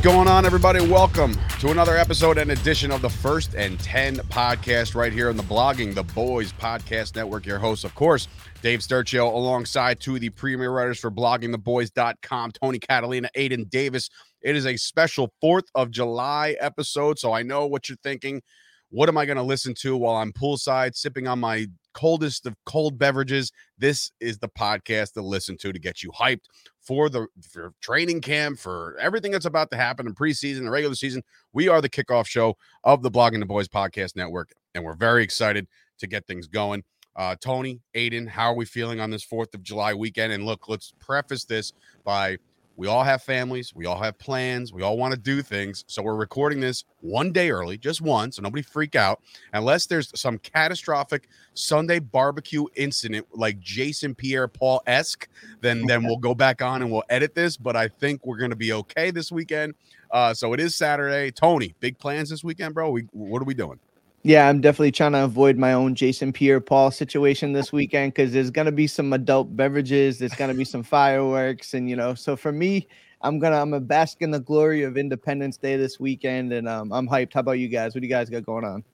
What's 0.00 0.14
going 0.14 0.28
on, 0.28 0.46
everybody? 0.46 0.80
Welcome 0.80 1.36
to 1.58 1.68
another 1.68 1.94
episode 1.94 2.38
and 2.38 2.50
edition 2.52 2.90
of 2.90 3.02
the 3.02 3.10
First 3.10 3.52
and 3.54 3.78
10 3.80 4.16
podcast 4.30 4.94
right 4.94 5.12
here 5.12 5.28
on 5.28 5.36
the 5.36 5.42
Blogging 5.42 5.94
the 5.94 6.02
Boys 6.02 6.54
Podcast 6.54 7.16
Network. 7.16 7.44
Your 7.44 7.58
host, 7.58 7.84
of 7.84 7.94
course, 7.94 8.26
Dave 8.62 8.78
Sturchio, 8.78 9.30
alongside 9.30 10.00
two 10.00 10.14
of 10.14 10.22
the 10.22 10.30
premier 10.30 10.70
writers 10.70 10.98
for 10.98 11.10
bloggingtheboys.com, 11.10 12.52
Tony 12.52 12.78
Catalina, 12.78 13.28
Aidan 13.34 13.64
Davis. 13.64 14.08
It 14.40 14.56
is 14.56 14.64
a 14.64 14.78
special 14.78 15.34
4th 15.44 15.66
of 15.74 15.90
July 15.90 16.56
episode, 16.60 17.18
so 17.18 17.34
I 17.34 17.42
know 17.42 17.66
what 17.66 17.90
you're 17.90 17.98
thinking. 18.02 18.40
What 18.88 19.10
am 19.10 19.18
I 19.18 19.26
going 19.26 19.36
to 19.36 19.42
listen 19.42 19.74
to 19.80 19.98
while 19.98 20.16
I'm 20.16 20.32
poolside 20.32 20.96
sipping 20.96 21.28
on 21.28 21.40
my 21.40 21.66
coldest 21.94 22.46
of 22.46 22.54
cold 22.66 22.98
beverages? 22.98 23.52
This 23.78 24.12
is 24.20 24.38
the 24.38 24.48
podcast 24.48 25.12
to 25.14 25.22
listen 25.22 25.56
to 25.58 25.72
to 25.72 25.78
get 25.78 26.02
you 26.02 26.10
hyped 26.10 26.44
for 26.80 27.08
the 27.08 27.26
for 27.50 27.72
training 27.80 28.20
camp, 28.20 28.58
for 28.58 28.96
everything 29.00 29.32
that's 29.32 29.46
about 29.46 29.70
to 29.70 29.76
happen 29.76 30.06
in 30.06 30.14
preseason, 30.14 30.64
the 30.64 30.70
regular 30.70 30.94
season. 30.94 31.22
We 31.52 31.68
are 31.68 31.80
the 31.80 31.90
kickoff 31.90 32.26
show 32.26 32.56
of 32.84 33.02
the 33.02 33.10
Blogging 33.10 33.40
the 33.40 33.46
Boys 33.46 33.68
Podcast 33.68 34.16
Network, 34.16 34.52
and 34.74 34.84
we're 34.84 34.94
very 34.94 35.22
excited 35.22 35.66
to 35.98 36.06
get 36.06 36.26
things 36.26 36.46
going. 36.46 36.82
Uh, 37.16 37.36
Tony, 37.40 37.80
Aidan, 37.94 38.26
how 38.26 38.50
are 38.50 38.54
we 38.54 38.64
feeling 38.64 39.00
on 39.00 39.10
this 39.10 39.26
4th 39.26 39.52
of 39.54 39.62
July 39.62 39.94
weekend? 39.94 40.32
And 40.32 40.46
look, 40.46 40.68
let's 40.68 40.92
preface 41.00 41.44
this 41.44 41.72
by 42.04 42.38
we 42.80 42.86
all 42.86 43.04
have 43.04 43.22
families, 43.22 43.74
we 43.74 43.84
all 43.84 44.00
have 44.00 44.18
plans, 44.18 44.72
we 44.72 44.80
all 44.80 44.96
want 44.96 45.12
to 45.12 45.20
do 45.20 45.42
things. 45.42 45.84
So 45.86 46.00
we're 46.00 46.14
recording 46.14 46.60
this 46.60 46.84
one 47.02 47.30
day 47.30 47.50
early, 47.50 47.76
just 47.76 48.00
one, 48.00 48.32
so 48.32 48.40
nobody 48.40 48.62
freak 48.62 48.96
out. 48.96 49.20
Unless 49.52 49.84
there's 49.84 50.18
some 50.18 50.38
catastrophic 50.38 51.28
Sunday 51.52 51.98
barbecue 51.98 52.64
incident 52.76 53.26
like 53.34 53.60
Jason 53.60 54.14
Pierre 54.14 54.48
Paul 54.48 54.82
esque, 54.86 55.28
then 55.60 55.84
then 55.86 56.04
we'll 56.04 56.16
go 56.16 56.34
back 56.34 56.62
on 56.62 56.80
and 56.80 56.90
we'll 56.90 57.04
edit 57.10 57.34
this. 57.34 57.58
But 57.58 57.76
I 57.76 57.86
think 57.86 58.24
we're 58.24 58.38
gonna 58.38 58.56
be 58.56 58.72
okay 58.72 59.10
this 59.10 59.30
weekend. 59.30 59.74
Uh, 60.10 60.32
so 60.32 60.54
it 60.54 60.58
is 60.58 60.74
Saturday. 60.74 61.30
Tony, 61.30 61.74
big 61.80 61.98
plans 61.98 62.30
this 62.30 62.42
weekend, 62.42 62.72
bro. 62.72 62.90
We 62.92 63.02
what 63.12 63.42
are 63.42 63.44
we 63.44 63.52
doing? 63.52 63.78
Yeah, 64.22 64.48
I'm 64.48 64.60
definitely 64.60 64.92
trying 64.92 65.12
to 65.12 65.24
avoid 65.24 65.56
my 65.56 65.72
own 65.72 65.94
Jason 65.94 66.32
Pierre 66.32 66.60
Paul 66.60 66.90
situation 66.90 67.52
this 67.54 67.72
weekend 67.72 68.12
because 68.12 68.32
there's 68.32 68.50
gonna 68.50 68.72
be 68.72 68.86
some 68.86 69.14
adult 69.14 69.56
beverages, 69.56 70.18
there's 70.18 70.34
gonna 70.34 70.52
be 70.52 70.64
some 70.64 70.82
fireworks, 70.82 71.72
and 71.72 71.88
you 71.88 71.96
know, 71.96 72.14
so 72.14 72.36
for 72.36 72.52
me, 72.52 72.86
I'm 73.22 73.38
gonna 73.38 73.60
I'm 73.60 73.72
a 73.72 73.80
bask 73.80 74.20
in 74.20 74.30
the 74.30 74.40
glory 74.40 74.82
of 74.82 74.98
Independence 74.98 75.56
Day 75.56 75.78
this 75.78 75.98
weekend, 75.98 76.52
and 76.52 76.68
um, 76.68 76.92
I'm 76.92 77.08
hyped. 77.08 77.32
How 77.32 77.40
about 77.40 77.52
you 77.52 77.68
guys? 77.68 77.94
What 77.94 78.02
do 78.02 78.06
you 78.06 78.12
guys 78.12 78.28
got 78.28 78.44
going 78.44 78.64
on? 78.64 78.84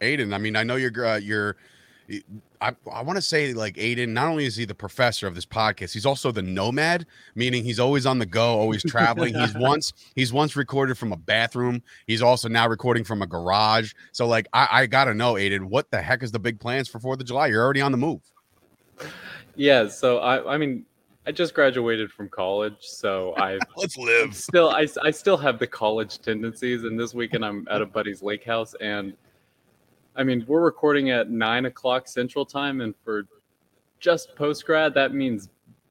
Aidan, 0.00 0.32
I 0.32 0.38
mean, 0.38 0.56
I 0.56 0.62
know 0.62 0.76
you're 0.76 1.04
uh, 1.04 1.16
you're 1.16 1.56
I, 2.60 2.74
I 2.92 3.02
want 3.02 3.16
to 3.16 3.22
say 3.22 3.52
like 3.52 3.78
Aidan, 3.78 4.12
not 4.12 4.28
only 4.28 4.44
is 4.44 4.56
he 4.56 4.64
the 4.64 4.74
professor 4.74 5.26
of 5.26 5.34
this 5.34 5.46
podcast, 5.46 5.92
he's 5.92 6.06
also 6.06 6.30
the 6.30 6.42
nomad, 6.42 7.06
meaning 7.34 7.64
he's 7.64 7.80
always 7.80 8.06
on 8.06 8.18
the 8.18 8.26
go, 8.26 8.58
always 8.58 8.82
traveling. 8.82 9.34
he's 9.34 9.54
once 9.56 9.92
he's 10.14 10.32
once 10.32 10.56
recorded 10.56 10.98
from 10.98 11.12
a 11.12 11.16
bathroom. 11.16 11.82
He's 12.06 12.22
also 12.22 12.48
now 12.48 12.68
recording 12.68 13.04
from 13.04 13.22
a 13.22 13.26
garage. 13.26 13.92
So 14.12 14.26
like 14.26 14.46
I, 14.52 14.68
I 14.70 14.86
gotta 14.86 15.14
know, 15.14 15.36
Aidan, 15.36 15.68
what 15.68 15.90
the 15.90 16.02
heck 16.02 16.22
is 16.22 16.32
the 16.32 16.38
big 16.38 16.60
plans 16.60 16.88
for 16.88 16.98
Fourth 16.98 17.20
of 17.20 17.26
July? 17.26 17.48
You're 17.48 17.64
already 17.64 17.80
on 17.80 17.92
the 17.92 17.98
move. 17.98 18.20
Yeah, 19.56 19.88
so 19.88 20.18
I 20.18 20.54
I 20.54 20.58
mean 20.58 20.84
I 21.26 21.30
just 21.30 21.54
graduated 21.54 22.10
from 22.10 22.28
college, 22.28 22.78
so 22.80 23.34
I 23.36 23.58
let's 23.76 23.96
live. 23.96 24.34
Still, 24.34 24.70
I, 24.70 24.86
I 25.02 25.10
still 25.10 25.36
have 25.36 25.58
the 25.58 25.66
college 25.66 26.18
tendencies, 26.20 26.84
and 26.84 26.98
this 26.98 27.14
weekend 27.14 27.44
I'm 27.44 27.66
at 27.70 27.82
a 27.82 27.86
buddy's 27.86 28.22
lake 28.22 28.44
house, 28.44 28.74
and 28.80 29.14
I 30.16 30.24
mean, 30.24 30.44
we're 30.46 30.60
recording 30.60 31.10
at 31.10 31.30
nine 31.30 31.66
o'clock 31.66 32.08
Central 32.08 32.44
Time, 32.44 32.80
and 32.80 32.94
for 33.04 33.26
just 33.98 34.34
post 34.36 34.66
grad, 34.66 34.94
that 34.94 35.14
means 35.14 35.48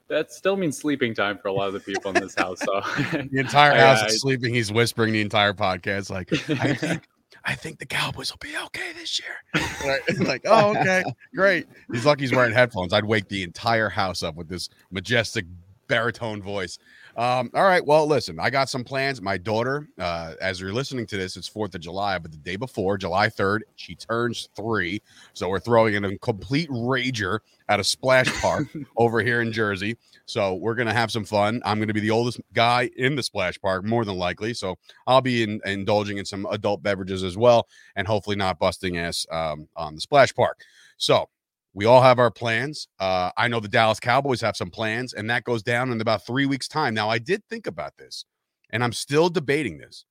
that 0.07 0.31
still 0.31 0.57
means 0.57 0.77
sleeping 0.77 1.13
time 1.15 1.37
for 1.37 1.47
a 1.47 1.53
lot 1.53 1.67
of 1.67 1.73
the 1.73 1.79
people 1.79 2.11
in 2.11 2.21
this 2.21 2.35
house. 2.35 2.59
So 2.59 2.81
the 3.31 3.39
entire 3.39 3.73
house 3.73 4.01
I, 4.03 4.07
is 4.07 4.21
sleeping. 4.21 4.53
He's 4.53 4.71
whispering 4.71 5.13
the 5.13 5.21
entire 5.21 5.53
podcast, 5.53 6.09
like, 6.09 6.31
I 6.61 6.73
think. 6.73 7.07
I 7.43 7.55
think 7.55 7.79
the 7.79 7.87
Cowboys 7.87 8.31
will 8.31 8.37
be 8.37 8.55
okay 8.65 8.91
this 8.93 9.19
year. 9.19 9.97
like, 10.27 10.43
oh, 10.45 10.77
okay, 10.77 11.03
great. 11.33 11.65
He's 11.91 12.05
lucky 12.05 12.21
he's 12.21 12.31
wearing 12.31 12.53
headphones. 12.53 12.93
I'd 12.93 13.05
wake 13.05 13.29
the 13.29 13.41
entire 13.41 13.89
house 13.89 14.21
up 14.21 14.35
with 14.35 14.47
this 14.47 14.69
majestic 14.91 15.45
baritone 15.87 16.39
voice. 16.39 16.77
Um, 17.17 17.51
all 17.53 17.63
right. 17.63 17.85
Well, 17.85 18.07
listen, 18.07 18.39
I 18.39 18.49
got 18.49 18.69
some 18.69 18.83
plans. 18.83 19.21
My 19.21 19.37
daughter, 19.37 19.87
uh, 19.99 20.35
as 20.41 20.61
you're 20.61 20.73
listening 20.73 21.05
to 21.07 21.17
this, 21.17 21.35
it's 21.35 21.49
4th 21.49 21.75
of 21.75 21.81
July, 21.81 22.17
but 22.17 22.31
the 22.31 22.37
day 22.37 22.55
before, 22.55 22.97
July 22.97 23.27
3rd, 23.27 23.61
she 23.75 23.95
turns 23.95 24.49
three. 24.55 25.01
So 25.33 25.49
we're 25.49 25.59
throwing 25.59 25.95
in 25.95 26.05
a 26.05 26.17
complete 26.19 26.69
rager 26.69 27.39
at 27.67 27.79
a 27.79 27.83
splash 27.83 28.31
park 28.41 28.67
over 28.97 29.21
here 29.21 29.41
in 29.41 29.51
Jersey. 29.51 29.97
So 30.25 30.55
we're 30.55 30.75
going 30.75 30.87
to 30.87 30.93
have 30.93 31.11
some 31.11 31.25
fun. 31.25 31.61
I'm 31.65 31.77
going 31.77 31.89
to 31.89 31.93
be 31.93 31.99
the 31.99 32.11
oldest 32.11 32.39
guy 32.53 32.89
in 32.95 33.15
the 33.15 33.23
splash 33.23 33.59
park, 33.59 33.83
more 33.83 34.05
than 34.05 34.17
likely. 34.17 34.53
So 34.53 34.77
I'll 35.07 35.21
be 35.21 35.43
in, 35.43 35.59
indulging 35.65 36.17
in 36.17 36.25
some 36.25 36.45
adult 36.49 36.81
beverages 36.81 37.23
as 37.23 37.37
well, 37.37 37.67
and 37.95 38.07
hopefully 38.07 38.35
not 38.37 38.59
busting 38.59 38.97
ass 38.97 39.25
um, 39.31 39.67
on 39.75 39.95
the 39.95 40.01
splash 40.01 40.33
park. 40.33 40.61
So 40.97 41.29
we 41.73 41.85
all 41.85 42.01
have 42.01 42.19
our 42.19 42.31
plans. 42.31 42.87
Uh, 42.99 43.31
I 43.37 43.47
know 43.47 43.59
the 43.59 43.67
Dallas 43.67 43.99
Cowboys 43.99 44.41
have 44.41 44.57
some 44.57 44.69
plans, 44.69 45.13
and 45.13 45.29
that 45.29 45.43
goes 45.43 45.63
down 45.63 45.91
in 45.91 46.01
about 46.01 46.25
three 46.25 46.45
weeks' 46.45 46.67
time. 46.67 46.93
Now, 46.93 47.09
I 47.09 47.17
did 47.17 47.43
think 47.49 47.67
about 47.67 47.97
this, 47.97 48.25
and 48.69 48.83
I'm 48.83 48.93
still 48.93 49.29
debating 49.29 49.77
this. 49.77 50.05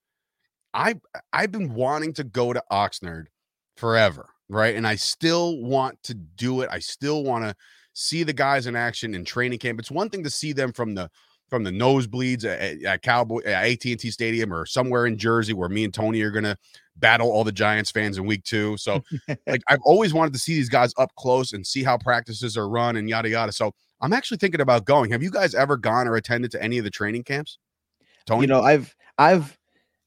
I 0.73 0.95
I've 1.33 1.53
been 1.53 1.75
wanting 1.75 2.15
to 2.15 2.25
go 2.25 2.53
to 2.53 2.63
Oxnard 2.73 3.27
forever, 3.77 4.31
right? 4.49 4.75
And 4.75 4.87
I 4.87 4.95
still 4.95 5.61
want 5.61 6.03
to 6.05 6.15
do 6.15 6.63
it. 6.63 6.69
I 6.71 6.79
still 6.79 7.25
want 7.25 7.45
to 7.45 7.55
see 7.93 8.23
the 8.23 8.33
guys 8.33 8.67
in 8.67 8.77
action 8.77 9.15
in 9.15 9.25
training 9.25 9.59
camp. 9.59 9.81
It's 9.81 9.91
one 9.91 10.09
thing 10.09 10.25
to 10.25 10.31
see 10.31 10.53
them 10.53 10.73
from 10.73 10.95
the 10.95 11.11
from 11.51 11.65
the 11.65 11.71
nosebleeds 11.71 12.45
at, 12.45 12.83
at 12.83 13.03
Cowboy 13.03 13.41
at 13.45 13.65
AT&T 13.65 14.11
Stadium 14.11 14.53
or 14.53 14.65
somewhere 14.65 15.07
in 15.07 15.19
Jersey 15.19 15.53
where 15.53 15.69
me 15.69 15.85
and 15.85 15.93
Tony 15.93 16.23
are 16.23 16.31
gonna 16.31 16.57
battle 16.97 17.31
all 17.31 17.45
the 17.45 17.53
Giants 17.53 17.91
fans 17.91 18.17
in 18.17 18.25
week 18.25 18.45
two. 18.45 18.77
So 18.77 19.03
like 19.47 19.63
I've 19.69 19.83
always 19.85 20.15
wanted 20.15 20.33
to 20.35 20.39
see 20.39 20.55
these 20.55 20.69
guys 20.69 20.95
up 20.97 21.15
close 21.17 21.53
and 21.53 21.67
see 21.67 21.83
how 21.83 21.99
practices 21.99 22.57
are 22.57 22.69
run 22.69 22.97
and 22.97 23.09
yada 23.09 23.29
yada. 23.29 23.53
So 23.53 23.73
I'm 24.01 24.13
actually 24.13 24.39
thinking 24.39 24.61
about 24.61 24.85
going. 24.85 25.11
Have 25.11 25.23
you 25.23 25.31
guys 25.31 25.55
ever 25.55 25.77
gone 25.77 26.09
or 26.09 26.17
attended 26.17 26.51
to 26.53 26.63
any 26.63 26.79
of 26.79 26.85
the 26.85 26.91
training 26.91 27.25
camps? 27.25 27.59
Tony? 28.27 28.43
You 28.43 28.47
know, 28.47 28.63
I've 28.63 28.95
I've 29.19 29.59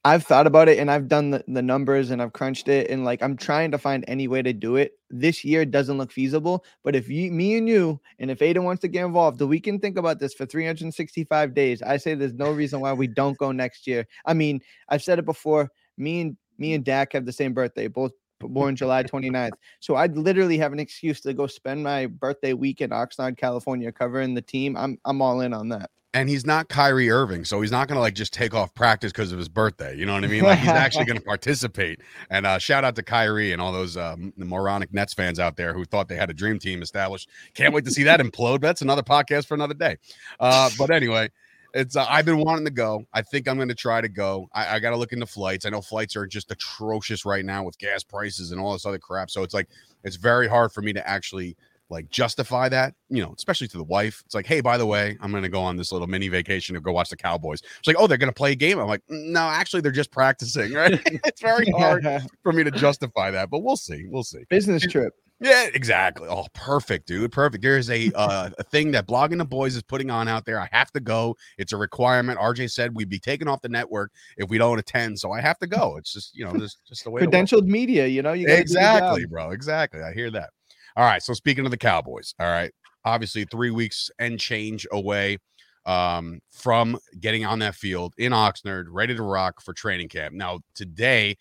I've 0.05 0.25
thought 0.25 0.47
about 0.47 0.67
it 0.67 0.79
and 0.79 0.91
I've 0.91 1.07
done 1.07 1.31
the, 1.31 1.45
the 1.47 1.61
numbers 1.61 2.11
and 2.11 2.21
I've 2.21 2.33
crunched 2.33 2.67
it 2.67 2.89
and 2.89 3.05
like 3.05 3.23
I'm 3.23 3.37
trying 3.37 3.71
to 3.71 3.77
find 3.77 4.03
any 4.09 4.27
way 4.27 4.41
to 4.41 4.51
do 4.51 4.75
it. 4.75 4.93
This 5.09 5.45
year 5.45 5.63
doesn't 5.63 5.97
look 5.97 6.11
feasible, 6.11 6.65
but 6.83 6.93
if 6.93 7.07
you, 7.07 7.31
me 7.31 7.57
and 7.57 7.69
you, 7.69 8.01
and 8.19 8.29
if 8.29 8.39
Aiden 8.39 8.63
wants 8.63 8.81
to 8.81 8.89
get 8.89 9.05
involved, 9.05 9.39
we 9.41 9.61
can 9.61 9.79
think 9.79 9.97
about 9.97 10.19
this 10.19 10.33
for 10.33 10.45
365 10.45 11.53
days. 11.53 11.81
I 11.81 11.95
say 11.95 12.15
there's 12.15 12.33
no 12.33 12.51
reason 12.51 12.81
why 12.81 12.91
we 12.91 13.07
don't 13.07 13.37
go 13.37 13.53
next 13.53 13.87
year. 13.87 14.05
I 14.25 14.33
mean, 14.33 14.59
I've 14.89 15.03
said 15.03 15.19
it 15.19 15.25
before. 15.25 15.69
Me 15.97 16.21
and 16.21 16.37
me 16.57 16.73
and 16.73 16.83
Dak 16.83 17.13
have 17.13 17.25
the 17.25 17.31
same 17.31 17.53
birthday, 17.53 17.87
both 17.87 18.11
born 18.41 18.75
July 18.75 19.03
29th. 19.03 19.51
So 19.79 19.95
I'd 19.95 20.17
literally 20.17 20.57
have 20.57 20.73
an 20.73 20.79
excuse 20.79 21.21
to 21.21 21.33
go 21.33 21.47
spend 21.47 21.81
my 21.81 22.07
birthday 22.07 22.51
week 22.51 22.81
in 22.81 22.89
Oxnard, 22.89 23.37
California, 23.37 23.91
covering 23.91 24.33
the 24.33 24.41
team. 24.41 24.75
I'm 24.75 24.97
I'm 25.05 25.21
all 25.21 25.39
in 25.39 25.53
on 25.53 25.69
that 25.69 25.89
and 26.13 26.29
he's 26.29 26.45
not 26.45 26.69
Kyrie 26.69 27.09
Irving, 27.09 27.43
so 27.43 27.61
he's 27.61 27.71
not 27.71 27.87
going 27.87 27.95
to 27.95 28.01
like 28.01 28.13
just 28.13 28.33
take 28.33 28.53
off 28.53 28.73
practice 28.75 29.11
because 29.11 29.31
of 29.31 29.39
his 29.39 29.49
birthday. 29.49 29.95
You 29.95 30.05
know 30.05 30.13
what 30.13 30.23
I 30.23 30.27
mean? 30.27 30.43
Like 30.43 30.59
he's 30.59 30.67
actually 30.69 31.05
going 31.05 31.17
to 31.17 31.25
participate. 31.25 32.01
And 32.29 32.45
uh, 32.45 32.59
shout 32.59 32.83
out 32.83 32.95
to 32.97 33.03
Kyrie 33.03 33.51
and 33.51 33.61
all 33.61 33.71
those 33.71 33.97
um, 33.97 34.31
moronic 34.37 34.93
Nets 34.93 35.13
fans 35.13 35.39
out 35.39 35.57
there 35.57 35.73
who 35.73 35.85
thought 35.85 36.07
they 36.07 36.15
had 36.15 36.29
a 36.29 36.33
dream 36.33 36.59
team 36.59 36.81
established. 36.81 37.29
Can't 37.55 37.73
wait 37.73 37.85
to 37.85 37.91
see 37.91 38.03
that 38.03 38.19
implode. 38.19 38.61
That's 38.61 38.81
another 38.81 39.01
podcast 39.01 39.47
for 39.47 39.55
another 39.55 39.73
day. 39.73 39.97
Uh, 40.39 40.69
but 40.77 40.91
anyway, 40.91 41.29
it's 41.73 41.95
uh, 41.95 42.05
I've 42.07 42.25
been 42.25 42.37
wanting 42.37 42.65
to 42.65 42.71
go. 42.71 43.05
I 43.13 43.23
think 43.23 43.47
I'm 43.47 43.55
going 43.55 43.69
to 43.69 43.75
try 43.75 43.99
to 43.99 44.09
go. 44.09 44.47
I, 44.53 44.75
I 44.75 44.79
got 44.79 44.91
to 44.91 44.97
look 44.97 45.13
into 45.13 45.25
flights. 45.25 45.65
I 45.65 45.69
know 45.69 45.81
flights 45.81 46.15
are 46.15 46.27
just 46.27 46.51
atrocious 46.51 47.25
right 47.25 47.43
now 47.43 47.63
with 47.63 47.79
gas 47.79 48.03
prices 48.03 48.51
and 48.51 48.61
all 48.61 48.73
this 48.73 48.85
other 48.85 48.99
crap. 48.99 49.31
So 49.31 49.41
it's 49.41 49.55
like 49.55 49.67
it's 50.03 50.15
very 50.15 50.47
hard 50.47 50.71
for 50.71 50.81
me 50.83 50.93
to 50.93 51.07
actually 51.07 51.57
like 51.93 52.09
justify 52.09 52.67
that, 52.69 52.95
you 53.09 53.23
know, 53.23 53.33
especially 53.37 53.67
to 53.69 53.77
the 53.77 53.83
wife. 53.83 54.21
It's 54.25 54.35
like, 54.35 54.45
hey, 54.45 54.59
by 54.59 54.77
the 54.77 54.85
way, 54.85 55.17
I'm 55.21 55.31
going 55.31 55.43
to 55.43 55.49
go 55.49 55.61
on 55.61 55.77
this 55.77 55.91
little 55.91 56.07
mini 56.07 56.27
vacation 56.27 56.75
to 56.75 56.81
go 56.81 56.91
watch 56.91 57.09
the 57.09 57.15
Cowboys. 57.15 57.61
It's 57.79 57.87
like, 57.87 57.95
oh, 57.97 58.07
they're 58.07 58.17
going 58.17 58.31
to 58.31 58.35
play 58.35 58.51
a 58.51 58.55
game. 58.55 58.79
I'm 58.79 58.87
like, 58.87 59.03
no, 59.07 59.41
actually, 59.41 59.81
they're 59.81 59.91
just 59.91 60.11
practicing, 60.11 60.73
right? 60.73 60.99
it's 61.05 61.41
very 61.41 61.69
hard 61.71 62.05
for 62.41 62.51
me 62.51 62.63
to 62.63 62.71
justify 62.71 63.31
that, 63.31 63.49
but 63.49 63.59
we'll 63.59 63.77
see. 63.77 64.05
We'll 64.07 64.23
see. 64.23 64.43
Business 64.49 64.85
trip. 64.85 65.13
Yeah, 65.43 65.67
exactly. 65.73 66.27
Oh, 66.29 66.45
perfect, 66.53 67.05
dude. 67.05 67.31
Perfect. 67.33 67.61
There's 67.61 67.89
a 67.89 68.09
uh, 68.15 68.49
a 68.57 68.63
thing 68.63 68.91
that 68.91 69.07
blogging 69.07 69.39
the 69.39 69.45
boys 69.45 69.75
is 69.75 69.83
putting 69.83 70.09
on 70.09 70.29
out 70.29 70.45
there. 70.45 70.57
I 70.57 70.69
have 70.71 70.89
to 70.93 71.01
go. 71.01 71.35
It's 71.57 71.73
a 71.73 71.77
requirement. 71.77 72.39
RJ 72.39 72.71
said 72.71 72.95
we'd 72.95 73.09
be 73.09 73.19
taken 73.19 73.49
off 73.49 73.61
the 73.61 73.67
network 73.67 74.13
if 74.37 74.49
we 74.49 74.57
don't 74.57 74.79
attend, 74.79 75.19
so 75.19 75.33
I 75.33 75.41
have 75.41 75.59
to 75.59 75.67
go. 75.67 75.97
It's 75.97 76.13
just 76.13 76.33
you 76.33 76.45
know 76.45 76.53
just 76.57 76.85
just 76.87 77.03
the 77.03 77.11
way 77.11 77.23
credentialed 77.23 77.65
media. 77.65 78.07
You 78.07 78.21
know, 78.21 78.31
you 78.31 78.47
exactly, 78.47 79.25
bro. 79.25 79.51
Exactly. 79.51 80.01
I 80.01 80.13
hear 80.13 80.31
that. 80.31 80.51
All 80.95 81.05
right. 81.05 81.23
So 81.23 81.33
speaking 81.33 81.65
of 81.65 81.71
the 81.71 81.77
Cowboys, 81.77 82.33
all 82.39 82.47
right. 82.47 82.71
Obviously, 83.05 83.43
three 83.45 83.71
weeks 83.71 84.09
and 84.19 84.39
change 84.39 84.87
away 84.91 85.37
um, 85.85 86.39
from 86.51 86.97
getting 87.19 87.45
on 87.45 87.59
that 87.59 87.75
field 87.75 88.13
in 88.17 88.31
Oxnard, 88.31 88.85
ready 88.89 89.15
to 89.15 89.23
rock 89.23 89.61
for 89.61 89.73
training 89.73 90.07
camp. 90.07 90.33
Now, 90.33 90.59
today, 90.73 91.37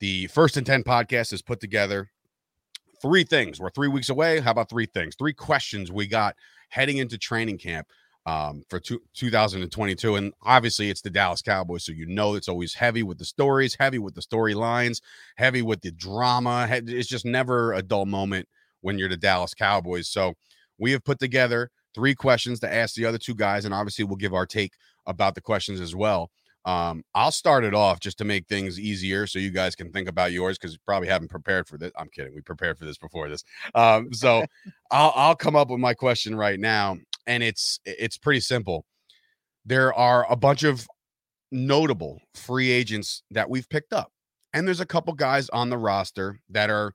the 0.00 0.26
First 0.26 0.56
and 0.56 0.66
Ten 0.66 0.82
podcast 0.82 1.32
is 1.32 1.42
put 1.42 1.60
together 1.60 2.10
three 3.00 3.24
things. 3.24 3.60
We're 3.60 3.70
three 3.70 3.88
weeks 3.88 4.10
away. 4.10 4.40
How 4.40 4.50
about 4.50 4.68
three 4.68 4.86
things? 4.86 5.14
Three 5.16 5.32
questions 5.32 5.90
we 5.90 6.06
got 6.06 6.36
heading 6.68 6.98
into 6.98 7.16
training 7.16 7.58
camp 7.58 7.86
um, 8.26 8.62
for 8.68 8.78
two, 8.78 9.00
2022. 9.14 10.16
And 10.16 10.32
obviously, 10.42 10.90
it's 10.90 11.00
the 11.00 11.10
Dallas 11.10 11.42
Cowboys. 11.42 11.84
So 11.84 11.92
you 11.92 12.06
know 12.06 12.34
it's 12.34 12.48
always 12.48 12.74
heavy 12.74 13.02
with 13.02 13.18
the 13.18 13.24
stories, 13.24 13.76
heavy 13.78 13.98
with 13.98 14.14
the 14.14 14.20
storylines, 14.20 15.00
heavy 15.36 15.62
with 15.62 15.80
the 15.80 15.92
drama. 15.92 16.68
It's 16.70 17.08
just 17.08 17.24
never 17.24 17.72
a 17.72 17.82
dull 17.82 18.06
moment 18.06 18.48
when 18.80 18.98
you're 18.98 19.08
the 19.08 19.16
Dallas 19.16 19.54
Cowboys. 19.54 20.08
So 20.08 20.34
we 20.78 20.92
have 20.92 21.04
put 21.04 21.18
together 21.18 21.70
three 21.94 22.14
questions 22.14 22.60
to 22.60 22.72
ask 22.72 22.94
the 22.94 23.06
other 23.06 23.18
two 23.18 23.34
guys. 23.34 23.64
And 23.64 23.74
obviously, 23.74 24.04
we'll 24.04 24.16
give 24.16 24.34
our 24.34 24.46
take 24.46 24.72
about 25.06 25.34
the 25.34 25.40
questions 25.40 25.80
as 25.80 25.94
well. 25.94 26.30
Um, 26.64 27.02
I'll 27.14 27.32
start 27.32 27.64
it 27.64 27.74
off 27.74 28.00
just 28.00 28.18
to 28.18 28.24
make 28.24 28.46
things 28.46 28.78
easier 28.78 29.26
so 29.26 29.38
you 29.38 29.50
guys 29.50 29.74
can 29.74 29.90
think 29.92 30.08
about 30.08 30.32
yours 30.32 30.58
because 30.58 30.74
you 30.74 30.78
probably 30.84 31.08
haven't 31.08 31.28
prepared 31.28 31.66
for 31.66 31.78
this. 31.78 31.90
I'm 31.96 32.08
kidding. 32.10 32.34
We 32.34 32.42
prepared 32.42 32.78
for 32.78 32.84
this 32.84 32.98
before 32.98 33.28
this. 33.28 33.44
Um, 33.74 34.12
so 34.12 34.44
I'll 34.90 35.12
I'll 35.14 35.36
come 35.36 35.56
up 35.56 35.70
with 35.70 35.80
my 35.80 35.94
question 35.94 36.34
right 36.34 36.60
now, 36.60 36.98
and 37.26 37.42
it's 37.42 37.80
it's 37.84 38.18
pretty 38.18 38.40
simple. 38.40 38.84
There 39.64 39.94
are 39.94 40.30
a 40.30 40.36
bunch 40.36 40.62
of 40.62 40.86
notable 41.50 42.20
free 42.34 42.70
agents 42.70 43.22
that 43.30 43.48
we've 43.48 43.68
picked 43.68 43.94
up, 43.94 44.12
and 44.52 44.66
there's 44.66 44.80
a 44.80 44.86
couple 44.86 45.14
guys 45.14 45.48
on 45.50 45.70
the 45.70 45.78
roster 45.78 46.40
that 46.50 46.68
are 46.68 46.92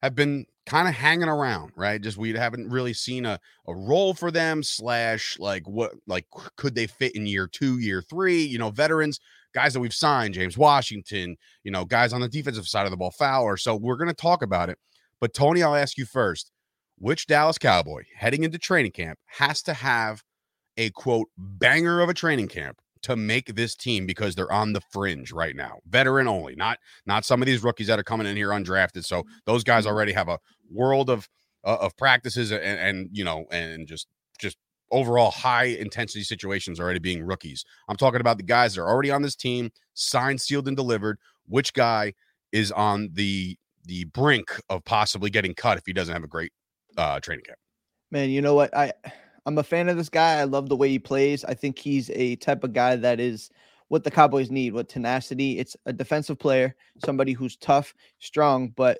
have 0.00 0.14
been 0.14 0.46
kind 0.68 0.88
of 0.88 0.94
hanging 0.94 1.28
around, 1.28 1.72
right? 1.76 2.00
Just 2.00 2.18
we 2.18 2.32
haven't 2.32 2.68
really 2.68 2.92
seen 2.92 3.24
a, 3.24 3.40
a 3.66 3.74
role 3.74 4.14
for 4.14 4.30
them, 4.30 4.62
slash, 4.62 5.38
like 5.38 5.66
what, 5.66 5.92
like 6.06 6.26
could 6.56 6.74
they 6.74 6.86
fit 6.86 7.16
in 7.16 7.26
year 7.26 7.46
two, 7.46 7.78
year 7.78 8.02
three? 8.02 8.42
You 8.42 8.58
know, 8.58 8.70
veterans, 8.70 9.18
guys 9.54 9.72
that 9.72 9.80
we've 9.80 9.94
signed, 9.94 10.34
James 10.34 10.58
Washington, 10.58 11.36
you 11.64 11.70
know, 11.70 11.84
guys 11.84 12.12
on 12.12 12.20
the 12.20 12.28
defensive 12.28 12.68
side 12.68 12.84
of 12.84 12.90
the 12.90 12.96
ball, 12.96 13.10
Fowler. 13.10 13.56
So 13.56 13.76
we're 13.76 13.96
going 13.96 14.08
to 14.08 14.14
talk 14.14 14.42
about 14.42 14.68
it. 14.68 14.78
But 15.20 15.34
Tony, 15.34 15.62
I'll 15.62 15.74
ask 15.74 15.98
you 15.98 16.04
first 16.04 16.52
which 17.00 17.26
Dallas 17.26 17.58
Cowboy 17.58 18.02
heading 18.16 18.44
into 18.44 18.58
training 18.58 18.92
camp 18.92 19.18
has 19.26 19.62
to 19.62 19.74
have 19.74 20.22
a 20.76 20.90
quote 20.90 21.28
banger 21.36 22.00
of 22.00 22.08
a 22.08 22.14
training 22.14 22.48
camp 22.48 22.80
to 23.02 23.16
make 23.16 23.54
this 23.54 23.74
team 23.74 24.06
because 24.06 24.34
they're 24.34 24.50
on 24.52 24.72
the 24.72 24.80
fringe 24.92 25.32
right 25.32 25.54
now. 25.54 25.78
Veteran 25.88 26.26
only, 26.26 26.56
not 26.56 26.78
not 27.06 27.24
some 27.24 27.40
of 27.40 27.46
these 27.46 27.62
rookies 27.62 27.86
that 27.86 27.98
are 27.98 28.04
coming 28.04 28.26
in 28.26 28.36
here 28.36 28.48
undrafted. 28.48 29.04
So 29.04 29.24
those 29.46 29.64
guys 29.64 29.84
mm-hmm. 29.84 29.94
already 29.94 30.12
have 30.12 30.28
a 30.28 30.38
world 30.70 31.10
of 31.10 31.28
uh, 31.64 31.78
of 31.80 31.96
practices 31.96 32.50
and, 32.50 32.62
and 32.62 33.08
you 33.12 33.24
know 33.24 33.46
and 33.50 33.86
just 33.86 34.06
just 34.38 34.56
overall 34.90 35.30
high 35.30 35.64
intensity 35.64 36.24
situations 36.24 36.80
already 36.80 36.98
being 36.98 37.22
rookies. 37.22 37.64
I'm 37.88 37.96
talking 37.96 38.20
about 38.20 38.38
the 38.38 38.42
guys 38.42 38.74
that 38.74 38.82
are 38.82 38.88
already 38.88 39.10
on 39.10 39.22
this 39.22 39.36
team, 39.36 39.70
signed, 39.94 40.40
sealed, 40.40 40.68
and 40.68 40.76
delivered. 40.76 41.18
Which 41.46 41.72
guy 41.72 42.14
is 42.52 42.72
on 42.72 43.10
the 43.12 43.56
the 43.84 44.04
brink 44.04 44.60
of 44.68 44.84
possibly 44.84 45.30
getting 45.30 45.54
cut 45.54 45.78
if 45.78 45.84
he 45.86 45.92
doesn't 45.92 46.12
have 46.12 46.24
a 46.24 46.28
great 46.28 46.52
uh, 46.96 47.20
training 47.20 47.44
camp? 47.44 47.58
Man, 48.10 48.30
you 48.30 48.40
know 48.40 48.54
what 48.54 48.74
I 48.76 48.92
I'm 49.46 49.58
a 49.58 49.62
fan 49.62 49.88
of 49.88 49.96
this 49.96 50.10
guy. 50.10 50.40
I 50.40 50.44
love 50.44 50.68
the 50.68 50.76
way 50.76 50.88
he 50.90 50.98
plays. 50.98 51.44
I 51.44 51.54
think 51.54 51.78
he's 51.78 52.10
a 52.10 52.36
type 52.36 52.64
of 52.64 52.72
guy 52.72 52.96
that 52.96 53.18
is 53.18 53.50
what 53.88 54.04
the 54.04 54.10
Cowboys 54.10 54.50
need 54.50 54.74
what 54.74 54.88
tenacity. 54.88 55.58
It's 55.58 55.76
a 55.86 55.92
defensive 55.92 56.38
player, 56.38 56.76
somebody 57.04 57.32
who's 57.32 57.56
tough, 57.56 57.94
strong, 58.18 58.68
but 58.76 58.98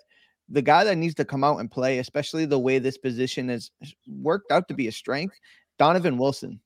the 0.49 0.63
guy 0.63 0.85
that 0.85 0.97
needs 0.97 1.15
to 1.17 1.25
come 1.25 1.45
out 1.45 1.59
and 1.59 1.71
play, 1.71 1.99
especially 1.99 2.47
the 2.47 2.59
way 2.59 2.79
this 2.79 2.99
position 2.99 3.49
has 3.49 3.71
worked 4.07 4.51
out 4.51 4.69
to 4.69 4.75
be 4.75 4.89
a 4.89 4.93
strength, 4.93 5.39
Donovan 5.79 6.19
Wilson. 6.19 6.61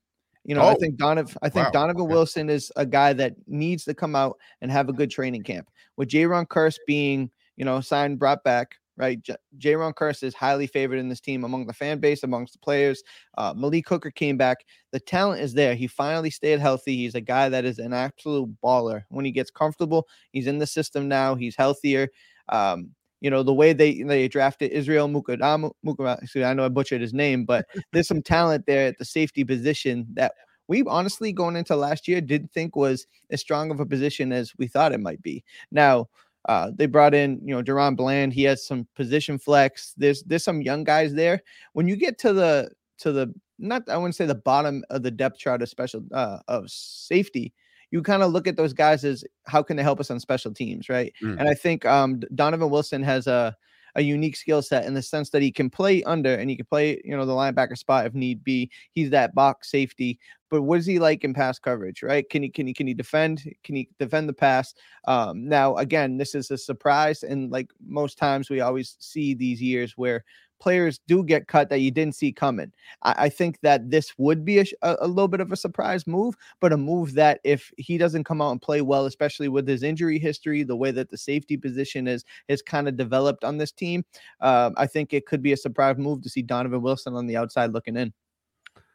You 0.44 0.56
know, 0.56 0.62
oh, 0.62 0.69
I 0.69 0.75
think 0.75 0.96
Donovan, 0.96 1.37
I 1.43 1.49
think 1.49 1.67
wow. 1.67 1.70
Donovan 1.70 2.02
okay. 2.02 2.12
Wilson 2.12 2.50
is 2.50 2.73
a 2.76 2.84
guy 2.84 3.12
that 3.12 3.34
needs 3.46 3.84
to 3.84 3.94
come 3.94 4.17
out 4.17 4.38
and 4.61 4.70
have 4.73 4.88
a 4.88 4.93
good 4.93 5.11
training 5.11 5.44
camp. 5.44 5.70
With 5.96 6.08
Jayron 6.08 6.46
Kearse 6.46 6.79
being, 6.87 7.31
you 7.56 7.64
know, 7.64 7.81
signed, 7.81 8.19
brought 8.19 8.43
back, 8.43 8.75
right? 8.96 9.23
J- 9.23 9.37
Jayron 9.58 9.94
Kearse 9.94 10.25
is 10.25 10.35
highly 10.35 10.67
favored 10.67 10.99
in 10.99 11.08
this 11.08 11.20
team 11.20 11.44
among 11.44 11.67
the 11.67 11.73
fan 11.73 12.00
base, 12.00 12.25
amongst 12.25 12.55
the 12.55 12.58
players. 12.58 13.05
Uh, 13.38 13.55
Malik 13.56 13.88
Hooker 13.88 14.11
came 14.11 14.37
back. 14.37 14.64
The 14.90 14.99
talent 15.00 15.40
is 15.43 15.55
there. 15.55 15.76
He 15.76 15.87
finally 15.87 16.31
stayed 16.31 16.58
healthy. 16.58 16.96
He's 16.96 17.14
a 17.14 17.20
guy 17.20 17.49
that 17.49 17.64
is 17.64 17.78
an 17.78 17.93
absolute 17.93 18.50
baller. 18.64 19.02
When 19.11 19.25
he 19.25 19.31
gets 19.31 19.50
comfortable, 19.50 20.08
he's 20.32 20.49
in 20.49 20.58
the 20.58 20.67
system 20.67 21.06
now. 21.06 21.37
He's 21.37 21.55
healthier. 21.56 22.08
Um, 22.49 22.90
you 23.22 23.30
know 23.30 23.42
the 23.44 23.54
way 23.54 23.72
they 23.72 24.02
they 24.02 24.26
drafted 24.26 24.72
Israel 24.72 25.08
Mukadamu. 25.08 25.70
Mukadamu 25.86 26.44
I 26.44 26.52
know 26.52 26.64
I 26.64 26.69
butchered 26.69 27.00
his 27.00 27.14
name, 27.14 27.44
but 27.44 27.66
there's 27.92 28.08
some 28.08 28.20
talent 28.20 28.66
there 28.66 28.88
at 28.88 28.98
the 28.98 29.04
safety 29.04 29.44
position 29.44 30.06
that 30.14 30.32
we 30.66 30.82
honestly 30.86 31.32
going 31.32 31.56
into 31.56 31.76
last 31.76 32.08
year 32.08 32.20
didn't 32.20 32.52
think 32.52 32.74
was 32.74 33.06
as 33.30 33.40
strong 33.40 33.70
of 33.70 33.78
a 33.78 33.86
position 33.86 34.32
as 34.32 34.52
we 34.58 34.66
thought 34.66 34.92
it 34.92 35.00
might 35.00 35.22
be. 35.22 35.44
Now 35.70 36.08
uh, 36.48 36.72
they 36.74 36.86
brought 36.86 37.14
in, 37.14 37.40
you 37.44 37.54
know, 37.54 37.62
DaRon 37.62 37.96
Bland. 37.96 38.32
He 38.32 38.42
has 38.42 38.66
some 38.66 38.88
position 38.96 39.38
flex. 39.38 39.94
There's 39.96 40.25
there's 40.25 40.44
some 40.44 40.60
young 40.60 40.82
guys 40.82 41.14
there. 41.14 41.42
When 41.75 41.86
you 41.86 41.94
get 41.94 42.18
to 42.20 42.32
the 42.32 42.70
to 42.98 43.12
the 43.12 43.32
not 43.60 43.88
I 43.88 43.96
wouldn't 43.96 44.16
say 44.16 44.26
the 44.26 44.34
bottom 44.34 44.82
of 44.90 45.04
the 45.04 45.12
depth 45.12 45.38
chart 45.38 45.62
of 45.62 45.68
special 45.68 46.02
uh, 46.12 46.38
of 46.48 46.68
safety, 46.68 47.54
you 47.92 48.02
kind 48.02 48.22
of 48.22 48.32
look 48.32 48.48
at 48.48 48.56
those 48.56 48.72
guys 48.72 49.04
as 49.04 49.22
how 49.46 49.62
can 49.62 49.76
they 49.76 49.82
help 49.84 50.00
us 50.00 50.10
on 50.10 50.18
special 50.18 50.52
teams, 50.52 50.88
right? 50.88 51.12
Mm. 51.22 51.38
And 51.38 51.48
I 51.48 51.54
think 51.54 51.84
um, 51.86 52.20
Donovan 52.34 52.70
Wilson 52.70 53.02
has 53.04 53.28
a 53.28 53.56
a 53.94 54.00
unique 54.00 54.36
skill 54.36 54.62
set 54.62 54.86
in 54.86 54.94
the 54.94 55.02
sense 55.02 55.28
that 55.28 55.42
he 55.42 55.52
can 55.52 55.68
play 55.68 56.02
under 56.04 56.34
and 56.34 56.49
he 56.49 56.56
can 56.56 56.64
play, 56.64 56.99
you 57.04 57.14
know, 57.14 57.26
the 57.26 57.32
linebacker 57.32 57.76
spot 57.76 58.06
if 58.06 58.14
need 58.14 58.42
be. 58.42 58.70
He's 58.92 59.11
that 59.11 59.34
box 59.34 59.70
safety. 59.70 60.18
But 60.49 60.62
what 60.62 60.78
is 60.78 60.87
he 60.87 60.99
like 60.99 61.25
in 61.25 61.34
pass 61.34 61.58
coverage, 61.58 62.02
right? 62.02 62.28
Can 62.28 62.42
he 62.42 62.49
can 62.49 62.66
he 62.66 62.75
can 62.75 62.87
he 62.87 62.94
defend? 62.94 63.42
Can 63.64 63.75
he 63.75 63.88
defend 63.99 64.28
the 64.28 64.34
pass? 64.34 64.75
Um, 65.06 65.46
now 65.46 65.76
again, 65.76 66.16
this 66.16 66.34
is 66.34 66.50
a 66.50 66.58
surprise, 66.58 67.22
and 67.22 67.50
like 67.50 67.70
most 67.87 68.18
times 68.18 68.50
we 68.50 68.61
always 68.61 68.96
see 68.99 69.34
these 69.34 69.62
years 69.62 69.92
where 69.96 70.25
players 70.62 71.00
do 71.09 71.25
get 71.25 71.49
cut 71.49 71.69
that 71.71 71.81
you 71.81 71.90
didn't 71.90 72.14
see 72.14 72.33
coming. 72.33 72.73
I, 73.02 73.14
I 73.25 73.28
think 73.28 73.59
that 73.62 73.90
this 73.90 74.12
would 74.16 74.45
be 74.45 74.61
a, 74.61 74.66
a, 74.83 75.09
little 75.09 75.26
bit 75.26 75.40
of 75.40 75.50
a 75.50 75.57
surprise 75.57 76.07
move, 76.07 76.37
but 76.61 76.73
a 76.73 76.76
move 76.76 77.14
that 77.14 77.40
if 77.42 77.73
he 77.78 77.99
doesn't 77.99 78.23
come 78.23 78.40
out 78.40 78.52
and 78.52 78.62
play 78.62 78.81
well, 78.81 79.07
especially 79.07 79.49
with 79.49 79.66
his 79.66 79.83
injury 79.83 80.21
history, 80.21 80.62
the 80.62 80.76
way 80.76 80.92
that 80.92 81.11
the 81.11 81.19
safety 81.19 81.57
position 81.57 82.07
is 82.07 82.25
is 82.47 82.62
kind 82.62 82.87
of 82.87 82.97
developed 82.97 83.42
on 83.42 83.59
this 83.59 83.73
team, 83.73 84.04
uh, 84.40 84.71
I 84.76 84.87
think 84.87 85.12
it 85.12 85.26
could 85.26 85.42
be 85.42 85.52
a 85.52 85.57
surprise 85.57 85.99
move 85.99 86.23
to 86.23 86.31
see 86.31 86.42
Donovan 86.42 86.81
Wilson 86.81 87.14
on 87.14 87.26
the 87.26 87.37
outside 87.37 87.73
looking 87.73 87.97
in. 87.97 88.12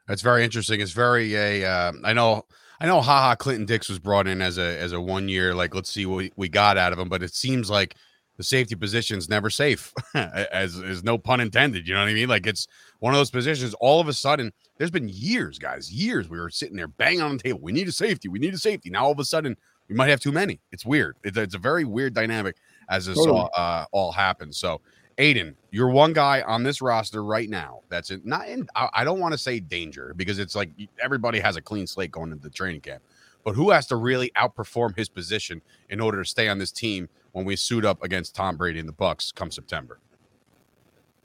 That's 0.07 0.21
very 0.21 0.45
interesting. 0.45 0.79
It's 0.79 0.93
very 0.93 1.35
a. 1.35 1.65
Uh, 1.65 1.91
I 2.05 2.13
know. 2.13 2.45
I 2.79 2.85
know. 2.85 3.01
Ha 3.01 3.21
Ha. 3.21 3.35
Clinton 3.35 3.65
Dix 3.65 3.89
was 3.89 3.99
brought 3.99 4.25
in 4.25 4.41
as 4.41 4.57
a 4.57 4.79
as 4.79 4.93
a 4.93 5.01
one 5.01 5.27
year. 5.27 5.53
Like, 5.53 5.75
let's 5.75 5.91
see 5.91 6.05
what 6.05 6.15
we, 6.15 6.31
we 6.37 6.47
got 6.47 6.77
out 6.77 6.93
of 6.93 6.99
him. 6.99 7.09
But 7.09 7.23
it 7.23 7.33
seems 7.33 7.69
like 7.69 7.95
the 8.37 8.43
safety 8.43 8.75
position's 8.75 9.27
never 9.27 9.49
safe, 9.49 9.93
as 10.13 10.75
is 10.75 11.03
no 11.03 11.17
pun 11.17 11.39
intended. 11.39 11.87
You 11.87 11.95
know 11.95 12.01
what 12.01 12.09
I 12.09 12.13
mean? 12.13 12.29
Like 12.29 12.45
it's 12.45 12.67
one 12.99 13.13
of 13.13 13.19
those 13.19 13.31
positions. 13.31 13.73
All 13.75 13.99
of 13.99 14.07
a 14.07 14.13
sudden, 14.13 14.53
there's 14.77 14.91
been 14.91 15.09
years, 15.09 15.57
guys, 15.57 15.91
years. 15.91 16.29
We 16.29 16.39
were 16.39 16.49
sitting 16.49 16.77
there 16.77 16.87
banging 16.87 17.21
on 17.21 17.37
the 17.37 17.43
table. 17.43 17.59
We 17.61 17.71
need 17.71 17.87
a 17.87 17.91
safety. 17.91 18.29
We 18.29 18.39
need 18.39 18.53
a 18.53 18.59
safety. 18.59 18.89
Now 18.89 19.05
all 19.05 19.11
of 19.11 19.19
a 19.19 19.25
sudden, 19.25 19.57
we 19.89 19.95
might 19.95 20.09
have 20.09 20.19
too 20.19 20.31
many. 20.31 20.61
It's 20.71 20.85
weird. 20.85 21.17
It's, 21.23 21.37
it's 21.37 21.55
a 21.55 21.59
very 21.59 21.83
weird 21.83 22.13
dynamic 22.13 22.57
as 22.89 23.07
this 23.07 23.17
totally. 23.17 23.39
all, 23.39 23.49
uh, 23.55 23.85
all 23.91 24.11
happens. 24.11 24.57
So, 24.57 24.81
Aidan, 25.17 25.55
you're 25.71 25.89
one 25.89 26.13
guy 26.13 26.41
on 26.41 26.61
this 26.61 26.79
roster 26.79 27.23
right 27.23 27.49
now 27.49 27.81
that's 27.89 28.11
in, 28.11 28.21
not 28.23 28.47
in. 28.47 28.67
I, 28.75 28.89
I 28.93 29.03
don't 29.03 29.19
want 29.19 29.31
to 29.31 29.37
say 29.37 29.59
danger 29.59 30.13
because 30.15 30.37
it's 30.37 30.55
like 30.55 30.69
everybody 31.01 31.39
has 31.39 31.55
a 31.55 31.61
clean 31.61 31.87
slate 31.87 32.11
going 32.11 32.31
into 32.31 32.43
the 32.43 32.51
training 32.51 32.81
camp 32.81 33.01
but 33.47 33.55
who 33.55 33.69
has 33.69 33.87
to 33.87 33.95
really 33.95 34.29
outperform 34.35 34.93
his 34.97 35.07
position 35.07 35.61
in 35.89 36.01
order 36.01 36.21
to 36.21 36.27
stay 36.27 36.49
on 36.49 36.57
this 36.57 36.69
team 36.69 37.07
when 37.37 37.45
we 37.45 37.55
suit 37.55 37.85
up 37.85 38.01
against 38.01 38.33
Tom 38.33 38.57
Brady 38.57 38.79
and 38.79 38.89
the 38.89 38.93
Bucks 38.93 39.31
come 39.31 39.51
September? 39.51 39.99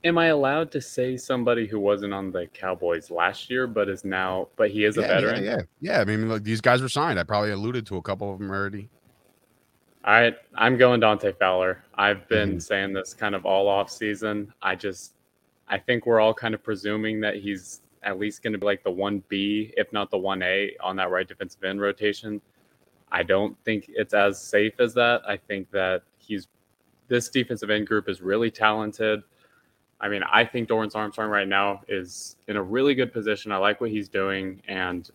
Am 0.05 0.19
I 0.19 0.27
allowed 0.27 0.71
to 0.73 0.81
say 0.81 1.17
somebody 1.17 1.67
who 1.67 1.81
wasn't 1.81 2.13
on 2.13 2.31
the 2.31 2.49
Cowboys 2.49 3.11
last 3.11 3.49
year, 3.49 3.67
but 3.67 3.89
is 3.89 4.05
now, 4.05 4.49
but 4.57 4.71
he 4.71 4.85
is 4.85 4.99
a 4.99 5.03
veteran? 5.03 5.43
Yeah, 5.43 5.51
yeah, 5.53 5.63
yeah. 5.81 6.01
I 6.01 6.05
mean, 6.05 6.29
look, 6.29 6.45
these 6.45 6.61
guys 6.61 6.83
were 6.83 6.91
signed. 6.91 7.19
I 7.19 7.23
probably 7.23 7.53
alluded 7.53 7.87
to 7.87 7.97
a 7.97 8.03
couple 8.03 8.31
of 8.31 8.39
them 8.39 8.51
already. 8.51 8.91
I 10.05 10.35
I'm 10.55 10.77
going 10.77 11.01
Dante 11.01 11.33
Fowler. 11.33 11.83
I've 11.95 12.29
been 12.29 12.51
Mm-hmm. 12.51 12.59
saying 12.59 12.93
this 12.93 13.15
kind 13.15 13.35
of 13.35 13.47
all 13.47 13.67
off 13.67 13.89
season. 13.89 14.53
I 14.61 14.75
just 14.75 15.15
I 15.69 15.79
think 15.79 16.05
we're 16.05 16.21
all 16.21 16.35
kind 16.35 16.53
of 16.53 16.63
presuming 16.63 17.21
that 17.21 17.37
he's 17.37 17.81
at 18.03 18.19
least 18.19 18.43
going 18.43 18.53
to 18.53 18.59
be 18.59 18.67
like 18.67 18.85
the 18.85 18.91
one 18.91 19.23
B, 19.29 19.73
if 19.79 19.91
not 19.95 20.11
the 20.11 20.19
one 20.19 20.43
A, 20.43 20.77
on 20.83 20.95
that 20.97 21.11
right 21.11 21.27
defensive 21.27 21.65
end 21.65 21.81
rotation. 21.81 22.43
I 23.13 23.23
don't 23.23 23.57
think 23.65 23.85
it's 23.89 24.15
as 24.15 24.41
safe 24.41 24.81
as 24.81 24.95
that. 24.95 25.21
I 25.29 25.37
think 25.37 25.71
that 25.71 26.03
he's 26.17 26.49
this 27.09 27.29
defensive 27.29 27.69
end 27.69 27.87
group 27.87 28.09
is 28.09 28.23
really 28.23 28.51
talented. 28.51 29.23
I 30.01 30.09
mean, 30.09 30.23
I 30.25 30.45
think 30.47 30.69
Dorance 30.69 30.97
Armstrong 30.97 31.29
right 31.29 31.47
now 31.47 31.83
is 31.87 32.37
in 32.49 32.57
a 32.57 32.63
really 32.63 32.95
good 32.95 33.13
position. 33.13 33.53
I 33.53 33.59
like 33.59 33.81
what 33.81 33.91
he's 33.91 34.09
doing, 34.09 34.63
and 34.67 35.09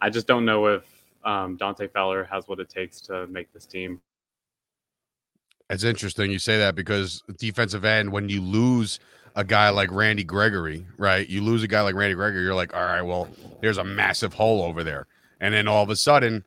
I 0.00 0.10
just 0.10 0.26
don't 0.26 0.44
know 0.44 0.66
if 0.66 0.84
um, 1.24 1.56
Dante 1.56 1.86
Fowler 1.86 2.24
has 2.24 2.48
what 2.48 2.58
it 2.58 2.68
takes 2.68 3.00
to 3.02 3.26
make 3.28 3.52
this 3.52 3.66
team. 3.66 4.00
It's 5.70 5.84
interesting 5.84 6.30
you 6.30 6.38
say 6.38 6.58
that 6.58 6.74
because 6.74 7.22
defensive 7.38 7.84
end, 7.84 8.10
when 8.10 8.28
you 8.28 8.40
lose 8.40 8.98
a 9.36 9.44
guy 9.44 9.68
like 9.68 9.92
Randy 9.92 10.24
Gregory, 10.24 10.84
right? 10.96 11.28
You 11.28 11.42
lose 11.42 11.62
a 11.62 11.68
guy 11.68 11.82
like 11.82 11.94
Randy 11.94 12.14
Gregory, 12.14 12.42
you're 12.42 12.54
like, 12.54 12.74
all 12.74 12.82
right, 12.82 13.02
well, 13.02 13.28
there's 13.60 13.78
a 13.78 13.84
massive 13.84 14.34
hole 14.34 14.62
over 14.62 14.82
there. 14.82 15.06
And 15.40 15.54
then 15.54 15.68
all 15.68 15.82
of 15.82 15.90
a 15.90 15.96
sudden, 15.96 16.44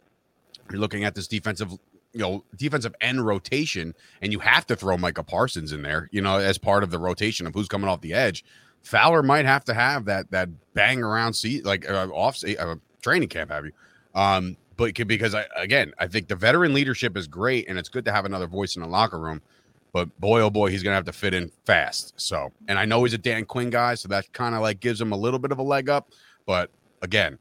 you're 0.72 0.82
looking 0.82 1.04
at 1.04 1.16
this 1.16 1.28
defensive, 1.28 1.72
you 2.13 2.20
know, 2.20 2.44
defensive 2.56 2.96
end 3.01 3.25
rotation, 3.25 3.94
and 4.22 4.32
you 4.32 4.40
have 4.40 4.66
to 4.68 4.75
throw 4.75 4.98
Micah 4.98 5.24
Parsons 5.24 5.72
in 5.72 5.82
there, 5.82 6.10
you 6.12 6.22
know, 6.22 6.38
as 6.38 6.58
part 6.58 6.84
of 6.84 6.92
the 6.92 7.00
rotation 7.00 7.48
of 7.48 7.54
who's 7.54 7.68
coming 7.68 7.90
off 7.90 8.01
the 8.01 8.13
edge. 8.13 8.44
Fowler 8.84 9.22
might 9.22 9.46
have 9.46 9.63
to 9.66 9.74
have 9.74 10.06
that 10.06 10.32
that 10.32 10.50
bang 10.74 11.04
around 11.04 11.34
seat 11.34 11.66
like 11.66 11.90
uh, 11.90 12.08
off 12.08 12.44
uh, 12.44 12.75
training 13.01 13.30
camp, 13.30 13.51
have 13.51 13.66
you? 13.66 13.72
Um, 14.16 14.58
but 14.78 14.96
because 15.08 15.36
I 15.36 15.46
again, 15.56 15.94
I 16.00 16.08
think 16.08 16.28
the 16.28 16.36
veteran 16.36 16.74
leadership 16.74 17.16
is 17.16 17.28
great, 17.28 17.68
and 17.70 17.78
it's 17.78 17.90
good 17.90 18.06
to 18.06 18.12
have 18.12 18.25
another 18.25 18.48
voice 18.48 18.75
in 18.75 18.82
the 18.82 18.88
locker 18.88 19.20
room. 19.20 19.42
But 19.94 20.18
boy, 20.20 20.42
oh 20.42 20.50
boy, 20.50 20.70
he's 20.72 20.84
gonna 20.84 20.96
have 20.96 21.06
to 21.06 21.13
fit 21.13 21.34
in 21.34 21.51
fast. 21.66 22.13
So, 22.16 22.51
and 22.68 22.80
I 22.80 22.86
know 22.86 23.04
he's 23.04 23.13
a 23.13 23.18
Dan 23.18 23.46
Quinn 23.46 23.70
guy, 23.70 23.96
so 23.96 24.08
that 24.08 24.32
kind 24.34 24.56
of 24.56 24.62
like 24.62 24.80
gives 24.80 25.00
him 25.00 25.12
a 25.12 25.18
little 25.18 25.40
bit 25.40 25.51
of 25.51 25.60
a 25.60 25.63
leg 25.63 25.90
up. 25.90 26.12
But 26.46 26.72
again, 27.01 27.38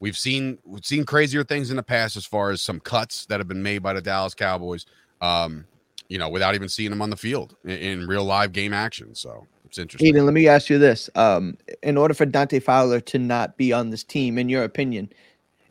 we've 0.00 0.16
seen 0.16 0.58
we've 0.64 0.84
seen 0.84 1.04
crazier 1.04 1.44
things 1.44 1.70
in 1.70 1.76
the 1.76 1.82
past 1.82 2.16
as 2.16 2.24
far 2.24 2.50
as 2.50 2.62
some 2.62 2.80
cuts 2.80 3.26
that 3.26 3.40
have 3.40 3.48
been 3.48 3.62
made 3.62 3.78
by 3.78 3.92
the 3.92 4.00
Dallas 4.00 4.34
Cowboys. 4.34 4.86
Um, 5.20 5.66
you 6.08 6.18
know, 6.18 6.28
without 6.28 6.54
even 6.54 6.68
seeing 6.68 6.90
them 6.90 7.02
on 7.02 7.10
the 7.10 7.16
field 7.16 7.54
in, 7.64 7.70
in 7.70 8.06
real 8.06 8.24
live 8.24 8.52
game 8.52 8.72
action. 8.72 9.14
So 9.14 9.46
it's 9.66 9.78
interesting. 9.78 10.08
Aidan, 10.08 10.24
let 10.24 10.32
me 10.32 10.48
ask 10.48 10.70
you 10.70 10.78
this: 10.78 11.10
um, 11.14 11.58
In 11.82 11.96
order 11.96 12.14
for 12.14 12.26
Dante 12.26 12.60
Fowler 12.60 13.00
to 13.00 13.18
not 13.18 13.56
be 13.56 13.72
on 13.72 13.90
this 13.90 14.04
team, 14.04 14.38
in 14.38 14.48
your 14.48 14.64
opinion, 14.64 15.10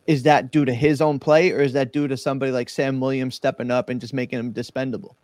is 0.06 0.22
that 0.22 0.52
due 0.52 0.64
to 0.64 0.72
his 0.72 1.00
own 1.00 1.18
play, 1.18 1.50
or 1.50 1.60
is 1.60 1.72
that 1.72 1.92
due 1.92 2.06
to 2.08 2.16
somebody 2.16 2.52
like 2.52 2.68
Sam 2.68 3.00
Williams 3.00 3.34
stepping 3.34 3.70
up 3.70 3.88
and 3.88 4.00
just 4.00 4.14
making 4.14 4.38
him 4.38 4.52
dispendable? 4.52 5.14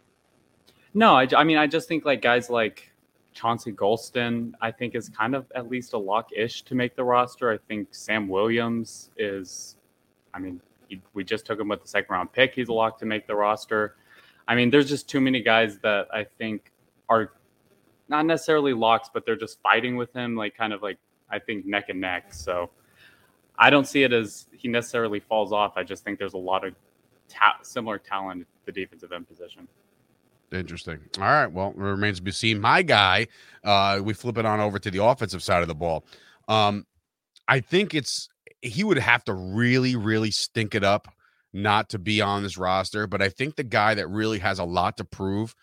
No, 0.95 1.15
I, 1.17 1.29
I 1.37 1.45
mean, 1.45 1.59
I 1.59 1.67
just 1.67 1.89
think 1.89 2.05
like 2.05 2.23
guys 2.23 2.51
like 2.51 2.91
Chauncey 3.35 3.73
Golston, 3.73 4.53
I 4.61 4.71
think 4.71 4.95
is 4.95 5.09
kind 5.09 5.35
of 5.35 5.47
at 5.55 5.69
least 5.69 5.93
a 5.93 5.99
lock 5.99 6.31
ish 6.35 6.63
to 6.63 6.75
make 6.75 6.97
the 6.97 7.05
roster. 7.05 7.51
I 7.51 7.59
think 7.69 7.89
Sam 7.91 8.29
Williams 8.29 9.11
is, 9.17 9.77
I 10.33 10.39
mean, 10.39 10.61
he, 10.89 11.01
we 11.13 11.25
just 11.25 11.45
took 11.45 11.59
him 11.59 11.69
with 11.69 11.83
the 11.83 11.89
second 11.89 12.13
round 12.13 12.33
pick. 12.33 12.55
He's 12.55 12.69
a 12.69 12.73
lock 12.73 12.99
to 13.01 13.07
make 13.07 13.27
the 13.27 13.35
roster. 13.35 13.97
I 14.47 14.55
mean, 14.55 14.71
there's 14.71 14.89
just 14.89 15.09
too 15.09 15.21
many 15.21 15.43
guys 15.43 15.79
that 15.79 16.07
I 16.13 16.25
think 16.39 16.71
are 17.09 17.33
not 18.09 18.25
necessarily 18.27 18.73
locks, 18.73 19.11
but 19.13 19.27
they're 19.27 19.37
just 19.37 19.61
fighting 19.63 19.97
with 19.97 20.13
him, 20.13 20.37
like 20.37 20.57
kind 20.57 20.73
of 20.73 20.83
like 20.83 20.99
I 21.31 21.39
think 21.39 21.67
neck 21.67 21.89
and 21.89 22.01
neck. 22.01 22.33
So 22.33 22.71
I 23.59 23.71
don't 23.71 23.87
see 23.87 24.03
it 24.03 24.13
as 24.13 24.47
he 24.53 24.69
necessarily 24.69 25.21
falls 25.21 25.53
off. 25.53 25.77
I 25.77 25.83
just 25.83 26.05
think 26.05 26.19
there's 26.19 26.35
a 26.35 26.39
lot 26.39 26.65
of 26.65 26.75
ta- 27.29 27.59
similar 27.63 27.99
talent 27.99 28.43
at 28.43 28.47
the 28.67 28.73
defensive 28.73 29.13
end 29.13 29.27
position. 29.27 29.67
Interesting. 30.53 31.01
All 31.19 31.25
right. 31.25 31.47
Well, 31.47 31.71
it 31.71 31.77
remains 31.77 32.19
to 32.19 32.23
be 32.23 32.31
seen. 32.31 32.61
My 32.61 32.83
guy, 32.83 33.27
uh, 33.65 34.01
we 34.03 34.15
flip 34.15 34.39
it 34.39 34.47
on 34.47 34.61
over 34.61 34.79
to 34.79 34.91
the 34.91 35.03
offensive 35.03 35.43
side 35.43 35.63
of 35.63 35.69
the 35.69 35.75
ball. 35.75 36.05
Um, 36.49 36.87
I 37.49 37.61
think 37.61 37.95
it's 37.95 38.29
he 38.63 38.85
would 38.85 38.99
have 38.99 39.25
to 39.25 39.35
really, 39.35 39.97
really 39.97 40.31
stink 40.31 40.75
it 40.75 40.85
up 40.85 41.09
not 41.53 41.89
to 41.91 41.99
be 41.99 42.21
on 42.21 42.43
this 42.43 42.57
roster. 42.57 43.07
But 43.07 43.21
I 43.23 43.29
think 43.29 43.57
the 43.57 43.65
guy 43.65 43.95
that 43.95 44.09
really 44.09 44.39
has 44.39 44.59
a 44.59 44.65
lot 44.65 44.97
to 44.99 45.05
prove 45.05 45.55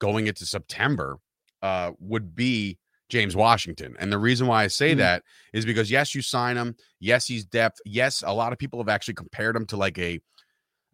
going 0.00 0.26
into 0.26 0.44
September 0.46 1.18
uh, 1.62 1.92
would 2.00 2.34
be 2.34 2.78
James 3.08 3.36
Washington. 3.36 3.94
And 3.98 4.12
the 4.12 4.18
reason 4.18 4.46
why 4.46 4.64
I 4.64 4.68
say 4.68 4.94
Mhm. 4.94 4.98
that 4.98 5.22
is 5.52 5.64
because 5.64 5.90
yes, 5.90 6.14
you 6.14 6.22
sign 6.22 6.56
him. 6.56 6.76
Yes, 7.00 7.26
he's 7.26 7.44
depth. 7.44 7.80
Yes, 7.84 8.22
a 8.26 8.32
lot 8.32 8.52
of 8.52 8.58
people 8.58 8.80
have 8.80 8.88
actually 8.88 9.14
compared 9.14 9.56
him 9.56 9.66
to 9.66 9.76
like 9.76 9.98
a 9.98 10.20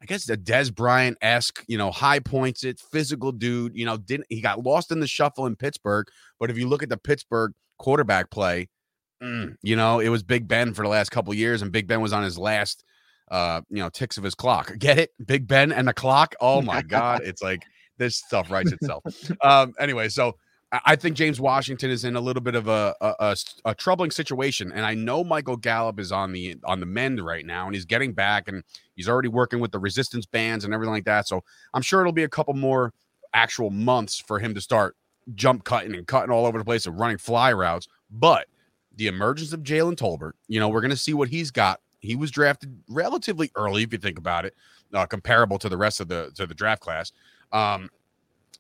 I 0.01 0.05
guess 0.05 0.27
the 0.27 0.37
Dez 0.37 0.75
Bryant 0.75 1.17
esque, 1.23 1.65
you 1.67 1.79
know, 1.79 1.91
high 1.91 2.19
points 2.19 2.65
it, 2.65 2.81
physical 2.93 3.33
dude. 3.33 3.75
You 3.75 3.87
know, 3.87 3.97
didn't 3.97 4.27
he 4.29 4.41
got 4.41 4.63
lost 4.63 4.93
in 4.93 5.01
the 5.01 5.07
shuffle 5.07 5.47
in 5.47 5.57
Pittsburgh? 5.57 6.07
But 6.39 6.51
if 6.51 6.59
you 6.59 6.69
look 6.69 6.83
at 6.83 6.89
the 6.89 6.99
Pittsburgh 6.99 7.53
quarterback 7.79 8.31
play, 8.31 8.69
mm, 9.23 9.57
you 9.63 9.77
know, 9.77 10.01
it 10.01 10.11
was 10.11 10.23
Big 10.23 10.47
Ben 10.49 10.75
for 10.75 10.83
the 10.83 10.89
last 10.89 11.11
couple 11.11 11.33
years, 11.35 11.63
and 11.63 11.73
Big 11.73 11.87
Ben 11.87 12.01
was 12.01 12.13
on 12.13 12.23
his 12.23 12.39
last, 12.39 12.85
uh, 13.31 13.63
you 13.71 13.79
know, 13.79 13.89
ticks 13.89 14.19
of 14.19 14.25
his 14.25 14.35
clock. 14.35 14.73
Get 14.79 14.99
it, 14.99 15.11
Big 15.25 15.49
Ben 15.49 15.73
and 15.73 15.89
the 15.89 15.95
clock. 15.95 16.35
Oh 16.41 16.61
my 16.61 16.83
God, 16.87 17.23
it's 17.25 17.43
like 17.43 17.63
this 17.99 18.17
stuff 18.17 18.51
writes 18.51 18.73
itself. 18.73 19.03
um, 19.43 19.73
anyway, 19.81 20.09
so 20.09 20.37
I- 20.73 20.97
think 20.97 21.17
James 21.17 21.41
Washington 21.41 21.91
is 21.91 22.05
in 22.05 22.17
a 22.17 22.21
little 22.21 22.43
bit 22.43 22.55
of 22.55 22.69
a 22.69 22.95
a 23.65 23.75
troubling 23.75 24.11
situation, 24.11 24.73
and 24.73 24.85
I 24.85 24.95
know 24.95 25.23
Michael 25.23 25.57
Gallup 25.57 26.01
is 26.01 26.13
on 26.13 26.33
the 26.33 26.57
on 26.65 26.81
the 26.81 26.87
mend 26.87 27.25
right 27.25 27.47
now, 27.47 27.67
and 27.67 27.75
he's 27.75 27.85
getting 27.85 28.13
back, 28.13 28.49
and 28.49 28.63
he's 28.95 29.09
already 29.09 29.29
working 29.29 29.61
with 29.61 29.73
the 29.73 29.79
resistance 29.79 30.27
bands 30.27 30.65
and 30.65 30.75
everything 30.75 30.93
like 30.93 31.05
that. 31.05 31.29
So 31.29 31.43
I'm 31.75 31.83
sure 31.83 32.01
it'll 32.01 32.13
be 32.13 32.25
a 32.25 32.29
couple 32.29 32.55
more 32.55 32.93
actual 33.33 33.71
months 33.71 34.19
for 34.19 34.39
him 34.39 34.55
to 34.55 34.61
start 34.61 34.97
jump 35.35 35.65
cutting 35.65 35.95
and 35.95 36.07
cutting 36.07 36.31
all 36.31 36.47
over 36.47 36.59
the 36.59 36.65
place 36.65 36.87
and 36.87 36.99
running 36.99 37.19
fly 37.19 37.53
routes. 37.53 37.89
But 38.11 38.47
the 38.95 39.09
emergence 39.09 39.53
of 39.53 39.61
Jalen 39.61 39.97
Tolbert, 39.97 40.33
you 40.49 40.59
know, 40.61 40.69
we're 40.69 40.81
going 40.81 40.91
to 40.91 40.97
see 40.97 41.15
what 41.15 41.29
he's 41.29 41.51
got. 41.51 41.81
He 42.01 42.17
was 42.17 42.31
drafted 42.31 42.81
relatively 42.89 43.51
early, 43.57 43.83
if 43.83 43.93
you 43.93 43.99
think 43.99 44.19
about 44.19 44.45
it, 44.45 44.55
uh, 44.95 45.07
comparable 45.07 45.59
to 45.59 45.69
the 45.69 45.77
rest 45.77 46.01
of 46.01 46.09
the 46.09 46.31
to 46.37 46.47
the 46.47 46.55
draft 46.55 46.81
class. 46.81 47.13
Um, 47.53 47.91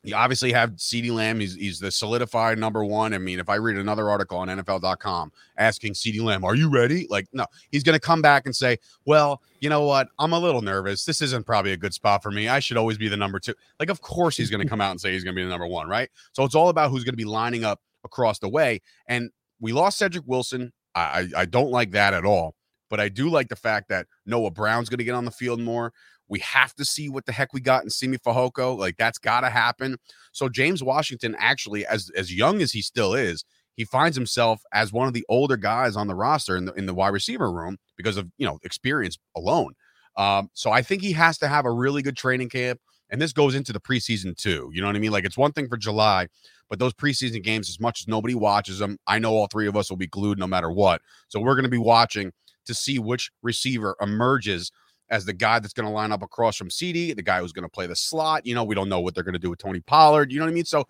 you 0.02 0.14
obviously 0.14 0.52
have 0.52 0.70
CeeDee 0.72 1.12
Lamb. 1.12 1.40
He's, 1.40 1.54
he's 1.54 1.80
the 1.80 1.90
solidified 1.90 2.58
number 2.58 2.84
one. 2.84 3.12
I 3.14 3.18
mean, 3.18 3.38
if 3.38 3.48
I 3.48 3.56
read 3.56 3.76
another 3.76 4.08
article 4.08 4.38
on 4.38 4.48
NFL.com 4.48 5.32
asking 5.58 5.94
CeeDee 5.94 6.22
Lamb, 6.22 6.44
"Are 6.44 6.54
you 6.54 6.70
ready?" 6.70 7.06
Like, 7.10 7.26
no, 7.32 7.46
he's 7.70 7.82
going 7.82 7.94
to 7.94 8.00
come 8.00 8.22
back 8.22 8.46
and 8.46 8.54
say, 8.54 8.78
"Well, 9.04 9.42
you 9.60 9.68
know 9.68 9.82
what? 9.82 10.08
I'm 10.18 10.32
a 10.32 10.38
little 10.38 10.62
nervous. 10.62 11.04
This 11.04 11.22
isn't 11.22 11.46
probably 11.46 11.72
a 11.72 11.76
good 11.76 11.94
spot 11.94 12.22
for 12.22 12.30
me. 12.30 12.48
I 12.48 12.60
should 12.60 12.76
always 12.76 12.98
be 12.98 13.08
the 13.08 13.16
number 13.16 13.38
two. 13.38 13.54
Like, 13.80 13.90
of 13.90 14.00
course 14.00 14.36
he's 14.36 14.50
going 14.50 14.62
to 14.62 14.68
come 14.68 14.80
out 14.80 14.90
and 14.90 15.00
say 15.00 15.12
he's 15.12 15.24
going 15.24 15.34
to 15.34 15.38
be 15.38 15.44
the 15.44 15.50
number 15.50 15.66
one, 15.66 15.88
right? 15.88 16.08
So 16.32 16.44
it's 16.44 16.54
all 16.54 16.68
about 16.68 16.90
who's 16.90 17.04
going 17.04 17.14
to 17.14 17.16
be 17.16 17.24
lining 17.24 17.64
up 17.64 17.80
across 18.04 18.38
the 18.38 18.48
way. 18.48 18.80
And 19.06 19.30
we 19.60 19.72
lost 19.72 19.98
Cedric 19.98 20.24
Wilson. 20.26 20.72
I, 20.94 21.00
I, 21.00 21.40
I 21.42 21.44
don't 21.44 21.70
like 21.70 21.90
that 21.92 22.14
at 22.14 22.24
all. 22.24 22.54
But 22.88 23.00
I 23.00 23.08
do 23.08 23.28
like 23.28 23.48
the 23.48 23.56
fact 23.56 23.88
that 23.88 24.06
Noah 24.26 24.52
Brown's 24.52 24.88
going 24.88 24.98
to 24.98 25.04
get 25.04 25.14
on 25.14 25.24
the 25.24 25.30
field 25.32 25.60
more. 25.60 25.92
We 26.28 26.40
have 26.40 26.74
to 26.74 26.84
see 26.84 27.08
what 27.08 27.26
the 27.26 27.32
heck 27.32 27.52
we 27.52 27.60
got 27.60 27.84
in 27.84 27.90
Simi 27.90 28.18
Fehoko. 28.18 28.76
Like 28.76 28.96
that's 28.96 29.18
got 29.18 29.40
to 29.40 29.50
happen. 29.50 29.96
So 30.32 30.48
James 30.48 30.82
Washington, 30.82 31.36
actually, 31.38 31.86
as 31.86 32.10
as 32.16 32.34
young 32.34 32.62
as 32.62 32.72
he 32.72 32.82
still 32.82 33.14
is, 33.14 33.44
he 33.76 33.84
finds 33.84 34.16
himself 34.16 34.62
as 34.72 34.92
one 34.92 35.06
of 35.06 35.14
the 35.14 35.24
older 35.28 35.56
guys 35.56 35.96
on 35.96 36.06
the 36.08 36.14
roster 36.14 36.56
in 36.56 36.64
the 36.64 36.72
in 36.72 36.86
the 36.86 36.94
wide 36.94 37.12
receiver 37.12 37.50
room 37.50 37.76
because 37.96 38.16
of 38.16 38.28
you 38.38 38.46
know 38.46 38.58
experience 38.64 39.18
alone. 39.36 39.74
Um, 40.16 40.48
so 40.54 40.70
I 40.70 40.82
think 40.82 41.02
he 41.02 41.12
has 41.12 41.38
to 41.38 41.48
have 41.48 41.66
a 41.66 41.70
really 41.70 42.02
good 42.02 42.16
training 42.16 42.48
camp, 42.48 42.80
and 43.10 43.20
this 43.20 43.32
goes 43.32 43.54
into 43.54 43.72
the 43.72 43.80
preseason 43.80 44.36
too. 44.36 44.70
You 44.72 44.80
know 44.80 44.88
what 44.88 44.96
I 44.96 44.98
mean? 44.98 45.12
Like 45.12 45.24
it's 45.24 45.36
one 45.36 45.52
thing 45.52 45.68
for 45.68 45.76
July, 45.76 46.28
but 46.68 46.78
those 46.78 46.94
preseason 46.94 47.42
games, 47.42 47.68
as 47.68 47.78
much 47.78 48.00
as 48.00 48.08
nobody 48.08 48.34
watches 48.34 48.78
them, 48.78 48.98
I 49.06 49.18
know 49.18 49.32
all 49.32 49.46
three 49.46 49.66
of 49.66 49.76
us 49.76 49.90
will 49.90 49.96
be 49.96 50.06
glued 50.06 50.38
no 50.38 50.46
matter 50.46 50.70
what. 50.70 51.02
So 51.28 51.38
we're 51.38 51.54
going 51.54 51.64
to 51.64 51.70
be 51.70 51.78
watching 51.78 52.32
to 52.66 52.74
see 52.74 52.98
which 52.98 53.30
receiver 53.42 53.94
emerges 54.00 54.72
as 55.10 55.24
the 55.24 55.32
guy 55.32 55.58
that's 55.58 55.72
going 55.72 55.86
to 55.86 55.92
line 55.92 56.12
up 56.12 56.22
across 56.22 56.56
from 56.56 56.68
CeeDee, 56.68 57.14
the 57.14 57.22
guy 57.22 57.40
who's 57.40 57.52
going 57.52 57.62
to 57.62 57.68
play 57.68 57.86
the 57.86 57.96
slot. 57.96 58.44
You 58.44 58.54
know, 58.54 58.64
we 58.64 58.74
don't 58.74 58.88
know 58.88 59.00
what 59.00 59.14
they're 59.14 59.24
going 59.24 59.34
to 59.34 59.38
do 59.38 59.50
with 59.50 59.58
Tony 59.58 59.80
Pollard. 59.80 60.32
You 60.32 60.38
know 60.38 60.44
what 60.44 60.50
I 60.50 60.54
mean? 60.54 60.64
So 60.64 60.86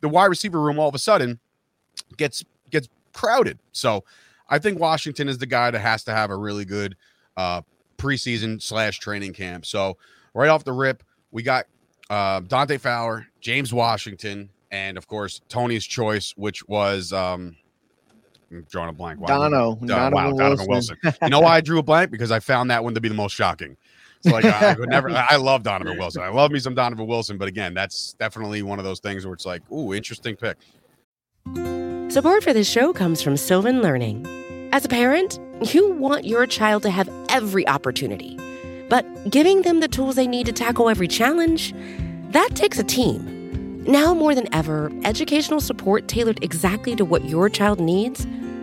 the 0.00 0.08
wide 0.08 0.26
receiver 0.26 0.60
room 0.60 0.78
all 0.78 0.88
of 0.88 0.94
a 0.94 0.98
sudden 0.98 1.38
gets 2.16 2.44
gets 2.70 2.88
crowded. 3.12 3.58
So 3.72 4.04
I 4.48 4.58
think 4.58 4.78
Washington 4.78 5.28
is 5.28 5.38
the 5.38 5.46
guy 5.46 5.70
that 5.70 5.80
has 5.80 6.04
to 6.04 6.12
have 6.12 6.30
a 6.30 6.36
really 6.36 6.64
good 6.64 6.96
uh, 7.36 7.62
preseason 7.98 8.60
slash 8.60 8.98
training 8.98 9.32
camp. 9.32 9.66
So 9.66 9.96
right 10.34 10.48
off 10.48 10.64
the 10.64 10.72
rip, 10.72 11.02
we 11.30 11.42
got 11.42 11.66
uh, 12.08 12.40
Dante 12.40 12.78
Fowler, 12.78 13.26
James 13.40 13.72
Washington, 13.72 14.50
and 14.70 14.96
of 14.96 15.06
course 15.06 15.40
Tony's 15.48 15.84
choice, 15.84 16.32
which 16.36 16.66
was 16.66 17.12
um, 17.12 17.56
I'm 18.50 18.66
drawing 18.70 18.88
a 18.90 18.92
blank. 18.92 19.20
Wow. 19.20 19.28
Dono, 19.48 19.72
Uh, 19.72 19.86
Donovan 19.86 20.12
wow, 20.12 20.30
Donovan 20.32 20.66
Wilson. 20.68 20.96
Wilson. 21.02 21.18
You 21.22 21.28
know 21.30 21.40
why 21.40 21.56
I 21.56 21.60
drew 21.60 21.78
a 21.78 21.82
blank? 21.82 22.10
Because 22.10 22.30
I 22.32 22.40
found 22.40 22.70
that 22.70 22.82
one 22.82 22.94
to 22.94 23.00
be 23.00 23.08
the 23.08 23.14
most 23.14 23.32
shocking. 23.34 23.76
So 24.22 24.30
like 24.32 24.44
I, 24.44 24.72
I 24.72 24.74
would 24.74 24.88
never. 24.90 25.08
I 25.10 25.36
love 25.36 25.62
Donovan 25.62 25.96
Wilson. 25.98 26.22
I 26.22 26.28
love 26.28 26.50
me 26.50 26.58
some 26.58 26.74
Donovan 26.74 27.06
Wilson, 27.06 27.38
but 27.38 27.48
again, 27.48 27.74
that's 27.74 28.14
definitely 28.14 28.62
one 28.62 28.78
of 28.78 28.84
those 28.84 29.00
things 29.00 29.24
where 29.24 29.34
it's 29.34 29.46
like, 29.46 29.62
ooh, 29.70 29.94
interesting 29.94 30.36
pick. 30.36 30.56
Support 32.10 32.42
for 32.42 32.52
this 32.52 32.68
show 32.68 32.92
comes 32.92 33.22
from 33.22 33.36
Sylvan 33.36 33.82
Learning. 33.82 34.26
As 34.72 34.84
a 34.84 34.88
parent, 34.88 35.38
you 35.72 35.92
want 35.92 36.24
your 36.24 36.44
child 36.46 36.82
to 36.82 36.90
have 36.90 37.08
every 37.28 37.66
opportunity, 37.68 38.36
but 38.88 39.04
giving 39.30 39.62
them 39.62 39.80
the 39.80 39.88
tools 39.88 40.16
they 40.16 40.26
need 40.26 40.46
to 40.46 40.52
tackle 40.52 40.88
every 40.88 41.08
challenge, 41.08 41.72
that 42.30 42.50
takes 42.54 42.78
a 42.78 42.84
team. 42.84 43.84
Now 43.86 44.12
more 44.12 44.34
than 44.34 44.52
ever, 44.54 44.92
educational 45.04 45.60
support 45.60 46.08
tailored 46.08 46.42
exactly 46.44 46.94
to 46.96 47.04
what 47.04 47.24
your 47.24 47.48
child 47.48 47.80
needs 47.80 48.26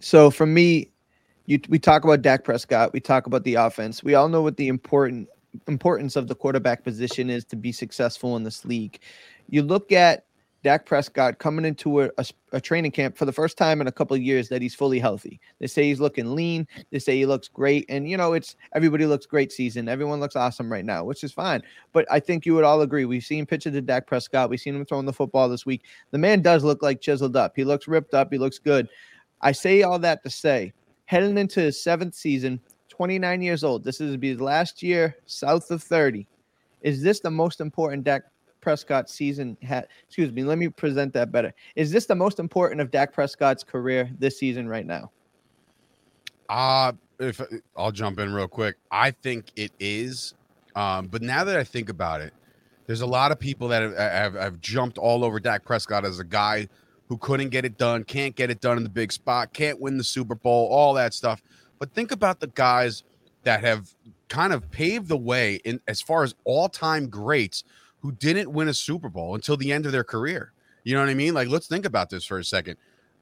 So 0.00 0.30
for 0.30 0.46
me, 0.46 0.90
you 1.46 1.60
we 1.68 1.78
talk 1.78 2.04
about 2.04 2.22
Dak 2.22 2.44
Prescott, 2.44 2.92
we 2.92 3.00
talk 3.00 3.26
about 3.26 3.44
the 3.44 3.54
offense. 3.54 4.02
We 4.02 4.14
all 4.14 4.28
know 4.28 4.42
what 4.42 4.56
the 4.56 4.68
important 4.68 5.28
importance 5.66 6.16
of 6.16 6.28
the 6.28 6.34
quarterback 6.34 6.84
position 6.84 7.28
is 7.28 7.44
to 7.46 7.56
be 7.56 7.72
successful 7.72 8.36
in 8.36 8.44
this 8.44 8.64
league. 8.64 9.00
You 9.48 9.62
look 9.62 9.92
at 9.92 10.24
Dak 10.62 10.84
Prescott 10.84 11.38
coming 11.38 11.64
into 11.64 12.02
a, 12.02 12.10
a, 12.18 12.26
a, 12.52 12.60
training 12.60 12.90
camp 12.90 13.16
for 13.16 13.24
the 13.24 13.32
first 13.32 13.56
time 13.56 13.80
in 13.80 13.86
a 13.86 13.92
couple 13.92 14.14
years 14.16 14.50
that 14.50 14.60
he's 14.60 14.74
fully 14.74 14.98
healthy. 14.98 15.40
They 15.58 15.66
say 15.66 15.84
he's 15.84 16.00
looking 16.00 16.34
lean. 16.34 16.68
They 16.90 16.98
say 16.98 17.16
he 17.16 17.24
looks 17.24 17.48
great. 17.48 17.86
And, 17.88 18.08
you 18.08 18.18
know, 18.18 18.34
it's 18.34 18.56
everybody 18.74 19.06
looks 19.06 19.24
great 19.24 19.52
season. 19.52 19.88
Everyone 19.88 20.20
looks 20.20 20.36
awesome 20.36 20.70
right 20.70 20.84
now, 20.84 21.02
which 21.04 21.24
is 21.24 21.32
fine. 21.32 21.62
But 21.94 22.06
I 22.10 22.20
think 22.20 22.44
you 22.44 22.54
would 22.54 22.64
all 22.64 22.82
agree. 22.82 23.06
We've 23.06 23.24
seen 23.24 23.46
pictures 23.46 23.74
of 23.74 23.86
Dak 23.86 24.06
Prescott. 24.06 24.50
We've 24.50 24.60
seen 24.60 24.76
him 24.76 24.84
throwing 24.84 25.06
the 25.06 25.14
football 25.14 25.48
this 25.48 25.64
week. 25.64 25.84
The 26.10 26.18
man 26.18 26.42
does 26.42 26.62
look 26.62 26.82
like 26.82 27.00
chiseled 27.00 27.36
up. 27.36 27.54
He 27.56 27.64
looks 27.64 27.88
ripped 27.88 28.12
up. 28.12 28.30
He 28.30 28.38
looks 28.38 28.58
good. 28.58 28.86
I 29.42 29.52
say 29.52 29.82
all 29.82 29.98
that 30.00 30.22
to 30.24 30.30
say, 30.30 30.72
heading 31.06 31.38
into 31.38 31.60
his 31.60 31.82
seventh 31.82 32.14
season, 32.14 32.60
29 32.88 33.42
years 33.42 33.64
old. 33.64 33.84
This 33.84 34.00
is 34.00 34.16
his 34.20 34.40
last 34.40 34.82
year 34.82 35.16
south 35.26 35.70
of 35.70 35.82
30. 35.82 36.26
Is 36.82 37.02
this 37.02 37.20
the 37.20 37.30
most 37.30 37.60
important 37.60 38.04
Dak 38.04 38.22
Prescott 38.60 39.08
season 39.08 39.56
had? 39.62 39.88
Excuse 40.06 40.32
me, 40.32 40.44
let 40.44 40.58
me 40.58 40.68
present 40.68 41.12
that 41.14 41.32
better. 41.32 41.52
Is 41.76 41.90
this 41.90 42.06
the 42.06 42.14
most 42.14 42.38
important 42.38 42.80
of 42.80 42.90
Dak 42.90 43.12
Prescott's 43.12 43.64
career 43.64 44.10
this 44.18 44.38
season 44.38 44.68
right 44.68 44.86
now? 44.86 45.10
Uh 46.48 46.92
if 47.20 47.40
I'll 47.76 47.92
jump 47.92 48.18
in 48.18 48.32
real 48.32 48.48
quick. 48.48 48.76
I 48.90 49.10
think 49.10 49.52
it 49.56 49.72
is. 49.78 50.34
Um, 50.74 51.06
but 51.06 51.22
now 51.22 51.44
that 51.44 51.56
I 51.56 51.64
think 51.64 51.88
about 51.88 52.20
it, 52.20 52.32
there's 52.86 53.02
a 53.02 53.06
lot 53.06 53.30
of 53.30 53.38
people 53.38 53.68
that 53.68 53.82
have, 53.82 53.96
have, 53.96 54.34
have 54.34 54.60
jumped 54.60 54.98
all 54.98 55.24
over 55.24 55.38
Dak 55.38 55.64
Prescott 55.64 56.04
as 56.04 56.18
a 56.18 56.24
guy 56.24 56.68
who 57.10 57.18
couldn't 57.18 57.48
get 57.48 57.64
it 57.64 57.76
done, 57.76 58.04
can't 58.04 58.36
get 58.36 58.50
it 58.50 58.60
done 58.60 58.76
in 58.76 58.84
the 58.84 58.88
big 58.88 59.10
spot, 59.10 59.52
can't 59.52 59.80
win 59.80 59.98
the 59.98 60.04
Super 60.04 60.36
Bowl, 60.36 60.68
all 60.68 60.94
that 60.94 61.12
stuff. 61.12 61.42
But 61.80 61.92
think 61.92 62.12
about 62.12 62.38
the 62.38 62.46
guys 62.46 63.02
that 63.42 63.64
have 63.64 63.92
kind 64.28 64.52
of 64.52 64.70
paved 64.70 65.08
the 65.08 65.16
way 65.16 65.56
in 65.64 65.80
as 65.88 66.00
far 66.00 66.22
as 66.22 66.36
all-time 66.44 67.08
greats 67.08 67.64
who 67.98 68.12
didn't 68.12 68.52
win 68.52 68.68
a 68.68 68.74
Super 68.74 69.08
Bowl 69.08 69.34
until 69.34 69.56
the 69.56 69.72
end 69.72 69.86
of 69.86 69.92
their 69.92 70.04
career. 70.04 70.52
You 70.84 70.94
know 70.94 71.00
what 71.00 71.08
I 71.08 71.14
mean? 71.14 71.34
Like 71.34 71.48
let's 71.48 71.66
think 71.66 71.84
about 71.84 72.10
this 72.10 72.24
for 72.24 72.38
a 72.38 72.44
second. 72.44 72.76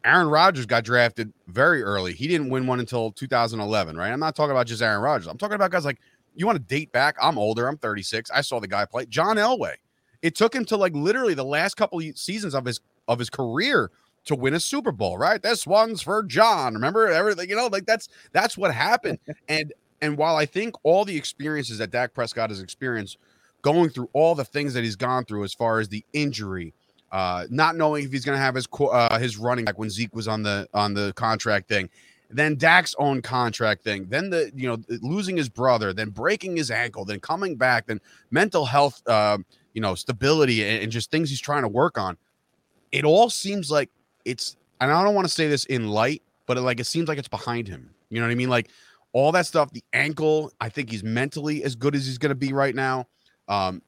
Aaron 0.05 0.29
Rodgers 0.29 0.67
got 0.67 0.85
drafted 0.85 1.33
very 1.47 1.83
early. 1.83 2.13
He 2.13 2.29
didn't 2.29 2.51
win 2.51 2.67
one 2.67 2.81
until 2.81 3.11
2011, 3.13 3.97
right? 3.97 4.13
I'm 4.13 4.21
not 4.21 4.37
talking 4.37 4.51
about 4.51 4.67
just 4.67 4.83
Aaron 4.83 5.01
Rodgers. 5.01 5.29
I'm 5.29 5.39
talking 5.39 5.55
about 5.55 5.71
guys 5.71 5.87
like 5.87 5.99
you 6.37 6.45
want 6.45 6.57
to 6.57 6.75
date 6.75 6.93
back. 6.93 7.17
I'm 7.23 7.39
older. 7.39 7.67
I'm 7.67 7.79
36. 7.79 8.31
I 8.33 8.43
saw 8.43 8.61
the 8.61 8.69
guy 8.69 8.85
play. 8.85 9.07
John 9.07 9.37
Elway. 9.37 9.77
It 10.21 10.35
took 10.35 10.55
him 10.55 10.67
to 10.67 10.77
like 10.77 10.93
literally 10.95 11.33
the 11.33 11.45
last 11.45 11.79
couple 11.79 12.03
seasons 12.15 12.55
of 12.55 12.67
his 12.67 12.81
of 13.09 13.19
his 13.19 13.31
career 13.31 13.91
to 14.27 14.35
win 14.35 14.55
a 14.55 14.61
Super 14.61 14.93
Bowl, 14.93 15.19
right? 15.19 15.43
This 15.43 15.67
one's 15.67 16.03
for 16.03 16.23
John. 16.23 16.75
Remember 16.75 17.09
everything, 17.09 17.49
you 17.49 17.57
know, 17.57 17.67
like 17.67 17.87
that's 17.87 18.09
that's 18.33 18.57
what 18.57 18.73
happened. 18.73 19.19
and 19.49 19.73
and 20.01 20.17
while 20.17 20.37
I 20.37 20.47
think 20.47 20.75
all 20.85 21.05
the 21.05 21.17
experiences 21.17 21.79
that 21.79 21.91
Dak 21.91 22.15
Prescott 22.15 22.51
has 22.51 22.61
experienced, 22.61 23.19
going 23.63 23.91
through 23.91 24.11
all 24.13 24.35
the 24.35 24.45
things 24.45 24.75
that 24.75 24.85
he's 24.85 24.97
gone 24.97 25.25
through 25.25 25.45
as 25.45 25.55
far 25.55 25.81
as 25.81 25.89
the 25.89 26.05
injury, 26.13 26.75
uh, 27.11 27.47
not 27.51 27.75
knowing 27.77 28.05
if 28.05 28.13
he's 28.13 28.25
going 28.25 28.37
to 28.37 28.43
have 28.43 28.55
his 28.55 28.69
uh, 28.79 29.19
his 29.19 29.39
running 29.39 29.65
back 29.65 29.79
when 29.79 29.91
Zeke 29.91 30.15
was 30.15 30.29
on 30.29 30.43
the 30.43 30.69
on 30.75 30.95
the 30.95 31.13
contract 31.15 31.69
thing, 31.69 31.89
then 32.31 32.57
Dak's 32.57 32.95
own 32.99 33.23
contract 33.23 33.83
thing, 33.83 34.07
then 34.09 34.31
the 34.31 34.53
you 34.55 34.69
know 34.69 34.77
losing 35.01 35.37
his 35.37 35.49
brother, 35.49 35.93
then 35.93 36.11
breaking 36.11 36.57
his 36.57 36.71
ankle, 36.71 37.05
then 37.05 37.21
coming 37.21 37.57
back, 37.57 37.87
then 37.87 38.01
mental 38.31 38.67
health, 38.67 39.03
uh, 39.07 39.39
you 39.73 39.81
know, 39.81 39.95
stability 39.95 40.63
and, 40.63 40.83
and 40.83 40.93
just 40.93 41.11
things 41.11 41.31
he's 41.31 41.41
trying 41.41 41.63
to 41.63 41.69
work 41.69 41.97
on. 41.97 42.17
It 42.93 43.05
all 43.05 43.31
seems 43.31 43.71
like 43.71 43.91
it's 44.25 44.57
and 44.81 44.91
I 44.91 45.03
don't 45.03 45.15
want 45.15 45.27
to 45.27 45.33
say 45.33 45.49
this 45.49 45.65
in 45.65 45.89
light, 45.89 46.23
but 46.47 46.57
it, 46.57 46.63
like 46.63 46.81
it 46.81 46.87
seems 46.87 47.09
like 47.09 47.19
it's 47.19 47.29
behind 47.29 47.69
him. 47.69 47.91
You 48.11 48.21
know 48.21 48.27
what 48.27 48.33
I 48.33 48.37
mean? 48.37 48.49
Like 48.49 48.71
all 49.13 49.33
that 49.33 49.47
stuff, 49.47 49.71
the 49.73 49.85
ankle, 49.93 50.53
I 50.61 50.69
think 50.69 50.91
he's 50.91 51.03
mentally 51.03 51.65
as 51.65 51.75
good 51.75 51.95
as 51.95 52.07
he's 52.07 52.19
going 52.19 52.31
to 52.31 52.37
be 52.37 52.53
right 52.53 52.75
now. 52.75 53.07
Um, 53.49 53.83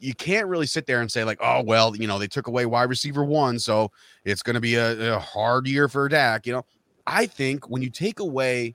you 0.00 0.14
can't 0.14 0.48
really 0.48 0.66
sit 0.66 0.86
there 0.86 1.00
and 1.00 1.10
say 1.10 1.24
like, 1.24 1.38
oh 1.40 1.62
well, 1.62 1.94
you 1.96 2.06
know, 2.06 2.18
they 2.18 2.26
took 2.26 2.48
away 2.48 2.66
wide 2.66 2.88
receiver 2.88 3.24
one, 3.24 3.58
so 3.58 3.90
it's 4.24 4.42
going 4.42 4.54
to 4.54 4.60
be 4.60 4.74
a, 4.74 5.14
a 5.14 5.18
hard 5.18 5.66
year 5.68 5.88
for 5.88 6.08
Dak. 6.08 6.46
You 6.46 6.54
know, 6.54 6.64
I 7.06 7.26
think 7.26 7.68
when 7.68 7.82
you 7.82 7.90
take 7.90 8.18
away, 8.18 8.74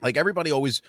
like 0.00 0.16
everybody 0.16 0.52
always 0.52 0.80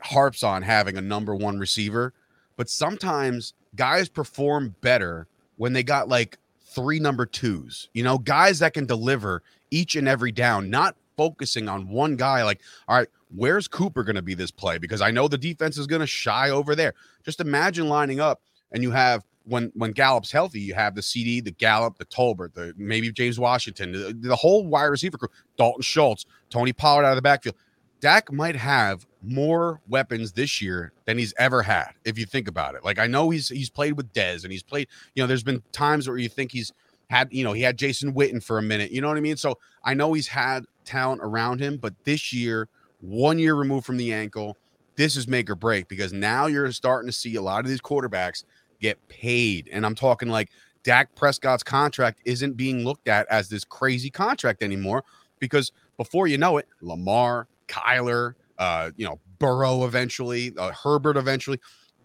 harps 0.00 0.42
on 0.42 0.62
having 0.62 0.96
a 0.96 1.00
number 1.00 1.34
one 1.34 1.58
receiver, 1.58 2.14
but 2.56 2.70
sometimes 2.70 3.54
guys 3.74 4.08
perform 4.08 4.74
better 4.80 5.26
when 5.56 5.72
they 5.72 5.82
got 5.82 6.08
like 6.08 6.38
three 6.76 7.00
number 7.00 7.24
twos, 7.26 7.88
you 7.94 8.04
know, 8.04 8.18
guys 8.18 8.58
that 8.60 8.74
can 8.74 8.84
deliver 8.86 9.42
each 9.70 9.96
and 9.96 10.06
every 10.06 10.30
down, 10.30 10.70
not 10.70 10.94
focusing 11.16 11.68
on 11.68 11.88
one 11.88 12.14
guy 12.16 12.44
like, 12.44 12.60
all 12.86 12.98
right, 12.98 13.08
where's 13.34 13.66
Cooper 13.66 14.04
going 14.04 14.16
to 14.16 14.22
be 14.22 14.34
this 14.34 14.50
play? 14.50 14.76
Because 14.76 15.00
I 15.00 15.10
know 15.10 15.26
the 15.26 15.38
defense 15.38 15.78
is 15.78 15.86
going 15.86 16.00
to 16.00 16.06
shy 16.06 16.50
over 16.50 16.76
there. 16.76 16.92
Just 17.24 17.40
imagine 17.40 17.88
lining 17.88 18.20
up 18.20 18.42
and 18.70 18.82
you 18.82 18.90
have 18.90 19.24
when 19.44 19.72
when 19.74 19.92
Gallup's 19.92 20.30
healthy, 20.30 20.60
you 20.60 20.74
have 20.74 20.94
the 20.94 21.00
CeeDee, 21.00 21.42
the 21.42 21.52
Gallup, 21.52 21.96
the 21.98 22.04
Tolbert, 22.04 22.52
the 22.52 22.74
maybe 22.76 23.10
James 23.10 23.38
Washington, 23.38 23.92
the, 23.92 24.12
the 24.12 24.36
whole 24.36 24.66
wide 24.66 24.84
receiver 24.84 25.16
crew, 25.16 25.28
Dalton 25.56 25.82
Schultz, 25.82 26.26
Tony 26.50 26.72
Pollard 26.72 27.04
out 27.04 27.12
of 27.12 27.16
the 27.16 27.22
backfield. 27.22 27.56
Dak 28.00 28.32
might 28.32 28.56
have 28.56 29.06
more 29.22 29.80
weapons 29.88 30.32
this 30.32 30.60
year 30.60 30.92
than 31.06 31.18
he's 31.18 31.34
ever 31.38 31.62
had, 31.62 31.90
if 32.04 32.18
you 32.18 32.26
think 32.26 32.48
about 32.48 32.74
it. 32.74 32.84
Like 32.84 32.98
I 32.98 33.06
know 33.06 33.30
he's 33.30 33.48
he's 33.48 33.70
played 33.70 33.96
with 33.96 34.12
Dez 34.12 34.44
and 34.44 34.52
he's 34.52 34.62
played, 34.62 34.88
you 35.14 35.22
know, 35.22 35.26
there's 35.26 35.42
been 35.42 35.62
times 35.72 36.08
where 36.08 36.18
you 36.18 36.28
think 36.28 36.52
he's 36.52 36.72
had, 37.08 37.28
you 37.32 37.44
know, 37.44 37.52
he 37.52 37.62
had 37.62 37.78
Jason 37.78 38.12
Witten 38.12 38.42
for 38.42 38.58
a 38.58 38.62
minute. 38.62 38.90
You 38.90 39.00
know 39.00 39.08
what 39.08 39.16
I 39.16 39.20
mean? 39.20 39.36
So 39.36 39.58
I 39.84 39.94
know 39.94 40.12
he's 40.12 40.28
had 40.28 40.64
talent 40.84 41.20
around 41.22 41.60
him, 41.60 41.78
but 41.78 41.94
this 42.04 42.32
year, 42.32 42.68
one 43.00 43.38
year 43.38 43.54
removed 43.54 43.86
from 43.86 43.96
the 43.96 44.12
ankle, 44.12 44.56
this 44.96 45.16
is 45.16 45.28
make 45.28 45.48
or 45.48 45.54
break 45.54 45.88
because 45.88 46.12
now 46.12 46.46
you're 46.46 46.70
starting 46.72 47.08
to 47.08 47.12
see 47.12 47.36
a 47.36 47.42
lot 47.42 47.60
of 47.60 47.68
these 47.68 47.80
quarterbacks 47.80 48.44
get 48.80 49.06
paid. 49.08 49.68
And 49.72 49.86
I'm 49.86 49.94
talking 49.94 50.28
like 50.28 50.50
Dak 50.82 51.14
Prescott's 51.14 51.62
contract 51.62 52.20
isn't 52.24 52.56
being 52.56 52.84
looked 52.84 53.08
at 53.08 53.26
as 53.28 53.48
this 53.48 53.64
crazy 53.64 54.10
contract 54.10 54.62
anymore 54.62 55.04
because 55.38 55.72
before 55.96 56.26
you 56.26 56.38
know 56.38 56.58
it, 56.58 56.68
Lamar, 56.80 57.46
Kyler, 57.68 58.34
uh, 58.58 58.90
you 58.96 59.06
know, 59.06 59.20
Burrow 59.38 59.84
eventually, 59.84 60.52
uh, 60.56 60.72
Herbert 60.72 61.16
eventually. 61.16 61.60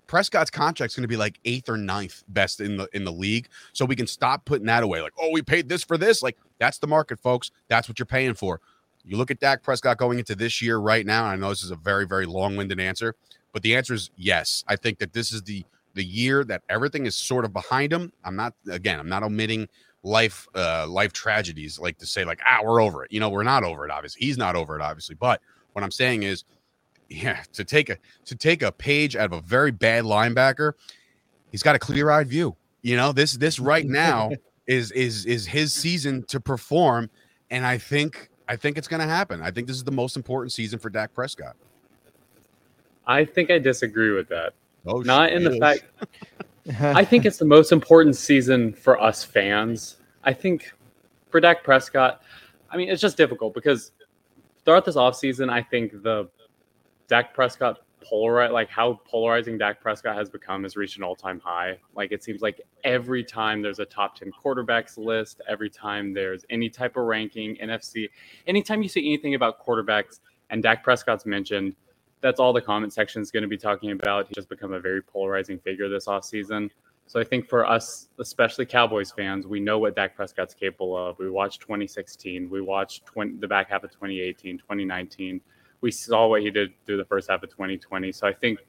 Prescott's 0.08 0.52
contract's 0.52 0.96
going 0.96 1.04
to 1.04 1.08
be 1.08 1.16
like 1.16 1.40
eighth 1.46 1.70
or 1.70 1.78
ninth 1.78 2.24
best 2.28 2.60
in 2.60 2.76
the 2.76 2.90
in 2.92 3.06
the 3.06 3.12
league, 3.14 3.48
so 3.72 3.86
we 3.86 3.96
can 3.96 4.08
stop 4.08 4.44
putting 4.44 4.66
that 4.66 4.84
away. 4.84 5.02
Like, 5.02 5.14
oh, 5.18 5.30
we 5.32 5.42
paid 5.42 5.70
this 5.70 5.84
for 5.84 5.98
this. 5.98 6.22
Like, 6.22 6.38
that's 6.60 6.80
the 6.80 6.88
market, 6.88 7.18
folks. 7.20 7.52
That's 7.70 7.88
what 7.88 7.98
you're 7.98 8.06
paying 8.06 8.34
for. 8.34 8.60
You 9.06 9.16
look 9.16 9.32
at 9.32 9.40
Dak 9.40 9.64
Prescott 9.64 9.98
going 9.98 10.20
into 10.20 10.36
this 10.36 10.62
year 10.62 10.78
right 10.78 11.06
now. 11.06 11.24
I 11.24 11.38
know 11.38 11.50
this 11.50 11.64
is 11.64 11.72
a 11.72 11.78
very 11.78 12.06
very 12.06 12.26
long 12.26 12.58
winded 12.58 12.80
answer, 12.80 13.16
but 13.54 13.62
the 13.62 13.76
answer 13.76 13.94
is 13.94 14.12
yes. 14.18 14.66
I 14.68 14.76
think 14.76 15.00
that 15.00 15.14
this 15.14 15.32
is 15.32 15.44
the 15.44 15.64
the 15.94 16.04
year 16.04 16.44
that 16.44 16.64
everything 16.70 17.06
is 17.06 17.16
sort 17.16 17.46
of 17.46 17.54
behind 17.54 17.94
him. 17.94 18.12
I'm 18.26 18.36
not 18.36 18.54
again. 18.70 19.00
I'm 19.00 19.10
not 19.10 19.24
omitting 19.24 19.70
life 20.04 20.48
uh 20.56 20.88
life 20.88 21.14
tragedies 21.14 21.80
like 21.80 21.98
to 21.98 22.06
say 22.06 22.26
like 22.26 22.40
ah 22.50 22.60
we're 22.64 22.82
over 22.82 23.04
it. 23.04 23.12
You 23.12 23.20
know 23.20 23.30
we're 23.30 23.44
not 23.44 23.64
over 23.64 23.86
it 23.86 23.92
obviously 23.92 24.26
he's 24.26 24.38
not 24.38 24.56
over 24.56 24.76
it 24.76 24.82
obviously 24.82 25.16
but 25.16 25.42
what 25.74 25.84
i'm 25.84 25.92
saying 25.92 26.24
is 26.24 26.44
yeah 27.08 27.44
to 27.54 27.64
take 27.64 27.90
a 27.90 27.98
to 28.26 28.36
take 28.36 28.64
a 28.64 28.72
page 28.72 29.16
out 29.16 29.26
of 29.26 29.34
a 29.34 29.42
very 29.42 29.72
bad 29.72 30.04
linebacker 30.04 30.74
he's 31.52 31.62
got 31.62 31.76
a 31.76 31.80
clear-eyed 31.80 32.28
view 32.28 32.56
you 32.82 32.96
know? 32.98 33.12
This 33.12 33.34
this 33.34 33.60
right 33.60 33.86
now 33.86 34.32
is 34.68 34.92
is 34.92 35.26
is 35.26 35.46
his 35.46 35.74
season 35.74 36.24
to 36.24 36.40
perform 36.40 37.10
and 37.50 37.66
i 37.66 37.78
think 37.78 38.30
i 38.48 38.56
think 38.56 38.78
it's 38.78 38.88
going 38.88 39.00
to 39.00 39.08
happen. 39.08 39.42
I 39.42 39.52
think 39.52 39.68
this 39.68 39.76
is 39.76 39.84
the 39.84 39.92
most 39.92 40.16
important 40.16 40.52
season 40.52 40.80
for 40.80 40.90
Dak 40.90 41.14
Prescott. 41.14 41.56
I 43.08 43.26
think 43.26 43.50
I 43.50 43.60
disagree 43.60 44.12
with 44.12 44.30
that. 44.30 44.54
oh 44.86 45.00
Not 45.00 45.32
in 45.32 45.44
the 45.44 45.58
fact 45.58 45.86
I 46.82 47.04
think 47.04 47.26
it's 47.26 47.38
the 47.38 47.46
most 47.46 47.72
important 47.72 48.16
season 48.16 48.74
for 48.74 49.02
us 49.02 49.24
fans. 49.24 49.98
I 50.24 50.34
think 50.34 50.72
for 51.30 51.40
Dak 51.40 51.64
Prescott, 51.64 52.22
I 52.70 52.78
mean, 52.78 52.90
it's 52.90 53.02
just 53.02 53.18
difficult 53.18 53.54
because 53.54 53.92
throughout 54.64 54.86
this 54.86 54.96
offseason, 54.96 55.52
I 55.52 55.62
think 55.62 56.04
the 56.04 56.30
Dak 57.08 57.34
Prescott 57.34 57.80
polarize 58.02 58.52
like 58.52 58.70
how 58.70 59.00
polarizing 59.06 59.58
Dak 59.58 59.80
Prescott 59.82 60.16
has 60.16 60.30
become 60.30 60.64
has 60.64 60.76
reached 60.76 60.98
an 60.98 61.04
all-time 61.04 61.40
high. 61.40 61.78
Like 61.96 62.12
it 62.12 62.24
seems 62.24 62.42
like 62.42 62.62
every 62.84 63.24
time 63.24 63.62
there's 63.62 63.80
a 63.80 63.86
top 63.86 64.16
10 64.16 64.32
quarterbacks 64.32 64.98
list, 64.98 65.42
every 65.48 65.70
time 65.70 66.14
there's 66.14 66.46
any 66.50 66.70
type 66.70 66.98
of 66.98 67.04
ranking, 67.04 67.58
NFC, 67.58 68.10
anytime 68.48 68.82
you 68.82 68.90
see 68.90 69.06
anything 69.06 69.36
about 69.36 69.64
quarterbacks 69.66 70.20
and 70.50 70.62
Dak 70.62 70.84
Prescott's 70.84 71.26
mentioned, 71.26 71.76
that's 72.22 72.40
all 72.40 72.54
the 72.54 72.62
comment 72.62 72.94
section 72.94 73.22
is 73.22 73.32
going 73.32 73.44
to 73.44 73.50
be 73.50 73.58
talking 73.58 73.92
about. 73.92 74.28
He's 74.28 74.36
just 74.36 74.50
become 74.50 74.74
a 74.74 74.80
very 74.80 75.02
polarizing 75.02 75.60
figure 75.60 75.90
this 75.90 76.06
offseason. 76.06 76.70
So 77.08 77.20
I 77.20 77.24
think 77.24 77.50
for 77.50 77.66
us, 77.66 78.08
especially 78.20 78.66
Cowboys 78.66 79.12
fans, 79.12 79.46
we 79.46 79.60
know 79.60 79.80
what 79.80 79.96
Dak 79.96 80.16
Prescott's 80.16 80.54
capable 80.54 80.96
of. 80.96 81.20
We 81.20 81.30
watched 81.30 81.60
2016, 81.62 82.50
we 82.50 82.62
watched 82.62 83.06
20, 83.06 83.38
the 83.38 83.48
back 83.48 83.70
half 83.70 83.84
of 83.84 83.92
2018, 83.92 84.60
2019. 84.60 85.42
We 85.82 85.92
saw 85.92 86.28
what 86.28 86.42
he 86.42 86.52
did 86.52 86.72
through 86.86 86.98
the 86.98 87.06
first 87.06 87.30
half 87.30 87.44
of 87.44 87.50
2020. 87.50 88.12
So 88.12 88.28
I 88.28 88.34
think 88.34 88.60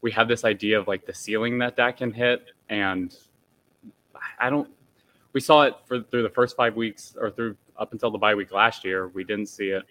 we 0.00 0.12
have 0.12 0.28
this 0.28 0.44
idea 0.44 0.78
of 0.78 0.86
like 0.86 1.06
the 1.06 1.14
ceiling 1.14 1.58
that 1.58 1.76
Dak 1.76 1.96
can 1.96 2.12
hit, 2.12 2.52
and 2.68 3.16
I 4.38 4.50
don't. 4.50 4.70
We 5.32 5.40
saw 5.40 5.62
it 5.62 5.74
for 5.86 6.00
through 6.02 6.22
the 6.22 6.30
first 6.30 6.56
five 6.56 6.76
weeks 6.76 7.16
or 7.18 7.30
through 7.30 7.56
up 7.78 7.92
until 7.92 8.10
the 8.10 8.18
bye 8.18 8.34
week 8.34 8.52
last 8.52 8.84
year. 8.84 9.08
We 9.08 9.24
didn't 9.24 9.46
see 9.46 9.70
it 9.70 9.82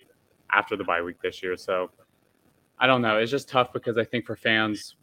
after 0.51 0.77
the 0.77 0.83
bye 0.83 1.01
week 1.01 1.21
this 1.21 1.43
year. 1.43 1.57
So 1.57 1.89
I 2.79 2.87
don't 2.87 3.01
know. 3.01 3.17
It's 3.17 3.31
just 3.31 3.49
tough 3.49 3.73
because 3.73 3.97
I 3.97 4.03
think 4.03 4.25
for 4.25 4.35
fans, 4.35 4.95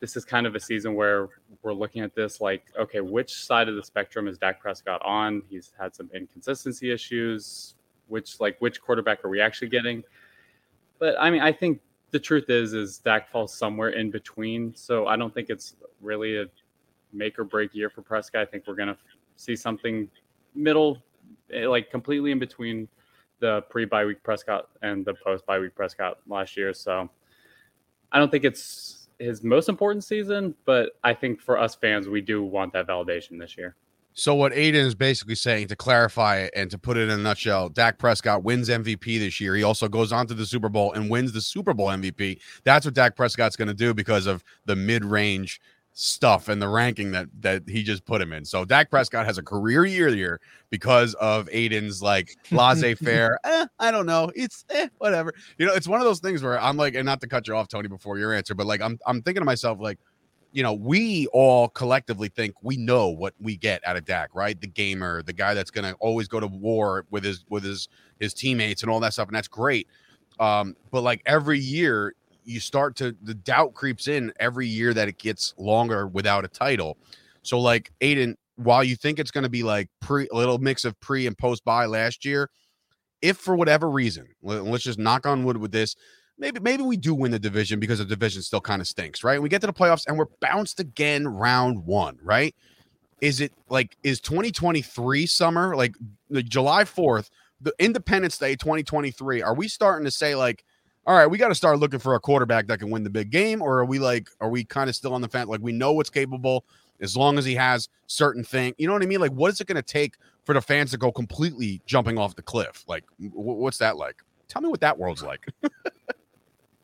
this 0.00 0.16
is 0.16 0.24
kind 0.24 0.46
of 0.46 0.54
a 0.54 0.60
season 0.60 0.94
where 0.94 1.28
we're 1.62 1.74
looking 1.74 2.02
at 2.02 2.14
this 2.14 2.40
like, 2.40 2.64
okay, 2.78 3.00
which 3.00 3.32
side 3.34 3.68
of 3.68 3.76
the 3.76 3.82
spectrum 3.82 4.28
is 4.28 4.38
Dak 4.38 4.60
Prescott 4.60 5.02
on? 5.02 5.42
He's 5.48 5.72
had 5.78 5.94
some 5.94 6.10
inconsistency 6.14 6.90
issues. 6.90 7.74
Which 8.08 8.40
like 8.40 8.56
which 8.58 8.80
quarterback 8.80 9.24
are 9.24 9.28
we 9.28 9.40
actually 9.40 9.68
getting? 9.68 10.02
But 10.98 11.14
I 11.20 11.30
mean, 11.30 11.42
I 11.42 11.52
think 11.52 11.80
the 12.10 12.18
truth 12.18 12.50
is 12.50 12.72
is 12.72 12.98
Dak 12.98 13.30
falls 13.30 13.54
somewhere 13.54 13.90
in 13.90 14.10
between. 14.10 14.74
So 14.74 15.06
I 15.06 15.16
don't 15.16 15.32
think 15.32 15.48
it's 15.48 15.76
really 16.00 16.38
a 16.38 16.46
make 17.12 17.38
or 17.38 17.44
break 17.44 17.72
year 17.72 17.88
for 17.88 18.02
Prescott. 18.02 18.42
I 18.42 18.44
think 18.46 18.64
we're 18.66 18.74
gonna 18.74 18.98
see 19.36 19.54
something 19.54 20.08
middle, 20.56 20.98
eh, 21.52 21.68
like 21.68 21.90
completely 21.90 22.32
in 22.32 22.40
between 22.40 22.88
the 23.40 23.62
pre 23.62 23.84
bye 23.84 24.04
week 24.04 24.22
Prescott 24.22 24.68
and 24.82 25.04
the 25.04 25.14
post 25.24 25.44
bye 25.46 25.58
week 25.58 25.74
Prescott 25.74 26.18
last 26.28 26.56
year. 26.56 26.72
So 26.72 27.08
I 28.12 28.18
don't 28.18 28.30
think 28.30 28.44
it's 28.44 29.08
his 29.18 29.42
most 29.42 29.68
important 29.68 30.04
season, 30.04 30.54
but 30.64 30.92
I 31.04 31.14
think 31.14 31.40
for 31.40 31.58
us 31.58 31.74
fans, 31.74 32.08
we 32.08 32.20
do 32.20 32.42
want 32.42 32.72
that 32.72 32.86
validation 32.86 33.38
this 33.38 33.56
year. 33.56 33.76
So 34.12 34.34
what 34.34 34.52
Aidan 34.52 34.84
is 34.86 34.94
basically 34.94 35.36
saying 35.36 35.68
to 35.68 35.76
clarify 35.76 36.38
it 36.38 36.52
and 36.56 36.70
to 36.70 36.78
put 36.78 36.96
it 36.96 37.02
in 37.02 37.10
a 37.10 37.22
nutshell, 37.22 37.68
Dak 37.68 37.96
Prescott 37.98 38.42
wins 38.42 38.68
MVP 38.68 39.18
this 39.18 39.40
year. 39.40 39.54
He 39.54 39.62
also 39.62 39.88
goes 39.88 40.12
on 40.12 40.26
to 40.26 40.34
the 40.34 40.44
Super 40.44 40.68
Bowl 40.68 40.92
and 40.92 41.08
wins 41.08 41.32
the 41.32 41.40
Super 41.40 41.72
Bowl 41.74 41.86
MVP. 41.86 42.40
That's 42.64 42.84
what 42.84 42.94
Dak 42.94 43.14
Prescott's 43.14 43.56
going 43.56 43.68
to 43.68 43.74
do 43.74 43.94
because 43.94 44.26
of 44.26 44.42
the 44.66 44.74
mid-range 44.74 45.60
stuff 46.02 46.48
and 46.48 46.62
the 46.62 46.68
ranking 46.68 47.10
that 47.12 47.28
that 47.40 47.62
he 47.68 47.82
just 47.82 48.06
put 48.06 48.22
him 48.22 48.32
in. 48.32 48.42
So 48.42 48.64
Dak 48.64 48.88
Prescott 48.88 49.26
has 49.26 49.36
a 49.36 49.42
career 49.42 49.84
year 49.84 50.08
here 50.08 50.40
because 50.70 51.12
of 51.14 51.46
Aidan's 51.52 52.02
like 52.02 52.38
laissez-faire. 52.50 53.38
eh, 53.44 53.66
I 53.78 53.90
don't 53.90 54.06
know. 54.06 54.32
It's 54.34 54.64
eh, 54.70 54.88
whatever. 54.96 55.34
You 55.58 55.66
know, 55.66 55.74
it's 55.74 55.86
one 55.86 56.00
of 56.00 56.06
those 56.06 56.20
things 56.20 56.42
where 56.42 56.58
I'm 56.58 56.78
like, 56.78 56.94
and 56.94 57.04
not 57.04 57.20
to 57.20 57.26
cut 57.26 57.46
you 57.46 57.54
off, 57.54 57.68
Tony, 57.68 57.86
before 57.86 58.16
your 58.16 58.32
answer, 58.32 58.54
but 58.54 58.66
like 58.66 58.80
I'm 58.80 58.98
I'm 59.06 59.20
thinking 59.20 59.42
to 59.42 59.44
myself, 59.44 59.78
like, 59.78 59.98
you 60.52 60.62
know, 60.62 60.72
we 60.72 61.26
all 61.34 61.68
collectively 61.68 62.28
think 62.28 62.54
we 62.62 62.78
know 62.78 63.08
what 63.10 63.34
we 63.38 63.58
get 63.58 63.86
out 63.86 63.98
of 63.98 64.06
Dak, 64.06 64.30
right? 64.32 64.58
The 64.58 64.68
gamer, 64.68 65.22
the 65.22 65.34
guy 65.34 65.52
that's 65.52 65.70
gonna 65.70 65.94
always 66.00 66.28
go 66.28 66.40
to 66.40 66.46
war 66.46 67.04
with 67.10 67.24
his 67.24 67.44
with 67.50 67.62
his 67.62 67.90
his 68.18 68.32
teammates 68.32 68.80
and 68.82 68.90
all 68.90 69.00
that 69.00 69.12
stuff, 69.12 69.28
and 69.28 69.36
that's 69.36 69.48
great. 69.48 69.86
Um, 70.38 70.76
but 70.90 71.02
like 71.02 71.20
every 71.26 71.58
year, 71.58 72.14
you 72.50 72.60
start 72.60 72.96
to 72.96 73.16
the 73.22 73.34
doubt 73.34 73.74
creeps 73.74 74.08
in 74.08 74.32
every 74.40 74.66
year 74.66 74.92
that 74.94 75.08
it 75.08 75.18
gets 75.18 75.54
longer 75.58 76.06
without 76.06 76.44
a 76.44 76.48
title. 76.48 76.98
So 77.42 77.58
like 77.60 77.90
Aidan, 78.00 78.36
while 78.56 78.84
you 78.84 78.96
think 78.96 79.18
it's 79.18 79.30
going 79.30 79.44
to 79.44 79.50
be 79.50 79.62
like 79.62 79.88
pre 80.00 80.28
a 80.30 80.36
little 80.36 80.58
mix 80.58 80.84
of 80.84 80.98
pre 81.00 81.26
and 81.26 81.36
post 81.36 81.64
buy 81.64 81.86
last 81.86 82.24
year, 82.24 82.50
if 83.22 83.36
for 83.38 83.54
whatever 83.54 83.90
reason, 83.90 84.28
let- 84.42 84.64
let's 84.64 84.84
just 84.84 84.98
knock 84.98 85.26
on 85.26 85.44
wood 85.44 85.56
with 85.56 85.72
this, 85.72 85.96
maybe 86.38 86.60
maybe 86.60 86.82
we 86.82 86.96
do 86.96 87.14
win 87.14 87.30
the 87.30 87.38
division 87.38 87.80
because 87.80 87.98
the 87.98 88.04
division 88.04 88.42
still 88.42 88.60
kind 88.60 88.80
of 88.80 88.88
stinks, 88.88 89.22
right? 89.24 89.40
We 89.40 89.48
get 89.48 89.60
to 89.62 89.66
the 89.66 89.72
playoffs 89.72 90.04
and 90.06 90.18
we're 90.18 90.26
bounced 90.40 90.80
again 90.80 91.28
round 91.28 91.84
one, 91.84 92.18
right? 92.22 92.54
Is 93.20 93.40
it 93.40 93.52
like 93.68 93.96
is 94.02 94.20
2023 94.20 95.26
summer 95.26 95.76
like 95.76 95.94
the 96.30 96.42
July 96.42 96.84
4th, 96.84 97.28
the 97.60 97.74
Independence 97.78 98.38
Day 98.38 98.56
2023? 98.56 99.42
Are 99.42 99.54
we 99.54 99.68
starting 99.68 100.04
to 100.04 100.10
say 100.10 100.34
like 100.34 100.64
all 101.06 101.16
right, 101.16 101.26
we 101.26 101.38
got 101.38 101.48
to 101.48 101.54
start 101.54 101.78
looking 101.78 101.98
for 101.98 102.14
a 102.14 102.20
quarterback 102.20 102.66
that 102.66 102.78
can 102.78 102.90
win 102.90 103.02
the 103.02 103.10
big 103.10 103.30
game, 103.30 103.62
or 103.62 103.78
are 103.78 103.84
we 103.84 103.98
like, 103.98 104.28
are 104.40 104.50
we 104.50 104.64
kind 104.64 104.88
of 104.88 104.96
still 104.96 105.14
on 105.14 105.20
the 105.20 105.28
fence? 105.28 105.48
Like 105.48 105.60
we 105.60 105.72
know 105.72 105.92
what's 105.92 106.10
capable 106.10 106.64
as 107.00 107.16
long 107.16 107.38
as 107.38 107.44
he 107.44 107.54
has 107.54 107.88
certain 108.06 108.44
thing. 108.44 108.74
You 108.78 108.86
know 108.86 108.92
what 108.92 109.02
I 109.02 109.06
mean? 109.06 109.20
Like, 109.20 109.32
what 109.32 109.50
is 109.50 109.60
it 109.60 109.66
going 109.66 109.76
to 109.76 109.82
take 109.82 110.16
for 110.44 110.54
the 110.54 110.60
fans 110.60 110.90
to 110.90 110.98
go 110.98 111.10
completely 111.10 111.80
jumping 111.86 112.18
off 112.18 112.36
the 112.36 112.42
cliff? 112.42 112.84
Like, 112.86 113.04
w- 113.18 113.54
what's 113.54 113.78
that 113.78 113.96
like? 113.96 114.16
Tell 114.48 114.60
me 114.60 114.68
what 114.68 114.80
that 114.80 114.98
world's 114.98 115.22
like. 115.22 115.46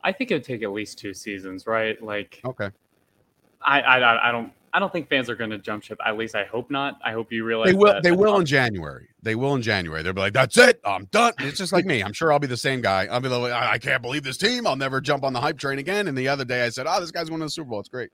I 0.03 0.11
think 0.11 0.31
it 0.31 0.35
would 0.35 0.43
take 0.43 0.63
at 0.63 0.71
least 0.71 0.97
two 0.97 1.13
seasons, 1.13 1.67
right? 1.67 2.01
Like 2.01 2.39
okay, 2.45 2.69
I 3.61 3.81
I, 3.81 4.29
I 4.29 4.31
don't 4.31 4.53
I 4.73 4.79
don't 4.79 4.91
think 4.91 5.09
fans 5.09 5.29
are 5.29 5.35
going 5.35 5.49
to 5.49 5.57
jump 5.57 5.83
ship. 5.83 5.97
At 6.05 6.17
least 6.17 6.35
I 6.35 6.43
hope 6.45 6.69
not. 6.69 6.99
I 7.03 7.11
hope 7.11 7.31
you 7.31 7.43
realize 7.43 7.67
they 7.67 7.77
will. 7.77 8.01
They 8.01 8.11
will 8.11 8.37
in 8.37 8.45
January. 8.45 9.07
They 9.21 9.35
will 9.35 9.55
in 9.55 9.61
January. 9.61 10.03
They'll 10.03 10.13
be 10.13 10.21
like, 10.21 10.33
"That's 10.33 10.57
it. 10.57 10.79
I'm 10.83 11.05
done." 11.05 11.33
It's 11.39 11.57
just 11.57 11.73
like 11.73 11.85
me. 11.85 12.03
I'm 12.03 12.13
sure 12.13 12.31
I'll 12.31 12.39
be 12.39 12.47
the 12.47 12.57
same 12.57 12.81
guy. 12.81 13.05
I'll 13.05 13.21
be 13.21 13.29
like, 13.29 13.51
"I 13.51 13.73
I 13.73 13.77
can't 13.77 14.01
believe 14.01 14.23
this 14.23 14.37
team. 14.37 14.67
I'll 14.67 14.75
never 14.75 15.01
jump 15.01 15.23
on 15.23 15.33
the 15.33 15.41
hype 15.41 15.57
train 15.57 15.79
again." 15.79 16.07
And 16.07 16.17
the 16.17 16.27
other 16.27 16.45
day, 16.45 16.65
I 16.65 16.69
said, 16.69 16.85
"Oh, 16.87 16.99
this 16.99 17.11
guy's 17.11 17.31
winning 17.31 17.45
the 17.45 17.49
Super 17.49 17.69
Bowl. 17.69 17.79
It's 17.79 17.89
great." 17.89 18.11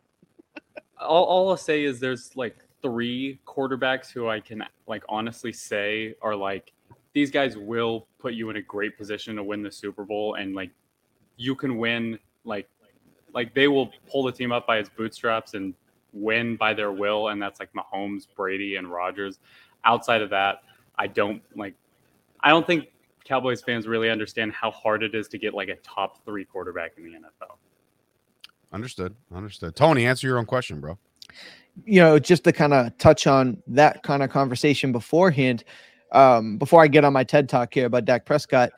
all, 1.03 1.25
all 1.25 1.49
I'll 1.49 1.57
say 1.57 1.83
is 1.83 1.99
there's 1.99 2.35
like 2.35 2.55
three 2.81 3.39
quarterbacks 3.45 4.11
who 4.11 4.27
I 4.29 4.39
can 4.39 4.63
like 4.87 5.03
honestly 5.07 5.53
say 5.53 6.15
are 6.21 6.35
like 6.35 6.73
these 7.13 7.31
guys 7.31 7.57
will 7.57 8.07
put 8.19 8.33
you 8.33 8.49
in 8.49 8.57
a 8.57 8.61
great 8.61 8.97
position 8.97 9.35
to 9.35 9.43
win 9.43 9.61
the 9.61 9.71
Super 9.71 10.03
Bowl 10.03 10.35
and 10.35 10.55
like 10.55 10.71
you 11.37 11.55
can 11.55 11.77
win 11.77 12.19
like 12.43 12.67
like 13.33 13.53
they 13.53 13.67
will 13.67 13.91
pull 14.09 14.23
the 14.23 14.31
team 14.31 14.51
up 14.51 14.67
by 14.67 14.77
its 14.77 14.89
bootstraps 14.89 15.53
and 15.53 15.73
win 16.13 16.56
by 16.56 16.73
their 16.73 16.91
will 16.91 17.30
and 17.30 17.41
that's 17.41 17.60
like 17.60 17.69
Mahomes, 17.73 18.28
Brady 18.36 18.76
and 18.78 18.91
Rodgers. 18.91 19.39
Outside 19.84 20.21
of 20.21 20.30
that, 20.30 20.63
I 20.97 21.08
don't 21.08 21.41
like 21.56 21.76
I 22.41 22.49
don't 22.49 22.65
think 22.65 22.88
Cowboys 23.26 23.62
fans 23.62 23.88
really 23.88 24.10
understand 24.10 24.52
how 24.54 24.71
hard 24.71 25.02
it 25.02 25.15
is 25.15 25.28
to 25.30 25.38
get 25.38 25.54
like 25.54 25.69
a 25.69 25.76
top 25.78 26.23
3 26.26 26.43
quarterback 26.45 26.93
in 26.97 27.04
the 27.04 27.12
NFL. 27.12 27.58
Understood. 28.71 29.15
Understood. 29.34 29.76
Tony, 29.76 30.06
answer 30.06 30.28
your 30.28 30.38
own 30.38 30.45
question, 30.45 30.80
bro. 30.82 30.97
you 31.86 31.99
know, 32.02 32.19
just 32.19 32.43
to 32.43 32.52
kind 32.52 32.73
of 32.73 32.97
touch 32.97 33.28
on 33.28 33.62
that 33.67 34.04
kind 34.04 34.23
of 34.23 34.30
conversation 34.30 34.91
beforehand, 34.91 35.63
um, 36.12 36.58
before 36.58 36.82
I 36.82 36.88
get 36.88 37.06
on 37.06 37.13
my 37.13 37.23
TED 37.23 37.49
talk 37.49 37.73
here 37.73 37.86
about 37.86 38.06
Dak 38.06 38.26
Prescott, 38.26 38.71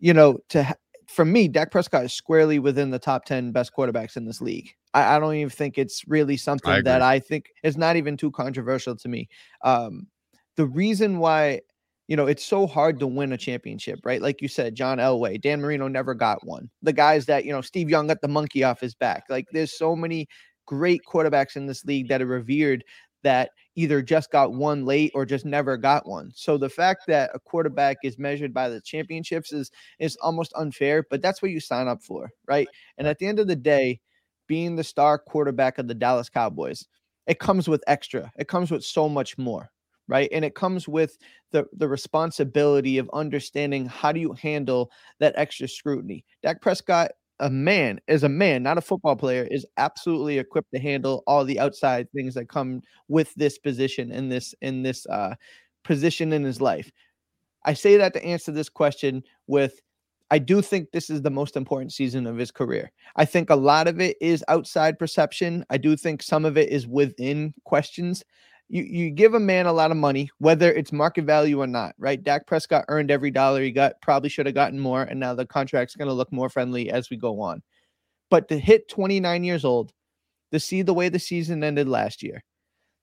you 0.00 0.12
know, 0.14 0.38
to 0.48 0.64
ha- 0.64 0.74
for 1.14 1.24
me, 1.24 1.48
Dak 1.48 1.70
Prescott 1.70 2.04
is 2.04 2.12
squarely 2.12 2.58
within 2.58 2.90
the 2.90 2.98
top 2.98 3.24
10 3.24 3.52
best 3.52 3.72
quarterbacks 3.76 4.16
in 4.16 4.24
this 4.24 4.40
league. 4.40 4.74
I, 4.92 5.16
I 5.16 5.18
don't 5.18 5.34
even 5.34 5.50
think 5.50 5.78
it's 5.78 6.06
really 6.08 6.36
something 6.36 6.70
that. 6.84 7.02
I 7.02 7.20
think 7.20 7.46
is 7.62 7.76
not 7.76 7.96
even 7.96 8.16
too 8.16 8.30
controversial 8.30 8.96
to 8.96 9.08
me. 9.08 9.28
Um, 9.62 10.08
the 10.56 10.66
reason 10.66 11.18
why, 11.18 11.60
you 12.08 12.16
know, 12.16 12.26
it's 12.26 12.44
so 12.44 12.66
hard 12.66 12.98
to 12.98 13.06
win 13.06 13.32
a 13.32 13.36
championship, 13.36 14.00
right? 14.04 14.20
Like 14.20 14.42
you 14.42 14.48
said, 14.48 14.74
John 14.74 14.98
Elway, 14.98 15.40
Dan 15.40 15.60
Marino 15.60 15.88
never 15.88 16.14
got 16.14 16.44
one. 16.44 16.68
The 16.82 16.92
guys 16.92 17.26
that, 17.26 17.44
you 17.44 17.52
know, 17.52 17.60
Steve 17.60 17.88
Young 17.88 18.08
got 18.08 18.20
the 18.20 18.28
monkey 18.28 18.64
off 18.64 18.80
his 18.80 18.94
back. 18.94 19.24
Like 19.28 19.46
there's 19.52 19.76
so 19.76 19.94
many 19.94 20.28
great 20.66 21.02
quarterbacks 21.06 21.56
in 21.56 21.66
this 21.66 21.84
league 21.84 22.08
that 22.08 22.22
are 22.22 22.26
revered 22.26 22.84
that 23.24 23.50
either 23.76 24.02
just 24.02 24.30
got 24.30 24.54
one 24.54 24.86
late 24.86 25.12
or 25.14 25.26
just 25.26 25.44
never 25.44 25.76
got 25.76 26.06
one. 26.08 26.32
So 26.34 26.56
the 26.58 26.70
fact 26.70 27.02
that 27.08 27.30
a 27.34 27.40
quarterback 27.40 27.98
is 28.04 28.18
measured 28.18 28.54
by 28.54 28.68
the 28.70 28.80
championships 28.80 29.52
is 29.52 29.70
is 29.98 30.16
almost 30.22 30.52
unfair, 30.56 31.04
but 31.10 31.22
that's 31.22 31.42
what 31.42 31.50
you 31.50 31.60
sign 31.60 31.88
up 31.88 32.02
for, 32.04 32.30
right? 32.46 32.70
And 32.98 33.08
at 33.08 33.18
the 33.18 33.26
end 33.26 33.40
of 33.40 33.48
the 33.48 33.56
day, 33.56 34.00
being 34.46 34.76
the 34.76 34.84
star 34.84 35.18
quarterback 35.18 35.78
of 35.78 35.88
the 35.88 35.94
Dallas 35.94 36.28
Cowboys, 36.28 36.86
it 37.26 37.38
comes 37.40 37.68
with 37.68 37.82
extra. 37.86 38.30
It 38.38 38.48
comes 38.48 38.70
with 38.70 38.84
so 38.84 39.08
much 39.08 39.38
more. 39.38 39.70
right? 40.08 40.28
And 40.32 40.44
it 40.44 40.54
comes 40.54 40.86
with 40.88 41.16
the 41.52 41.66
the 41.72 41.88
responsibility 41.88 42.98
of 42.98 43.08
understanding 43.14 43.86
how 43.86 44.12
do 44.12 44.20
you 44.20 44.32
handle 44.34 44.90
that 45.20 45.34
extra 45.36 45.68
scrutiny. 45.68 46.24
Dak 46.42 46.60
Prescott, 46.60 47.12
a 47.40 47.50
man, 47.50 48.00
as 48.08 48.22
a 48.22 48.28
man, 48.28 48.62
not 48.62 48.78
a 48.78 48.82
football 48.82 49.16
player, 49.16 49.46
is 49.50 49.66
absolutely 49.76 50.38
equipped 50.38 50.72
to 50.72 50.80
handle 50.80 51.22
all 51.26 51.44
the 51.44 51.58
outside 51.58 52.10
things 52.12 52.34
that 52.34 52.48
come 52.48 52.82
with 53.08 53.34
this 53.34 53.58
position 53.58 54.12
in 54.12 54.28
this 54.28 54.54
in 54.62 54.82
this 54.82 55.06
uh, 55.06 55.34
position 55.82 56.32
in 56.32 56.44
his 56.44 56.60
life. 56.60 56.90
I 57.64 57.74
say 57.74 57.96
that 57.96 58.12
to 58.14 58.24
answer 58.24 58.52
this 58.52 58.68
question 58.68 59.22
with 59.46 59.80
I 60.30 60.38
do 60.38 60.62
think 60.62 60.90
this 60.90 61.10
is 61.10 61.22
the 61.22 61.30
most 61.30 61.56
important 61.56 61.92
season 61.92 62.26
of 62.26 62.36
his 62.36 62.50
career. 62.50 62.90
I 63.16 63.24
think 63.24 63.50
a 63.50 63.56
lot 63.56 63.86
of 63.86 64.00
it 64.00 64.16
is 64.20 64.44
outside 64.48 64.98
perception. 64.98 65.64
I 65.70 65.76
do 65.76 65.96
think 65.96 66.22
some 66.22 66.44
of 66.44 66.56
it 66.56 66.70
is 66.70 66.86
within 66.86 67.52
questions 67.64 68.24
you 68.68 68.82
you 68.82 69.10
give 69.10 69.34
a 69.34 69.40
man 69.40 69.66
a 69.66 69.72
lot 69.72 69.90
of 69.90 69.96
money, 69.96 70.30
whether 70.38 70.72
it's 70.72 70.92
market 70.92 71.24
value 71.24 71.60
or 71.60 71.66
not, 71.66 71.94
right? 71.98 72.22
Dak 72.22 72.46
Prescott 72.46 72.84
earned 72.88 73.10
every 73.10 73.30
dollar 73.30 73.62
he 73.62 73.70
got, 73.70 74.00
probably 74.02 74.28
should 74.28 74.46
have 74.46 74.54
gotten 74.54 74.78
more, 74.78 75.02
and 75.02 75.20
now 75.20 75.34
the 75.34 75.46
contract's 75.46 75.96
going 75.96 76.08
to 76.08 76.14
look 76.14 76.32
more 76.32 76.48
friendly 76.48 76.90
as 76.90 77.10
we 77.10 77.16
go 77.16 77.40
on. 77.40 77.62
But 78.30 78.48
to 78.48 78.58
hit 78.58 78.88
29 78.88 79.44
years 79.44 79.64
old, 79.64 79.92
to 80.52 80.58
see 80.58 80.82
the 80.82 80.94
way 80.94 81.08
the 81.08 81.18
season 81.18 81.62
ended 81.62 81.88
last 81.88 82.22
year, 82.22 82.42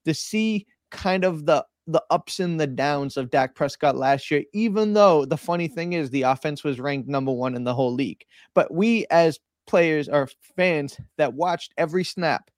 to 0.05 0.13
see 0.13 0.65
kind 0.89 1.23
of 1.23 1.45
the 1.45 1.65
the 1.87 2.03
ups 2.09 2.39
and 2.39 2.59
the 2.59 2.67
downs 2.67 3.17
of 3.17 3.29
Dak 3.29 3.55
Prescott 3.55 3.95
last 3.95 4.31
year, 4.31 4.43
even 4.53 4.93
though 4.93 5.25
the 5.25 5.37
funny 5.37 5.67
thing 5.67 5.93
is 5.93 6.09
the 6.09 6.21
offense 6.23 6.63
was 6.63 6.79
ranked 6.79 7.09
number 7.09 7.31
one 7.31 7.55
in 7.55 7.63
the 7.63 7.73
whole 7.73 7.93
league. 7.93 8.23
But 8.53 8.73
we 8.73 9.05
as 9.09 9.39
players 9.67 10.07
or 10.07 10.29
fans 10.55 10.97
that 11.17 11.33
watched 11.33 11.73
every 11.77 12.03
snap 12.03 12.49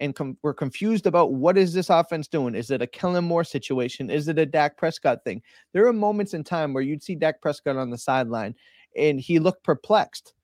and 0.00 0.14
com- 0.14 0.38
we're 0.42 0.54
confused 0.54 1.06
about 1.06 1.34
what 1.34 1.58
is 1.58 1.72
this 1.72 1.90
offense 1.90 2.28
doing? 2.28 2.54
Is 2.54 2.70
it 2.70 2.82
a 2.82 2.86
Kellen 2.86 3.24
Moore 3.24 3.44
situation? 3.44 4.10
Is 4.10 4.28
it 4.28 4.38
a 4.38 4.46
Dak 4.46 4.76
Prescott 4.76 5.24
thing? 5.24 5.42
There 5.72 5.86
are 5.86 5.92
moments 5.92 6.34
in 6.34 6.44
time 6.44 6.72
where 6.72 6.82
you'd 6.82 7.02
see 7.02 7.14
Dak 7.14 7.40
Prescott 7.40 7.76
on 7.76 7.90
the 7.90 7.98
sideline 7.98 8.54
and 8.96 9.20
he 9.20 9.38
looked 9.38 9.64
perplexed. 9.64 10.34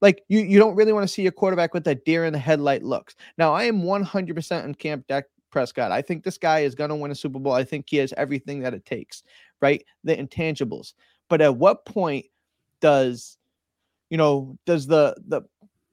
Like 0.00 0.22
you, 0.28 0.40
you 0.40 0.58
don't 0.58 0.74
really 0.74 0.92
want 0.92 1.06
to 1.06 1.12
see 1.12 1.26
a 1.26 1.32
quarterback 1.32 1.74
with 1.74 1.84
that 1.84 2.04
deer 2.04 2.24
in 2.24 2.32
the 2.32 2.38
headlight 2.38 2.82
looks. 2.82 3.14
Now, 3.38 3.52
I 3.52 3.64
am 3.64 3.82
100% 3.82 4.64
in 4.64 4.74
camp 4.74 5.06
Dak 5.06 5.24
Prescott. 5.50 5.92
I 5.92 6.02
think 6.02 6.24
this 6.24 6.38
guy 6.38 6.60
is 6.60 6.74
going 6.74 6.90
to 6.90 6.96
win 6.96 7.12
a 7.12 7.14
Super 7.14 7.38
Bowl. 7.38 7.52
I 7.52 7.62
think 7.62 7.86
he 7.88 7.98
has 7.98 8.12
everything 8.16 8.60
that 8.60 8.74
it 8.74 8.84
takes, 8.84 9.22
right? 9.60 9.84
The 10.02 10.16
intangibles. 10.16 10.94
But 11.28 11.40
at 11.40 11.56
what 11.56 11.84
point 11.84 12.26
does, 12.80 13.38
you 14.10 14.16
know, 14.16 14.58
does 14.66 14.86
the, 14.88 15.14
the, 15.28 15.42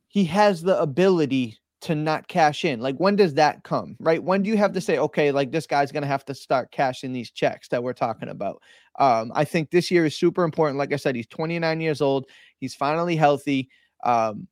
he 0.08 0.26
has 0.26 0.64
the 0.64 0.80
ability 0.82 1.60
to 1.82 1.96
not 1.96 2.28
cash 2.28 2.66
in? 2.66 2.80
Like, 2.80 2.98
when 2.98 3.16
does 3.16 3.34
that 3.36 3.64
come, 3.64 3.96
right? 4.00 4.24
When 4.24 4.44
do 4.44 4.50
you 4.50 4.58
have 4.58 4.74
to 4.74 4.82
say, 4.82 4.98
okay, 4.98 5.32
like 5.32 5.52
this 5.52 5.68
guy's 5.68 5.92
going 5.92 6.04
to 6.04 6.08
have 6.08 6.26
to 6.26 6.36
start 6.36 6.72
cashing 6.72 7.14
these 7.14 7.32
checks 7.32 7.68
that 7.70 7.84
we're 7.84 7.94
talking 7.94 8.30
about? 8.30 8.62
Um, 8.98 9.32
I 9.34 9.46
think 9.46 9.72
this 9.72 9.90
year 9.90 10.06
is 10.06 10.16
super 10.16 10.44
important. 10.44 10.78
Like 10.78 10.94
I 10.94 10.98
said, 10.98 11.16
he's 11.16 11.28
29 11.28 11.82
years 11.82 12.02
old. 12.02 12.26
He's 12.58 12.76
finally 12.76 13.16
healthy. 13.16 13.70
Um, 14.04 14.48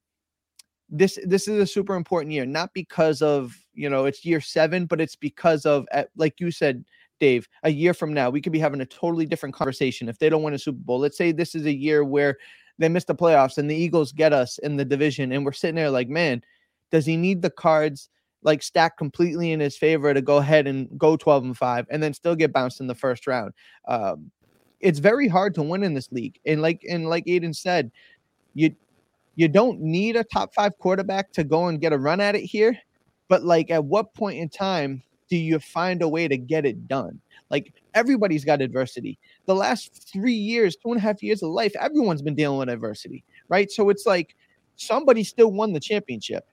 this 0.89 1.19
this 1.25 1.47
is 1.47 1.59
a 1.59 1.67
super 1.67 1.95
important 1.95 2.31
year, 2.31 2.45
not 2.45 2.73
because 2.73 3.21
of 3.21 3.57
you 3.73 3.89
know 3.89 4.05
it's 4.05 4.23
year 4.23 4.39
seven, 4.39 4.85
but 4.85 5.01
it's 5.01 5.15
because 5.15 5.65
of 5.65 5.85
like 6.15 6.39
you 6.39 6.51
said, 6.51 6.85
Dave. 7.19 7.47
A 7.63 7.69
year 7.69 7.93
from 7.93 8.13
now, 8.13 8.29
we 8.29 8.41
could 8.41 8.53
be 8.53 8.59
having 8.59 8.81
a 8.81 8.85
totally 8.85 9.25
different 9.25 9.55
conversation 9.55 10.07
if 10.07 10.17
they 10.17 10.29
don't 10.29 10.43
win 10.43 10.53
a 10.53 10.59
Super 10.59 10.79
Bowl. 10.79 10.99
Let's 10.99 11.17
say 11.17 11.31
this 11.31 11.55
is 11.55 11.65
a 11.65 11.73
year 11.73 12.03
where 12.03 12.37
they 12.77 12.89
miss 12.89 13.05
the 13.05 13.15
playoffs 13.15 13.57
and 13.57 13.69
the 13.69 13.75
Eagles 13.75 14.11
get 14.11 14.33
us 14.33 14.59
in 14.59 14.77
the 14.77 14.85
division, 14.85 15.31
and 15.31 15.43
we're 15.43 15.51
sitting 15.51 15.75
there 15.75 15.91
like, 15.91 16.09
man, 16.09 16.41
does 16.91 17.05
he 17.05 17.17
need 17.17 17.41
the 17.41 17.49
cards 17.49 18.09
like 18.43 18.63
stacked 18.63 18.97
completely 18.97 19.51
in 19.51 19.59
his 19.59 19.77
favor 19.77 20.13
to 20.13 20.21
go 20.21 20.37
ahead 20.37 20.67
and 20.67 20.87
go 20.97 21.17
12 21.17 21.43
and 21.43 21.57
5 21.57 21.87
and 21.89 22.01
then 22.01 22.13
still 22.13 22.35
get 22.35 22.53
bounced 22.53 22.79
in 22.79 22.87
the 22.87 22.95
first 22.95 23.27
round? 23.27 23.53
Um, 23.87 24.31
it's 24.79 24.99
very 24.99 25.27
hard 25.27 25.55
to 25.55 25.63
win 25.63 25.83
in 25.83 25.93
this 25.93 26.11
league. 26.11 26.39
And 26.45 26.61
like 26.61 26.83
and 26.89 27.09
like 27.09 27.27
Aidan 27.27 27.53
said, 27.53 27.91
you 28.53 28.75
you 29.35 29.47
don't 29.47 29.79
need 29.81 30.15
a 30.15 30.23
top 30.23 30.53
5 30.53 30.77
quarterback 30.79 31.31
to 31.33 31.43
go 31.43 31.67
and 31.67 31.81
get 31.81 31.93
a 31.93 31.97
run 31.97 32.19
at 32.19 32.35
it 32.35 32.43
here, 32.43 32.77
but 33.27 33.43
like 33.43 33.69
at 33.71 33.85
what 33.85 34.13
point 34.13 34.39
in 34.39 34.49
time 34.49 35.03
do 35.29 35.37
you 35.37 35.59
find 35.59 36.01
a 36.01 36.07
way 36.07 36.27
to 36.27 36.37
get 36.37 36.65
it 36.65 36.87
done? 36.87 37.19
Like 37.49 37.73
everybody's 37.93 38.45
got 38.45 38.61
adversity. 38.61 39.17
The 39.45 39.55
last 39.55 40.11
three 40.11 40.33
years, 40.33 40.75
two 40.75 40.91
and 40.91 40.97
a 40.97 41.01
half 41.01 41.23
years 41.23 41.43
of 41.43 41.49
life, 41.49 41.73
everyone's 41.79 42.21
been 42.21 42.35
dealing 42.35 42.59
with 42.59 42.69
adversity, 42.69 43.23
right? 43.49 43.71
So 43.71 43.89
it's 43.89 44.05
like 44.05 44.35
somebody 44.75 45.23
still 45.23 45.51
won 45.51 45.73
the 45.73 45.79
championship. 45.79 46.45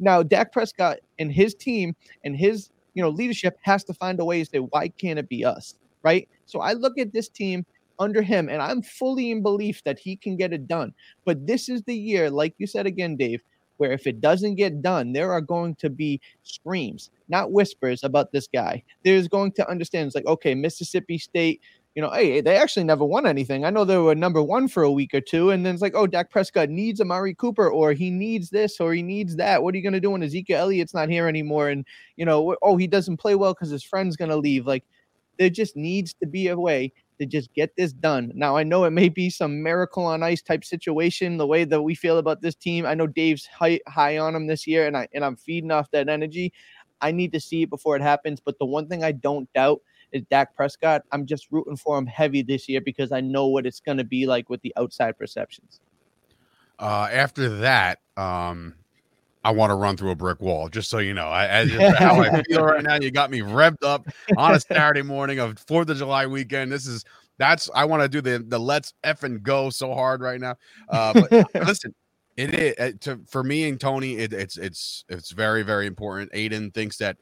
Now, 0.00 0.22
Dak 0.22 0.52
Prescott 0.52 0.98
and 1.18 1.30
his 1.30 1.54
team 1.54 1.94
and 2.24 2.36
his 2.36 2.70
you 2.94 3.02
know 3.02 3.10
leadership 3.10 3.56
has 3.62 3.84
to 3.84 3.94
find 3.94 4.18
a 4.18 4.24
way 4.24 4.42
to 4.42 4.50
say, 4.50 4.58
why 4.58 4.88
can't 4.88 5.18
it 5.18 5.28
be 5.28 5.44
us? 5.44 5.74
Right. 6.02 6.28
So 6.46 6.60
I 6.60 6.72
look 6.72 6.98
at 6.98 7.12
this 7.12 7.28
team 7.28 7.64
under 7.98 8.22
him, 8.22 8.48
and 8.48 8.62
I'm 8.62 8.82
fully 8.82 9.30
in 9.30 9.42
belief 9.42 9.84
that 9.84 9.98
he 9.98 10.16
can 10.16 10.36
get 10.36 10.52
it 10.52 10.66
done. 10.66 10.94
But 11.24 11.46
this 11.46 11.68
is 11.68 11.82
the 11.82 11.94
year, 11.94 12.30
like 12.30 12.54
you 12.56 12.66
said 12.66 12.86
again, 12.86 13.16
Dave, 13.16 13.42
where 13.76 13.92
if 13.92 14.06
it 14.06 14.20
doesn't 14.20 14.56
get 14.56 14.82
done, 14.82 15.12
there 15.12 15.32
are 15.32 15.40
going 15.40 15.74
to 15.76 15.88
be 15.88 16.20
screams, 16.42 17.10
not 17.28 17.52
whispers 17.52 18.02
about 18.02 18.32
this 18.32 18.46
guy. 18.46 18.82
There's 19.04 19.28
going 19.28 19.52
to 19.52 19.70
understand 19.70 20.06
it's 20.06 20.14
like, 20.14 20.26
okay, 20.26 20.54
Mississippi 20.54 21.18
State 21.18 21.60
you 21.94 22.02
know, 22.02 22.10
hey, 22.10 22.40
they 22.40 22.56
actually 22.56 22.84
never 22.84 23.04
won 23.04 23.26
anything. 23.26 23.64
I 23.64 23.70
know 23.70 23.84
they 23.84 23.98
were 23.98 24.14
number 24.14 24.42
one 24.42 24.68
for 24.68 24.84
a 24.84 24.92
week 24.92 25.12
or 25.12 25.20
two, 25.20 25.50
and 25.50 25.66
then 25.66 25.74
it's 25.74 25.82
like, 25.82 25.94
oh, 25.96 26.06
Dak 26.06 26.30
Prescott 26.30 26.68
needs 26.68 27.00
Amari 27.00 27.34
Cooper, 27.34 27.68
or 27.68 27.92
he 27.92 28.10
needs 28.10 28.50
this, 28.50 28.78
or 28.80 28.94
he 28.94 29.02
needs 29.02 29.36
that. 29.36 29.62
What 29.62 29.74
are 29.74 29.76
you 29.76 29.82
going 29.82 29.94
to 29.94 30.00
do 30.00 30.10
when 30.10 30.22
Ezekiel 30.22 30.60
Elliott's 30.60 30.94
not 30.94 31.08
here 31.08 31.26
anymore? 31.26 31.68
And 31.68 31.84
you 32.16 32.24
know, 32.24 32.56
oh, 32.62 32.76
he 32.76 32.86
doesn't 32.86 33.16
play 33.16 33.34
well 33.34 33.54
because 33.54 33.70
his 33.70 33.82
friend's 33.82 34.16
going 34.16 34.30
to 34.30 34.36
leave. 34.36 34.66
Like, 34.66 34.84
there 35.38 35.50
just 35.50 35.76
needs 35.76 36.14
to 36.14 36.26
be 36.26 36.48
a 36.48 36.58
way 36.58 36.92
to 37.18 37.26
just 37.26 37.52
get 37.54 37.74
this 37.76 37.92
done. 37.92 38.30
Now, 38.34 38.56
I 38.56 38.62
know 38.62 38.84
it 38.84 38.90
may 38.90 39.08
be 39.08 39.28
some 39.28 39.62
miracle 39.62 40.06
on 40.06 40.22
ice 40.22 40.42
type 40.42 40.64
situation, 40.64 41.38
the 41.38 41.46
way 41.46 41.64
that 41.64 41.82
we 41.82 41.94
feel 41.94 42.18
about 42.18 42.40
this 42.40 42.54
team. 42.54 42.86
I 42.86 42.94
know 42.94 43.06
Dave's 43.06 43.46
high, 43.46 43.80
high 43.88 44.18
on 44.18 44.34
him 44.34 44.46
this 44.46 44.66
year, 44.66 44.86
and 44.86 44.96
I 44.96 45.08
and 45.12 45.24
I'm 45.24 45.36
feeding 45.36 45.72
off 45.72 45.90
that 45.90 46.08
energy. 46.08 46.52
I 47.00 47.10
need 47.10 47.32
to 47.32 47.40
see 47.40 47.62
it 47.62 47.70
before 47.70 47.96
it 47.96 48.02
happens. 48.02 48.40
But 48.40 48.58
the 48.58 48.66
one 48.66 48.86
thing 48.86 49.02
I 49.02 49.12
don't 49.12 49.52
doubt 49.54 49.80
is 50.12 50.22
Dak 50.30 50.54
Prescott. 50.54 51.02
I'm 51.12 51.26
just 51.26 51.48
rooting 51.50 51.76
for 51.76 51.98
him 51.98 52.06
heavy 52.06 52.42
this 52.42 52.68
year 52.68 52.80
because 52.80 53.12
I 53.12 53.20
know 53.20 53.46
what 53.46 53.66
it's 53.66 53.80
going 53.80 53.98
to 53.98 54.04
be 54.04 54.26
like 54.26 54.48
with 54.48 54.60
the 54.62 54.72
outside 54.76 55.18
perceptions. 55.18 55.80
Uh, 56.78 57.08
after 57.12 57.48
that, 57.58 57.98
um, 58.16 58.74
I 59.44 59.52
want 59.52 59.70
to 59.70 59.74
run 59.74 59.96
through 59.96 60.10
a 60.10 60.16
brick 60.16 60.40
wall, 60.40 60.68
just 60.68 60.90
so 60.90 60.98
you 60.98 61.14
know. 61.14 61.26
I, 61.26 61.46
as 61.46 61.70
how 61.98 62.20
I 62.20 62.42
feel 62.42 62.62
right 62.62 62.82
now, 62.82 62.96
you 62.96 63.10
got 63.10 63.30
me 63.30 63.40
revved 63.40 63.84
up 63.84 64.06
on 64.36 64.54
a 64.54 64.60
Saturday 64.60 65.02
morning 65.02 65.38
of 65.38 65.58
Fourth 65.58 65.88
of 65.88 65.96
July 65.96 66.26
weekend. 66.26 66.70
This 66.70 66.86
is 66.86 67.04
that's 67.38 67.70
I 67.74 67.86
want 67.86 68.02
to 68.02 68.08
do 68.08 68.20
the 68.20 68.44
the 68.46 68.58
let's 68.58 68.92
and 69.02 69.42
go 69.42 69.70
so 69.70 69.94
hard 69.94 70.20
right 70.20 70.40
now. 70.40 70.56
Uh, 70.88 71.14
but 71.14 71.54
listen, 71.66 71.94
it 72.36 72.54
is 72.54 72.94
to 73.00 73.20
for 73.26 73.42
me 73.42 73.68
and 73.68 73.80
Tony. 73.80 74.18
It, 74.18 74.32
it's 74.32 74.58
it's 74.58 75.04
it's 75.08 75.30
very 75.30 75.62
very 75.62 75.86
important. 75.86 76.30
Aidan 76.34 76.70
thinks 76.70 76.98
that 76.98 77.16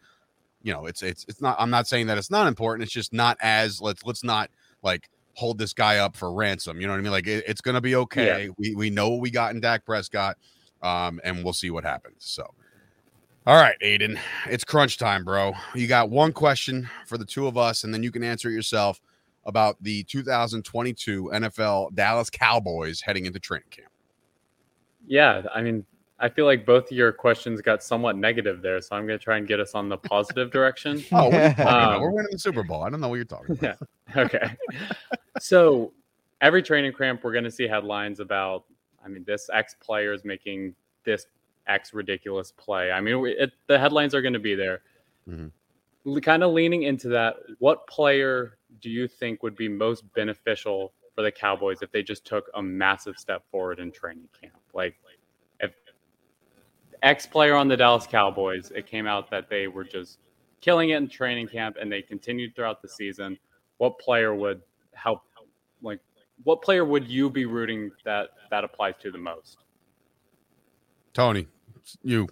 you 0.63 0.73
know, 0.73 0.87
it's 0.87 1.03
it's 1.03 1.25
it's 1.29 1.41
not. 1.41 1.57
I'm 1.59 1.71
not 1.71 1.87
saying 1.87 2.07
that 2.09 2.19
it's 2.19 2.31
not 2.31 2.47
important. 2.47 2.85
It's 2.85 2.93
just 2.93 3.13
not 3.13 3.37
as 3.41 3.81
let's 3.81 4.05
let's 4.05 4.25
not 4.25 4.51
like 4.83 5.09
hold 5.35 5.59
this 5.59 5.73
guy 5.73 5.99
up 5.99 6.17
for 6.17 6.33
ransom. 6.33 6.81
You 6.81 6.87
know 6.87 6.93
what 6.93 6.99
I 6.99 7.03
mean? 7.03 7.13
Like 7.13 7.27
it, 7.27 7.45
it's 7.47 7.61
gonna 7.61 7.81
be 7.81 7.95
okay. 7.97 8.47
Yeah. 8.47 8.53
We 8.59 8.75
we 8.75 8.91
know 8.91 9.11
what 9.11 9.21
we 9.21 9.31
got 9.31 9.55
in 9.55 9.61
Dak 9.61 9.85
Prescott, 9.85 10.37
um, 10.83 11.21
and 11.25 11.45
we'll 11.45 11.53
see 11.53 11.71
what 11.71 11.85
happens. 11.85 12.17
So. 12.19 12.55
All 13.47 13.55
right, 13.55 13.77
Aidan, 13.81 14.21
it's 14.51 14.63
crunch 14.63 14.99
time, 14.99 15.25
bro. 15.25 15.55
You 15.75 15.87
got 15.87 16.11
one 16.11 16.35
question 16.35 16.87
for 17.07 17.17
the 17.17 17.25
two 17.25 17.47
of 17.47 17.57
us, 17.57 17.83
and 17.83 17.95
then 17.95 18.03
you 18.03 18.11
can 18.11 18.23
answer 18.23 18.51
it 18.51 18.53
yourself 18.53 19.01
about 19.47 19.83
the 19.83 20.03
2022 20.03 21.31
NFL 21.33 21.95
Dallas 21.95 22.29
Cowboys 22.29 23.01
heading 23.01 23.25
into 23.25 23.41
training 23.41 23.69
camp. 23.71 23.89
Yeah, 25.07 25.45
I 25.55 25.63
mean, 25.63 25.87
I 26.21 26.29
feel 26.29 26.47
like 26.47 26.67
both 26.67 26.91
of 26.91 26.97
your 26.97 27.13
questions 27.13 27.61
got 27.61 27.83
somewhat 27.83 28.17
negative 28.17 28.61
there, 28.61 28.81
so 28.81 28.97
I'm 28.97 29.07
going 29.07 29.19
to 29.19 29.25
try 29.25 29.37
and 29.37 29.47
get 29.47 29.61
us 29.61 29.75
on 29.75 29.89
the 29.89 29.97
positive 29.97 30.51
direction. 30.51 31.05
oh, 31.13 31.27
um, 31.27 32.01
we're 32.01 32.11
winning 32.11 32.33
the 32.33 32.39
Super 32.39 32.65
Bowl. 32.65 32.83
I 32.83 32.91
don't 32.91 33.01
know 33.01 33.09
what 33.09 33.17
you're 33.17 33.25
talking 33.25 33.57
about. 33.57 33.79
Yeah. 34.17 34.23
Okay. 34.23 34.57
so 35.39 35.93
every 36.41 36.63
training 36.63 36.95
camp, 36.95 37.23
we're 37.23 37.33
going 37.33 37.45
to 37.45 37.51
see 37.51 37.69
headlines 37.69 38.21
about. 38.21 38.65
I 39.05 39.09
mean, 39.09 39.23
this 39.27 39.51
X 39.53 39.77
player 39.81 40.13
is 40.13 40.25
making 40.25 40.75
this 41.05 41.27
X 41.67 41.93
ridiculous 41.93 42.53
play. 42.53 42.91
I 42.91 43.01
mean, 43.01 43.25
it, 43.27 43.53
the 43.67 43.79
headlines 43.79 44.15
are 44.15 44.23
going 44.23 44.33
to 44.33 44.39
be 44.39 44.55
there. 44.55 44.81
Mm-hmm. 45.29 46.19
Kind 46.21 46.43
of 46.43 46.53
leaning 46.53 46.85
into 46.85 47.09
that, 47.09 47.37
what 47.59 47.87
player 47.87 48.59
do 48.81 48.89
you 48.91 49.07
think 49.07 49.43
would 49.43 49.57
be 49.57 49.69
most 49.69 50.11
beneficial 50.15 50.93
for 51.15 51.23
the 51.23 51.31
Cowboys 51.31 51.83
if 51.83 51.93
they 51.93 52.03
just 52.03 52.25
took 52.25 52.51
a 52.55 52.63
massive 52.63 53.17
step 53.19 53.43
forward 53.51 53.79
in 53.79 53.93
training 53.93 54.29
camp? 54.41 54.55
Like, 54.73 54.97
ex 57.03 57.27
player 57.27 57.55
on 57.55 57.69
the 57.69 57.77
Dallas 57.77 58.07
Cowboys, 58.07 58.71
it 58.75 58.87
came 58.87 59.07
out 59.07 59.31
that 59.31 59.49
they 59.49 59.69
were 59.69 59.85
just 59.85 60.19
killing 60.61 60.91
it 60.91 60.97
in 60.97 61.09
training 61.09 61.49
camp 61.49 61.77
and 61.81 61.91
they 61.91 62.03
continued 62.03 62.55
throughout 62.55 62.83
the 62.83 62.89
season. 62.89 63.39
What 63.79 63.99
player 63.99 64.35
would 64.35 64.63
help? 64.93 65.23
Like, 65.83 66.01
what 66.45 66.63
player 66.63 66.85
would 66.85 67.07
you 67.07 67.31
be 67.31 67.47
rooting 67.47 67.91
that 68.05 68.31
that 68.51 68.65
applies 68.65 68.95
to 69.03 69.11
the 69.11 69.19
most? 69.19 69.65
Tony, 71.13 71.47
you. 72.03 72.29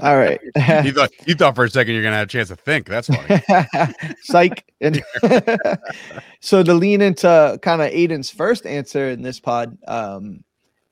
All 0.00 0.16
right. 0.16 0.40
you 0.84 0.92
thought 0.92 1.10
you 1.26 1.34
thought 1.34 1.54
for 1.54 1.64
a 1.64 1.70
second 1.70 1.94
you're 1.94 2.02
gonna 2.02 2.16
have 2.16 2.28
a 2.28 2.30
chance 2.30 2.48
to 2.48 2.56
think. 2.56 2.86
That's 2.86 3.08
funny. 3.08 3.42
Psych. 4.22 4.64
And 4.80 5.02
so 6.40 6.62
to 6.62 6.74
lean 6.74 7.00
into 7.00 7.58
kind 7.62 7.82
of 7.82 7.88
Aidan's 7.88 8.30
first 8.30 8.66
answer 8.66 9.08
in 9.08 9.22
this 9.22 9.40
pod, 9.40 9.76
um, 9.86 10.44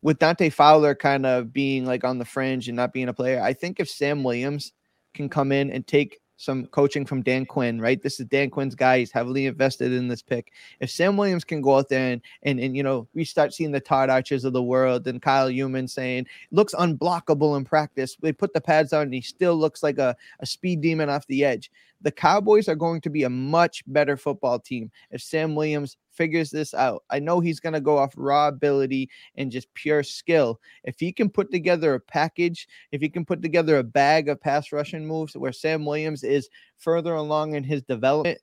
with 0.04 0.18
Dante 0.18 0.50
Fowler 0.50 0.94
kind 0.94 1.24
of 1.24 1.50
being 1.50 1.86
like 1.86 2.04
on 2.04 2.18
the 2.18 2.26
fringe 2.26 2.68
and 2.68 2.76
not 2.76 2.92
being 2.92 3.08
a 3.08 3.14
player, 3.14 3.40
I 3.40 3.54
think 3.54 3.80
if 3.80 3.88
Sam 3.88 4.22
Williams 4.22 4.74
can 5.14 5.30
come 5.30 5.50
in 5.50 5.70
and 5.70 5.86
take 5.86 6.20
some 6.36 6.66
coaching 6.66 7.06
from 7.06 7.22
Dan 7.22 7.46
Quinn, 7.46 7.80
right? 7.80 8.02
This 8.02 8.20
is 8.20 8.26
Dan 8.26 8.50
Quinn's 8.50 8.74
guy. 8.74 8.98
He's 8.98 9.10
heavily 9.10 9.46
invested 9.46 9.92
in 9.92 10.08
this 10.08 10.20
pick. 10.20 10.52
If 10.80 10.90
Sam 10.90 11.16
Williams 11.16 11.42
can 11.42 11.62
go 11.62 11.78
out 11.78 11.88
there 11.88 12.12
and 12.12 12.20
and, 12.42 12.60
and 12.60 12.76
you 12.76 12.82
know, 12.82 13.08
we 13.14 13.24
start 13.24 13.54
seeing 13.54 13.72
the 13.72 13.80
Todd 13.80 14.10
Archers 14.10 14.44
of 14.44 14.52
the 14.52 14.62
world 14.62 15.06
and 15.08 15.22
Kyle 15.22 15.48
Youmans 15.48 15.90
saying 15.90 16.26
looks 16.50 16.74
unblockable 16.74 17.56
in 17.56 17.64
practice. 17.64 18.14
They 18.20 18.32
put 18.32 18.52
the 18.52 18.60
pads 18.60 18.92
on 18.92 19.04
and 19.04 19.14
he 19.14 19.22
still 19.22 19.56
looks 19.56 19.82
like 19.82 19.96
a, 19.96 20.14
a 20.40 20.44
speed 20.44 20.82
demon 20.82 21.08
off 21.08 21.26
the 21.28 21.46
edge. 21.46 21.70
The 22.02 22.12
Cowboys 22.12 22.68
are 22.68 22.74
going 22.74 23.00
to 23.00 23.10
be 23.10 23.22
a 23.22 23.30
much 23.30 23.82
better 23.86 24.18
football 24.18 24.58
team 24.58 24.90
if 25.10 25.22
Sam 25.22 25.54
Williams 25.54 25.96
figures 26.14 26.50
this 26.50 26.74
out. 26.74 27.02
I 27.10 27.18
know 27.18 27.40
he's 27.40 27.60
going 27.60 27.72
to 27.72 27.80
go 27.80 27.98
off 27.98 28.14
raw 28.16 28.48
ability 28.48 29.10
and 29.36 29.50
just 29.50 29.72
pure 29.74 30.02
skill. 30.02 30.60
If 30.84 30.98
he 30.98 31.12
can 31.12 31.28
put 31.28 31.50
together 31.50 31.94
a 31.94 32.00
package, 32.00 32.66
if 32.92 33.00
he 33.00 33.08
can 33.08 33.24
put 33.24 33.42
together 33.42 33.78
a 33.78 33.84
bag 33.84 34.28
of 34.28 34.40
pass 34.40 34.72
rushing 34.72 35.06
moves 35.06 35.36
where 35.36 35.52
Sam 35.52 35.84
Williams 35.84 36.24
is 36.24 36.48
further 36.78 37.14
along 37.14 37.54
in 37.54 37.64
his 37.64 37.82
development, 37.82 38.38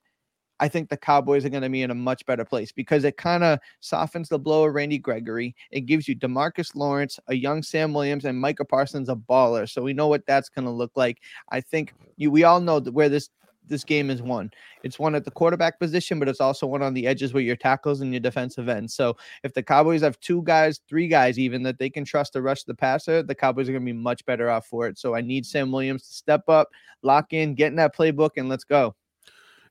I 0.60 0.68
think 0.68 0.88
the 0.88 0.96
Cowboys 0.96 1.44
are 1.44 1.48
going 1.48 1.64
to 1.64 1.68
be 1.68 1.82
in 1.82 1.90
a 1.90 1.94
much 1.94 2.24
better 2.24 2.44
place 2.44 2.70
because 2.70 3.02
it 3.02 3.16
kind 3.16 3.42
of 3.42 3.58
softens 3.80 4.28
the 4.28 4.38
blow 4.38 4.64
of 4.64 4.74
Randy 4.74 4.96
Gregory. 4.96 5.56
It 5.72 5.86
gives 5.86 6.06
you 6.06 6.14
Demarcus 6.14 6.76
Lawrence, 6.76 7.18
a 7.26 7.34
young 7.34 7.64
Sam 7.64 7.92
Williams, 7.92 8.24
and 8.24 8.38
Micah 8.38 8.64
Parsons, 8.64 9.08
a 9.08 9.16
baller. 9.16 9.68
So 9.68 9.82
we 9.82 9.92
know 9.92 10.06
what 10.06 10.24
that's 10.24 10.48
going 10.48 10.66
to 10.66 10.70
look 10.70 10.92
like. 10.94 11.18
I 11.50 11.62
think 11.62 11.92
you, 12.16 12.30
we 12.30 12.44
all 12.44 12.60
know 12.60 12.78
where 12.78 13.08
this 13.08 13.28
this 13.66 13.84
game 13.84 14.10
is 14.10 14.22
won. 14.22 14.50
It's 14.82 14.98
one 14.98 15.14
at 15.14 15.24
the 15.24 15.30
quarterback 15.30 15.78
position, 15.78 16.18
but 16.18 16.28
it's 16.28 16.40
also 16.40 16.66
one 16.66 16.82
on 16.82 16.94
the 16.94 17.06
edges 17.06 17.32
with 17.32 17.44
your 17.44 17.56
tackles 17.56 18.00
and 18.00 18.12
your 18.12 18.20
defensive 18.20 18.68
ends. 18.68 18.94
So 18.94 19.16
if 19.42 19.54
the 19.54 19.62
Cowboys 19.62 20.02
have 20.02 20.18
two 20.20 20.42
guys, 20.42 20.80
three 20.88 21.08
guys 21.08 21.38
even 21.38 21.62
that 21.62 21.78
they 21.78 21.90
can 21.90 22.04
trust 22.04 22.32
to 22.34 22.42
rush 22.42 22.64
the 22.64 22.74
passer, 22.74 23.22
the 23.22 23.34
Cowboys 23.34 23.68
are 23.68 23.72
going 23.72 23.84
to 23.84 23.92
be 23.92 23.98
much 23.98 24.24
better 24.26 24.50
off 24.50 24.66
for 24.66 24.86
it. 24.86 24.98
So 24.98 25.14
I 25.14 25.20
need 25.20 25.46
Sam 25.46 25.70
Williams 25.72 26.06
to 26.08 26.14
step 26.14 26.48
up, 26.48 26.68
lock 27.02 27.32
in, 27.32 27.54
get 27.54 27.68
in 27.68 27.76
that 27.76 27.96
playbook, 27.96 28.30
and 28.36 28.48
let's 28.48 28.64
go. 28.64 28.94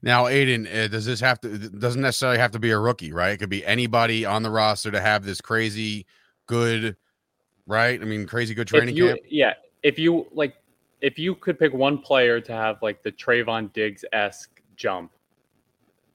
Now, 0.03 0.27
Aidan, 0.27 0.67
uh, 0.67 0.87
does 0.87 1.05
this 1.05 1.19
have 1.19 1.39
to? 1.41 1.69
Doesn't 1.69 2.01
necessarily 2.01 2.39
have 2.39 2.51
to 2.51 2.59
be 2.59 2.71
a 2.71 2.79
rookie, 2.79 3.11
right? 3.11 3.33
It 3.33 3.37
could 3.37 3.49
be 3.49 3.63
anybody 3.65 4.25
on 4.25 4.41
the 4.41 4.49
roster 4.49 4.89
to 4.89 4.99
have 4.99 5.23
this 5.23 5.41
crazy 5.41 6.07
good, 6.47 6.95
right? 7.67 8.01
I 8.01 8.05
mean, 8.05 8.25
crazy 8.25 8.55
good 8.55 8.67
training 8.67 8.95
you, 8.95 9.09
camp. 9.09 9.19
Yeah, 9.29 9.53
if 9.83 9.99
you 9.99 10.25
like 10.33 10.55
if 11.01 11.17
you 11.17 11.35
could 11.35 11.59
pick 11.59 11.73
one 11.73 11.97
player 11.97 12.39
to 12.39 12.51
have 12.51 12.81
like 12.81 13.03
the 13.03 13.11
Trevon 13.11 13.73
Diggs 13.73 14.05
esque 14.13 14.61
jump, 14.75 15.11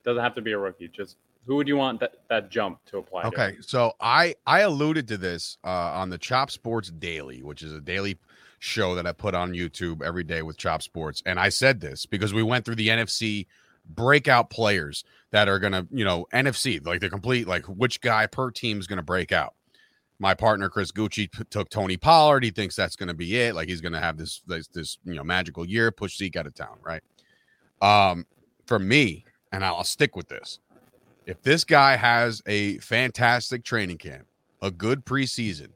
doesn't 0.04 0.22
have 0.22 0.34
to 0.36 0.42
be 0.42 0.52
a 0.52 0.58
rookie. 0.58 0.88
Just 0.88 1.16
who 1.44 1.56
would 1.56 1.68
you 1.68 1.76
want 1.76 2.00
that, 2.00 2.14
that 2.28 2.50
jump 2.50 2.78
to 2.86 2.98
apply? 2.98 3.24
Okay, 3.24 3.56
to? 3.56 3.62
so 3.62 3.92
I 4.00 4.36
I 4.46 4.60
alluded 4.60 5.08
to 5.08 5.16
this 5.16 5.58
uh, 5.64 5.68
on 5.68 6.10
the 6.10 6.18
Chat 6.18 6.50
Sports 6.50 6.90
Daily, 6.90 7.42
which 7.42 7.62
is 7.62 7.72
a 7.72 7.80
daily 7.80 8.18
show 8.60 8.94
that 8.94 9.06
I 9.06 9.12
put 9.12 9.34
on 9.34 9.52
YouTube 9.52 10.02
every 10.02 10.24
day 10.24 10.42
with 10.42 10.56
Chat 10.56 10.82
Sports, 10.82 11.22
and 11.26 11.38
I 11.38 11.48
said 11.48 11.80
this 11.80 12.06
because 12.06 12.32
we 12.32 12.42
went 12.42 12.64
through 12.64 12.76
the 12.76 12.88
NFC 12.88 13.46
breakout 13.88 14.50
players 14.50 15.04
that 15.30 15.48
are 15.48 15.58
gonna, 15.58 15.86
you 15.90 16.04
know, 16.04 16.26
NFC 16.32 16.84
like 16.86 17.00
the 17.00 17.10
complete 17.10 17.48
like 17.48 17.66
which 17.66 18.00
guy 18.00 18.26
per 18.26 18.50
team 18.50 18.78
is 18.78 18.86
gonna 18.86 19.02
break 19.02 19.32
out 19.32 19.54
my 20.18 20.34
partner 20.34 20.68
Chris 20.68 20.92
Gucci 20.92 21.30
p- 21.30 21.44
took 21.50 21.68
Tony 21.68 21.96
Pollard. 21.96 22.44
He 22.44 22.50
thinks 22.50 22.74
that's 22.74 22.96
going 22.96 23.08
to 23.08 23.14
be 23.14 23.36
it. 23.36 23.54
Like 23.54 23.68
he's 23.68 23.80
going 23.80 23.92
to 23.92 24.00
have 24.00 24.16
this, 24.16 24.42
this, 24.46 24.66
this 24.68 24.98
you 25.04 25.14
know 25.14 25.24
magical 25.24 25.66
year, 25.66 25.90
push 25.90 26.16
Zeke 26.16 26.36
out 26.36 26.46
of 26.46 26.54
town, 26.54 26.78
right? 26.82 27.02
Um, 27.82 28.26
for 28.66 28.78
me, 28.78 29.24
and 29.52 29.64
I'll 29.64 29.84
stick 29.84 30.16
with 30.16 30.28
this. 30.28 30.58
If 31.26 31.42
this 31.42 31.64
guy 31.64 31.96
has 31.96 32.42
a 32.46 32.78
fantastic 32.78 33.64
training 33.64 33.98
camp, 33.98 34.26
a 34.62 34.70
good 34.70 35.04
preseason, 35.04 35.68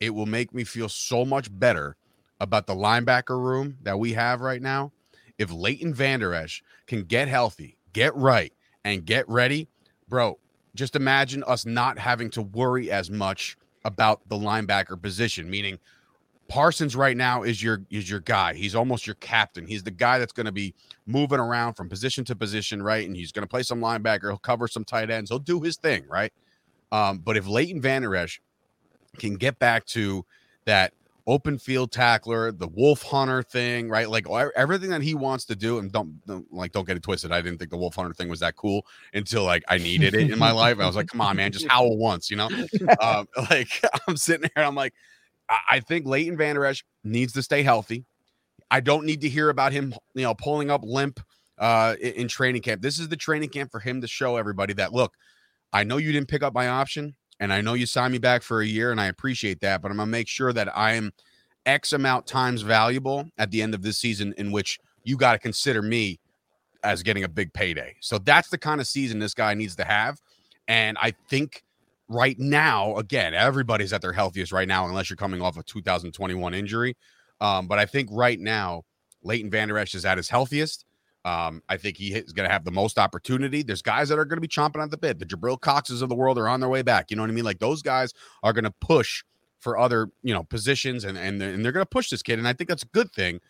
it 0.00 0.10
will 0.10 0.26
make 0.26 0.54
me 0.54 0.64
feel 0.64 0.88
so 0.88 1.24
much 1.24 1.48
better 1.58 1.96
about 2.40 2.66
the 2.66 2.74
linebacker 2.74 3.40
room 3.40 3.76
that 3.82 3.98
we 3.98 4.12
have 4.12 4.40
right 4.40 4.62
now. 4.62 4.92
If 5.38 5.52
Leighton 5.52 5.92
Vander 5.92 6.34
Esch 6.34 6.62
can 6.86 7.02
get 7.02 7.28
healthy, 7.28 7.78
get 7.92 8.14
right, 8.14 8.52
and 8.84 9.04
get 9.04 9.28
ready, 9.28 9.68
bro, 10.08 10.38
just 10.74 10.94
imagine 10.94 11.42
us 11.44 11.66
not 11.66 11.98
having 11.98 12.30
to 12.30 12.42
worry 12.42 12.90
as 12.90 13.10
much 13.10 13.56
about 13.86 14.28
the 14.28 14.36
linebacker 14.36 15.00
position, 15.00 15.48
meaning 15.48 15.78
Parsons 16.48 16.94
right 16.94 17.16
now 17.16 17.44
is 17.44 17.62
your 17.62 17.82
is 17.90 18.10
your 18.10 18.20
guy. 18.20 18.52
He's 18.54 18.74
almost 18.74 19.06
your 19.06 19.14
captain. 19.16 19.66
He's 19.66 19.82
the 19.82 19.90
guy 19.90 20.18
that's 20.18 20.32
going 20.32 20.46
to 20.46 20.52
be 20.52 20.74
moving 21.06 21.40
around 21.40 21.74
from 21.74 21.88
position 21.88 22.24
to 22.26 22.36
position, 22.36 22.82
right? 22.82 23.06
And 23.06 23.16
he's 23.16 23.32
going 23.32 23.42
to 23.42 23.48
play 23.48 23.62
some 23.62 23.80
linebacker. 23.80 24.24
He'll 24.24 24.38
cover 24.38 24.68
some 24.68 24.84
tight 24.84 25.10
ends. 25.10 25.30
He'll 25.30 25.38
do 25.38 25.60
his 25.60 25.76
thing, 25.76 26.04
right? 26.08 26.32
Um, 26.92 27.18
but 27.18 27.36
if 27.36 27.46
Leighton 27.46 27.84
Esch 28.14 28.40
can 29.18 29.34
get 29.34 29.58
back 29.58 29.86
to 29.86 30.24
that 30.66 30.92
open 31.26 31.58
field 31.58 31.90
tackler, 31.90 32.52
the 32.52 32.68
wolf 32.68 33.02
hunter 33.02 33.42
thing, 33.42 33.88
right? 33.88 34.08
Like 34.08 34.26
everything 34.54 34.90
that 34.90 35.02
he 35.02 35.14
wants 35.14 35.44
to 35.46 35.56
do. 35.56 35.78
And 35.78 35.90
don't, 35.90 36.24
don't, 36.26 36.52
like 36.52 36.72
don't 36.72 36.86
get 36.86 36.96
it 36.96 37.02
twisted. 37.02 37.32
I 37.32 37.40
didn't 37.40 37.58
think 37.58 37.70
the 37.70 37.76
wolf 37.76 37.96
hunter 37.96 38.14
thing 38.14 38.28
was 38.28 38.40
that 38.40 38.56
cool 38.56 38.86
until 39.12 39.44
like 39.44 39.64
I 39.68 39.78
needed 39.78 40.14
it 40.14 40.30
in 40.30 40.38
my 40.38 40.52
life. 40.52 40.78
I 40.78 40.86
was 40.86 40.94
like, 40.94 41.08
come 41.08 41.20
on, 41.20 41.36
man, 41.36 41.52
just 41.52 41.66
howl 41.66 41.96
once, 41.96 42.30
you 42.30 42.36
know. 42.36 42.48
Um, 43.00 43.26
like 43.50 43.68
I'm 44.08 44.16
sitting 44.16 44.48
there, 44.54 44.64
I'm 44.64 44.76
like, 44.76 44.94
I, 45.48 45.58
I 45.70 45.80
think 45.80 46.06
Leighton 46.06 46.36
Vander 46.36 46.64
Esch 46.64 46.84
needs 47.02 47.32
to 47.32 47.42
stay 47.42 47.62
healthy. 47.62 48.04
I 48.70 48.80
don't 48.80 49.04
need 49.04 49.20
to 49.22 49.28
hear 49.28 49.48
about 49.48 49.72
him, 49.72 49.94
you 50.14 50.22
know, 50.22 50.34
pulling 50.34 50.70
up 50.70 50.82
limp 50.84 51.20
uh, 51.58 51.96
in, 52.00 52.12
in 52.12 52.28
training 52.28 52.62
camp. 52.62 52.82
This 52.82 52.98
is 52.98 53.08
the 53.08 53.16
training 53.16 53.48
camp 53.48 53.70
for 53.70 53.80
him 53.80 54.00
to 54.00 54.06
show 54.06 54.36
everybody 54.36 54.74
that 54.74 54.92
look. 54.92 55.14
I 55.72 55.84
know 55.84 55.96
you 55.96 56.12
didn't 56.12 56.28
pick 56.28 56.42
up 56.42 56.54
my 56.54 56.68
option 56.68 57.14
and 57.40 57.52
I 57.52 57.60
know 57.60 57.74
you 57.74 57.86
signed 57.86 58.12
me 58.12 58.18
back 58.18 58.42
for 58.42 58.60
a 58.60 58.66
year, 58.66 58.90
and 58.90 59.00
I 59.00 59.06
appreciate 59.06 59.60
that. 59.60 59.82
But 59.82 59.90
I'm 59.90 59.96
gonna 59.96 60.10
make 60.10 60.28
sure 60.28 60.52
that 60.52 60.76
I 60.76 60.92
am 60.92 61.12
X 61.66 61.92
amount 61.92 62.26
times 62.26 62.62
valuable 62.62 63.28
at 63.38 63.50
the 63.50 63.62
end 63.62 63.74
of 63.74 63.82
this 63.82 63.98
season, 63.98 64.34
in 64.38 64.52
which 64.52 64.78
you 65.04 65.16
got 65.16 65.32
to 65.32 65.38
consider 65.38 65.82
me 65.82 66.18
as 66.82 67.02
getting 67.02 67.24
a 67.24 67.28
big 67.28 67.52
payday. 67.52 67.96
So 68.00 68.18
that's 68.18 68.48
the 68.48 68.58
kind 68.58 68.80
of 68.80 68.86
season 68.86 69.18
this 69.18 69.34
guy 69.34 69.54
needs 69.54 69.76
to 69.76 69.84
have. 69.84 70.20
And 70.68 70.96
I 71.00 71.12
think 71.28 71.64
right 72.08 72.38
now, 72.38 72.96
again, 72.96 73.34
everybody's 73.34 73.92
at 73.92 74.02
their 74.02 74.12
healthiest 74.12 74.52
right 74.52 74.68
now, 74.68 74.86
unless 74.86 75.10
you're 75.10 75.16
coming 75.16 75.42
off 75.42 75.56
a 75.56 75.62
2021 75.62 76.54
injury. 76.54 76.96
Um, 77.40 77.66
but 77.66 77.78
I 77.78 77.86
think 77.86 78.08
right 78.12 78.38
now, 78.38 78.82
Leighton 79.22 79.50
Vander 79.50 79.78
Esch 79.78 79.94
is 79.94 80.04
at 80.04 80.16
his 80.16 80.28
healthiest. 80.28 80.85
Um, 81.26 81.60
I 81.68 81.76
think 81.76 81.96
he 81.96 82.14
is 82.14 82.32
going 82.32 82.48
to 82.48 82.52
have 82.52 82.64
the 82.64 82.70
most 82.70 83.00
opportunity. 83.00 83.64
There's 83.64 83.82
guys 83.82 84.08
that 84.10 84.18
are 84.18 84.24
going 84.24 84.36
to 84.36 84.40
be 84.40 84.46
chomping 84.46 84.80
at 84.80 84.92
the 84.92 84.96
bit. 84.96 85.18
The 85.18 85.26
Jabril 85.26 85.60
Coxes 85.60 86.00
of 86.00 86.08
the 86.08 86.14
world 86.14 86.38
are 86.38 86.48
on 86.48 86.60
their 86.60 86.68
way 86.68 86.82
back. 86.82 87.10
You 87.10 87.16
know 87.16 87.24
what 87.24 87.30
I 87.30 87.34
mean? 87.34 87.44
Like 87.44 87.58
those 87.58 87.82
guys 87.82 88.14
are 88.44 88.52
going 88.52 88.62
to 88.62 88.74
push 88.80 89.24
for 89.58 89.76
other, 89.76 90.08
you 90.22 90.32
know, 90.32 90.44
positions 90.44 91.02
and 91.02 91.18
and, 91.18 91.42
and 91.42 91.64
they're 91.64 91.72
going 91.72 91.84
to 91.84 91.90
push 91.90 92.10
this 92.10 92.22
kid. 92.22 92.38
And 92.38 92.46
I 92.46 92.52
think 92.52 92.68
that's 92.68 92.84
a 92.84 92.88
good 92.88 93.10
thing. 93.10 93.40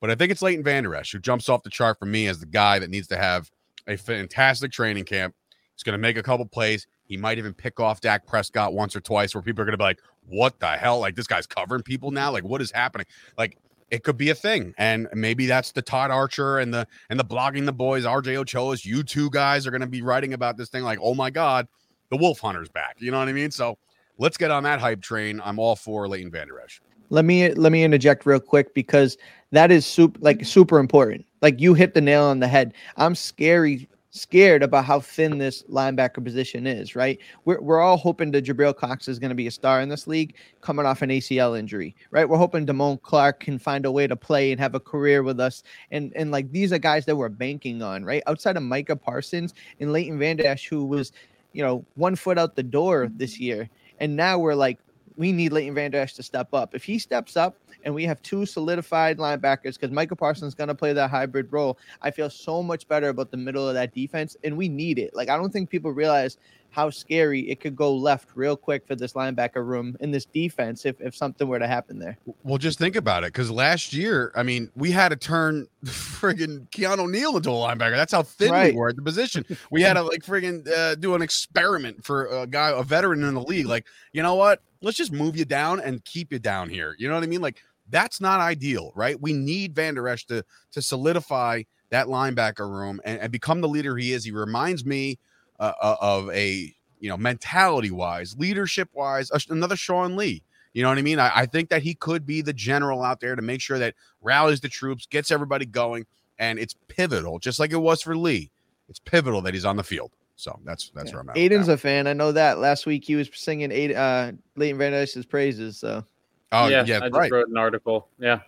But 0.00 0.10
I 0.10 0.14
think 0.14 0.32
it's 0.32 0.40
Leighton 0.40 0.64
Vander 0.64 0.94
Esch 0.94 1.12
who 1.12 1.18
jumps 1.18 1.50
off 1.50 1.62
the 1.64 1.70
chart 1.70 1.98
for 1.98 2.06
me 2.06 2.28
as 2.28 2.40
the 2.40 2.46
guy 2.46 2.78
that 2.78 2.88
needs 2.88 3.08
to 3.08 3.18
have 3.18 3.50
a 3.86 3.98
fantastic 3.98 4.72
training 4.72 5.04
camp. 5.04 5.34
He's 5.74 5.82
going 5.82 5.92
to 5.92 5.98
make 5.98 6.16
a 6.16 6.22
couple 6.22 6.46
plays. 6.46 6.86
He 7.04 7.18
might 7.18 7.36
even 7.36 7.52
pick 7.52 7.78
off 7.78 8.00
Dak 8.00 8.26
Prescott 8.26 8.72
once 8.72 8.96
or 8.96 9.00
twice 9.00 9.34
where 9.34 9.42
people 9.42 9.62
are 9.62 9.64
going 9.66 9.72
to 9.72 9.78
be 9.78 9.84
like, 9.84 10.00
what 10.26 10.58
the 10.60 10.68
hell? 10.68 10.98
Like, 11.00 11.14
this 11.14 11.26
guy's 11.26 11.46
covering 11.46 11.82
people 11.82 12.10
now? 12.10 12.30
Like, 12.30 12.44
what 12.44 12.60
is 12.60 12.70
happening? 12.70 13.06
Like, 13.36 13.58
it 13.90 14.04
could 14.04 14.16
be 14.16 14.30
a 14.30 14.34
thing 14.34 14.74
and 14.78 15.08
maybe 15.14 15.46
that's 15.46 15.72
the 15.72 15.82
todd 15.82 16.10
archer 16.10 16.58
and 16.58 16.72
the 16.74 16.86
and 17.10 17.18
the 17.18 17.24
blogging 17.24 17.64
the 17.64 17.72
boys 17.72 18.04
rj 18.04 18.36
ochoa's 18.36 18.84
you 18.84 19.02
two 19.02 19.30
guys 19.30 19.66
are 19.66 19.70
going 19.70 19.80
to 19.80 19.86
be 19.86 20.02
writing 20.02 20.34
about 20.34 20.56
this 20.56 20.68
thing 20.68 20.84
like 20.84 20.98
oh 21.02 21.14
my 21.14 21.30
god 21.30 21.66
the 22.10 22.16
wolf 22.16 22.38
hunter's 22.38 22.68
back 22.68 22.96
you 22.98 23.10
know 23.10 23.18
what 23.18 23.28
i 23.28 23.32
mean? 23.32 23.50
So 23.50 23.78
let's 24.18 24.36
get 24.36 24.50
on 24.50 24.64
that 24.64 24.80
hype 24.80 25.00
train. 25.00 25.40
I'm 25.42 25.58
all 25.58 25.76
for 25.76 26.06
leighton 26.08 26.30
vander 26.30 26.60
esch. 26.60 26.80
Let 27.10 27.24
me 27.24 27.52
let 27.54 27.72
me 27.72 27.84
interject 27.84 28.26
real 28.26 28.40
quick 28.40 28.74
because 28.74 29.16
that 29.52 29.70
is 29.70 29.86
super 29.86 30.18
like 30.20 30.44
super 30.44 30.78
important. 30.78 31.24
Like 31.40 31.60
you 31.60 31.72
hit 31.72 31.94
the 31.94 32.00
nail 32.00 32.24
on 32.24 32.40
the 32.40 32.48
head. 32.48 32.74
I'm 32.96 33.14
scary 33.14 33.88
scared 34.10 34.62
about 34.62 34.84
how 34.84 35.00
thin 35.00 35.38
this 35.38 35.62
linebacker 35.64 36.24
position 36.24 36.66
is, 36.66 36.96
right? 36.96 37.18
We're, 37.44 37.60
we're 37.60 37.80
all 37.80 37.96
hoping 37.96 38.30
that 38.32 38.44
Jabril 38.44 38.74
Cox 38.74 39.06
is 39.06 39.18
going 39.18 39.28
to 39.30 39.34
be 39.34 39.46
a 39.46 39.50
star 39.50 39.80
in 39.80 39.88
this 39.88 40.06
league 40.06 40.34
coming 40.60 40.86
off 40.86 41.02
an 41.02 41.10
ACL 41.10 41.58
injury, 41.58 41.94
right? 42.10 42.28
We're 42.28 42.38
hoping 42.38 42.66
Damone 42.66 43.02
Clark 43.02 43.40
can 43.40 43.58
find 43.58 43.84
a 43.84 43.92
way 43.92 44.06
to 44.06 44.16
play 44.16 44.50
and 44.50 44.60
have 44.60 44.74
a 44.74 44.80
career 44.80 45.22
with 45.22 45.40
us. 45.40 45.62
And 45.90 46.12
and 46.16 46.30
like 46.30 46.50
these 46.50 46.72
are 46.72 46.78
guys 46.78 47.04
that 47.06 47.16
we're 47.16 47.28
banking 47.28 47.82
on, 47.82 48.04
right? 48.04 48.22
Outside 48.26 48.56
of 48.56 48.62
Micah 48.62 48.96
Parsons 48.96 49.54
and 49.80 49.92
Leighton 49.92 50.18
Vander 50.18 50.46
Esch, 50.46 50.68
who 50.68 50.84
was, 50.84 51.12
you 51.52 51.62
know, 51.62 51.84
one 51.94 52.16
foot 52.16 52.38
out 52.38 52.56
the 52.56 52.62
door 52.62 53.06
mm-hmm. 53.06 53.18
this 53.18 53.38
year. 53.38 53.68
And 54.00 54.16
now 54.16 54.38
we're 54.38 54.54
like, 54.54 54.78
we 55.18 55.32
need 55.32 55.52
Leighton 55.52 55.74
Vander 55.74 55.98
Esch 55.98 56.14
to 56.14 56.22
step 56.22 56.54
up. 56.54 56.74
If 56.74 56.84
he 56.84 56.98
steps 56.98 57.36
up 57.36 57.56
and 57.82 57.92
we 57.92 58.04
have 58.04 58.22
two 58.22 58.46
solidified 58.46 59.18
linebackers, 59.18 59.74
because 59.74 59.90
Michael 59.90 60.16
Parsons 60.16 60.48
is 60.48 60.54
going 60.54 60.68
to 60.68 60.74
play 60.74 60.92
that 60.92 61.10
hybrid 61.10 61.52
role, 61.52 61.76
I 62.00 62.12
feel 62.12 62.30
so 62.30 62.62
much 62.62 62.86
better 62.88 63.08
about 63.08 63.32
the 63.32 63.36
middle 63.36 63.68
of 63.68 63.74
that 63.74 63.92
defense, 63.92 64.36
and 64.44 64.56
we 64.56 64.68
need 64.68 64.98
it. 64.98 65.14
Like 65.14 65.28
I 65.28 65.36
don't 65.36 65.52
think 65.52 65.68
people 65.68 65.90
realize 65.90 66.38
how 66.70 66.90
scary 66.90 67.40
it 67.50 67.60
could 67.60 67.74
go 67.74 67.94
left 67.94 68.28
real 68.34 68.56
quick 68.56 68.86
for 68.86 68.94
this 68.94 69.14
linebacker 69.14 69.66
room 69.66 69.96
in 70.00 70.10
this 70.10 70.26
defense 70.26 70.84
if, 70.84 71.00
if 71.00 71.16
something 71.16 71.48
were 71.48 71.58
to 71.58 71.66
happen 71.66 71.98
there. 71.98 72.18
Well, 72.44 72.58
just 72.58 72.78
think 72.78 72.94
about 72.94 73.24
it. 73.24 73.32
Because 73.32 73.50
last 73.50 73.92
year, 73.92 74.32
I 74.36 74.42
mean, 74.42 74.70
we 74.76 74.90
had 74.90 75.08
to 75.08 75.16
turn 75.16 75.66
friggin' 75.84 76.68
Keanu 76.70 77.10
Neal 77.10 77.36
into 77.36 77.50
a 77.50 77.54
linebacker. 77.54 77.96
That's 77.96 78.12
how 78.12 78.22
thin 78.22 78.52
right. 78.52 78.74
we 78.74 78.78
were 78.78 78.90
at 78.90 78.96
the 78.96 79.02
position. 79.02 79.44
We 79.70 79.82
had 79.82 79.94
to 79.94 80.02
like 80.02 80.22
friggin' 80.22 80.68
uh, 80.70 80.94
do 80.96 81.14
an 81.14 81.22
experiment 81.22 82.04
for 82.04 82.26
a 82.26 82.46
guy, 82.46 82.70
a 82.70 82.82
veteran 82.82 83.24
in 83.24 83.34
the 83.34 83.42
league. 83.42 83.66
Like, 83.66 83.86
you 84.12 84.22
know 84.22 84.34
what? 84.34 84.62
Let's 84.80 84.96
just 84.96 85.12
move 85.12 85.36
you 85.36 85.44
down 85.44 85.80
and 85.80 86.04
keep 86.04 86.32
you 86.32 86.38
down 86.38 86.68
here. 86.68 86.94
You 86.98 87.08
know 87.08 87.14
what 87.14 87.24
I 87.24 87.26
mean? 87.26 87.40
Like, 87.40 87.62
that's 87.90 88.20
not 88.20 88.40
ideal, 88.40 88.92
right? 88.94 89.20
We 89.20 89.32
need 89.32 89.74
Van 89.74 89.94
Der 89.94 90.08
Esch 90.08 90.26
to 90.26 90.44
to 90.72 90.82
solidify 90.82 91.62
that 91.90 92.06
linebacker 92.06 92.68
room 92.68 93.00
and, 93.04 93.20
and 93.20 93.32
become 93.32 93.60
the 93.60 93.68
leader 93.68 93.96
he 93.96 94.12
is. 94.12 94.24
He 94.24 94.30
reminds 94.30 94.84
me 94.84 95.18
uh, 95.58 95.72
uh 95.80 95.96
of 96.00 96.30
a 96.30 96.72
you 97.00 97.08
know 97.08 97.16
mentality 97.16 97.90
wise, 97.90 98.36
leadership 98.38 98.88
wise, 98.92 99.30
another 99.48 99.76
Sean 99.76 100.16
Lee. 100.16 100.42
You 100.74 100.82
know 100.82 100.90
what 100.90 100.98
I 100.98 101.02
mean? 101.02 101.18
I, 101.18 101.32
I 101.34 101.46
think 101.46 101.70
that 101.70 101.82
he 101.82 101.94
could 101.94 102.26
be 102.26 102.42
the 102.42 102.52
general 102.52 103.02
out 103.02 103.20
there 103.20 103.34
to 103.34 103.42
make 103.42 103.60
sure 103.60 103.78
that 103.78 103.94
rallies 104.20 104.60
the 104.60 104.68
troops, 104.68 105.06
gets 105.06 105.30
everybody 105.30 105.66
going, 105.66 106.06
and 106.38 106.58
it's 106.58 106.74
pivotal, 106.88 107.38
just 107.38 107.58
like 107.58 107.72
it 107.72 107.78
was 107.78 108.02
for 108.02 108.16
Lee. 108.16 108.50
It's 108.88 109.00
pivotal 109.00 109.42
that 109.42 109.54
he's 109.54 109.64
on 109.64 109.76
the 109.76 109.82
field. 109.82 110.12
So 110.38 110.56
that's 110.64 110.90
that's 110.90 111.08
yeah. 111.08 111.14
where 111.14 111.22
I'm 111.22 111.30
at. 111.30 111.36
Aidan's 111.36 111.66
a 111.66 111.76
fan. 111.76 112.06
I 112.06 112.12
know 112.12 112.30
that. 112.30 112.58
Last 112.58 112.86
week 112.86 113.04
he 113.04 113.16
was 113.16 113.28
singing 113.34 113.72
Aidan, 113.72 113.96
uh, 113.96 114.32
Leighton 114.54 114.78
Van 114.78 114.94
Esch's 114.94 115.26
praises. 115.26 115.76
So. 115.76 116.04
Oh 116.52 116.68
yeah, 116.68 116.84
yeah 116.86 116.98
I 116.98 117.08
just 117.08 117.14
right. 117.14 117.30
wrote 117.32 117.48
an 117.48 117.56
article. 117.56 118.08
Yeah, 118.20 118.38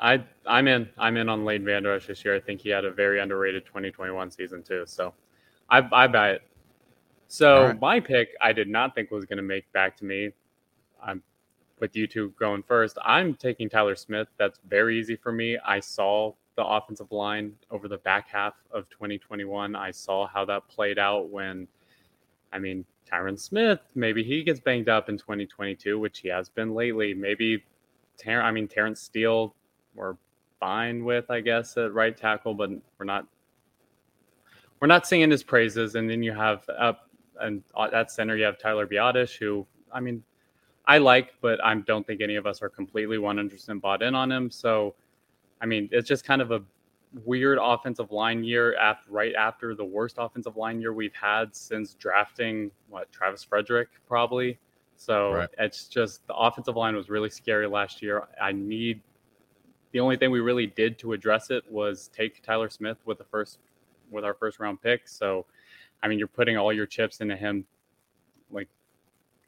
I 0.00 0.24
I'm 0.46 0.66
in. 0.68 0.88
I'm 0.96 1.18
in 1.18 1.28
on 1.28 1.44
Leighton 1.44 1.66
Van 1.66 1.84
Esch 1.84 2.06
this 2.06 2.24
year. 2.24 2.34
I 2.34 2.40
think 2.40 2.62
he 2.62 2.70
had 2.70 2.86
a 2.86 2.90
very 2.90 3.20
underrated 3.20 3.66
2021 3.66 4.30
season 4.30 4.62
too. 4.62 4.84
So, 4.86 5.12
I 5.68 5.86
I 5.92 6.06
buy 6.06 6.30
it. 6.30 6.42
So 7.28 7.66
right. 7.66 7.80
my 7.80 8.00
pick, 8.00 8.30
I 8.40 8.54
did 8.54 8.68
not 8.68 8.94
think 8.94 9.10
was 9.10 9.26
going 9.26 9.36
to 9.36 9.42
make 9.42 9.70
back 9.72 9.98
to 9.98 10.06
me. 10.06 10.30
I'm 11.02 11.22
with 11.78 11.94
you 11.94 12.06
two 12.06 12.32
going 12.38 12.62
first. 12.62 12.96
I'm 13.04 13.34
taking 13.34 13.68
Tyler 13.68 13.96
Smith. 13.96 14.28
That's 14.38 14.60
very 14.66 14.98
easy 14.98 15.16
for 15.16 15.30
me. 15.30 15.58
I 15.58 15.78
saw 15.80 16.32
the 16.56 16.64
offensive 16.64 17.10
line 17.10 17.52
over 17.70 17.88
the 17.88 17.98
back 17.98 18.28
half 18.28 18.54
of 18.70 18.88
2021. 18.90 19.74
I 19.74 19.90
saw 19.90 20.26
how 20.26 20.44
that 20.44 20.68
played 20.68 20.98
out 20.98 21.30
when, 21.30 21.66
I 22.52 22.58
mean, 22.58 22.84
Tyron 23.10 23.38
Smith, 23.38 23.80
maybe 23.94 24.22
he 24.22 24.42
gets 24.42 24.60
banged 24.60 24.88
up 24.88 25.08
in 25.08 25.18
2022, 25.18 25.98
which 25.98 26.20
he 26.20 26.28
has 26.28 26.48
been 26.48 26.74
lately. 26.74 27.14
Maybe, 27.14 27.62
Ter- 28.16 28.40
I 28.40 28.50
mean, 28.50 28.68
Terence 28.68 29.00
Steele, 29.00 29.54
we're 29.94 30.16
fine 30.60 31.04
with, 31.04 31.30
I 31.30 31.40
guess, 31.40 31.76
at 31.76 31.92
right 31.92 32.16
tackle, 32.16 32.54
but 32.54 32.70
we're 32.98 33.04
not. 33.04 33.26
We're 34.80 34.88
not 34.88 35.06
singing 35.06 35.30
his 35.30 35.42
praises, 35.42 35.94
and 35.94 36.10
then 36.10 36.22
you 36.22 36.32
have 36.32 36.68
up 36.76 37.08
and 37.40 37.62
at 37.92 38.10
center 38.10 38.36
you 38.36 38.44
have 38.44 38.58
Tyler 38.58 38.86
Biadasz, 38.86 39.34
who 39.36 39.66
I 39.94 40.00
mean, 40.00 40.22
I 40.86 40.98
like, 40.98 41.34
but 41.40 41.62
I 41.64 41.74
don't 41.74 42.06
think 42.06 42.20
any 42.20 42.36
of 42.36 42.46
us 42.46 42.60
are 42.60 42.68
completely 42.68 43.16
100% 43.16 43.80
bought 43.80 44.02
in 44.02 44.14
on 44.14 44.30
him. 44.30 44.50
So, 44.50 44.94
I 45.60 45.66
mean, 45.66 45.88
it's 45.92 46.08
just 46.08 46.24
kind 46.24 46.42
of 46.42 46.50
a 46.50 46.62
weird 47.24 47.58
offensive 47.60 48.10
line 48.10 48.42
year 48.42 48.76
after 48.76 49.10
right 49.10 49.34
after 49.34 49.74
the 49.74 49.84
worst 49.84 50.16
offensive 50.18 50.56
line 50.56 50.80
year 50.80 50.92
we've 50.92 51.14
had 51.14 51.54
since 51.54 51.94
drafting 51.94 52.70
what 52.88 53.10
Travis 53.12 53.44
Frederick 53.44 53.88
probably. 54.08 54.58
So 54.96 55.34
right. 55.34 55.48
it's 55.58 55.88
just 55.88 56.26
the 56.26 56.34
offensive 56.34 56.76
line 56.76 56.94
was 56.96 57.08
really 57.08 57.30
scary 57.30 57.66
last 57.66 58.02
year. 58.02 58.24
I 58.40 58.52
need 58.52 59.00
the 59.92 60.00
only 60.00 60.16
thing 60.16 60.30
we 60.30 60.40
really 60.40 60.66
did 60.66 60.98
to 61.00 61.12
address 61.12 61.50
it 61.50 61.64
was 61.70 62.08
take 62.08 62.42
Tyler 62.42 62.68
Smith 62.68 62.98
with 63.04 63.18
the 63.18 63.24
first 63.24 63.58
with 64.10 64.24
our 64.24 64.34
first 64.34 64.58
round 64.58 64.82
pick. 64.82 65.08
So 65.08 65.46
I 66.02 66.08
mean, 66.08 66.18
you're 66.18 66.28
putting 66.28 66.56
all 66.56 66.72
your 66.72 66.86
chips 66.86 67.20
into 67.20 67.36
him, 67.36 67.64
like 68.50 68.68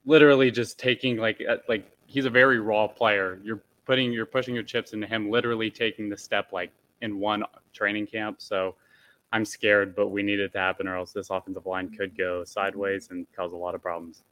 literally 0.05 0.51
just 0.51 0.79
taking 0.79 1.17
like 1.17 1.43
uh, 1.49 1.57
like 1.69 1.91
he's 2.07 2.25
a 2.25 2.31
very 2.31 2.61
raw 2.61 2.87
player. 2.87 3.41
You're 3.43 3.61
putting 3.87 4.13
you're 4.13 4.27
pushing 4.27 4.55
your 4.55 4.65
chips 4.65 4.93
into 4.93 5.07
him, 5.07 5.31
literally 5.31 5.71
taking 5.71 6.09
the 6.09 6.17
step 6.17 6.53
like 6.53 6.73
in 7.01 7.19
one 7.19 7.45
training 7.73 8.07
camp. 8.07 8.43
So 8.43 8.75
I'm 9.33 9.45
scared, 9.45 9.97
but 9.97 10.09
we 10.09 10.23
need 10.23 10.41
it 10.41 10.53
to 10.53 10.59
happen, 10.59 10.87
or 10.87 10.97
else 10.97 11.13
this 11.13 11.31
offensive 11.31 11.67
line 11.67 11.91
could 11.91 12.17
go 12.17 12.45
sideways 12.45 13.09
and 13.11 13.27
cause 13.35 13.53
a 13.53 13.57
lot 13.57 13.75
of 13.75 13.83
problems. 13.83 14.23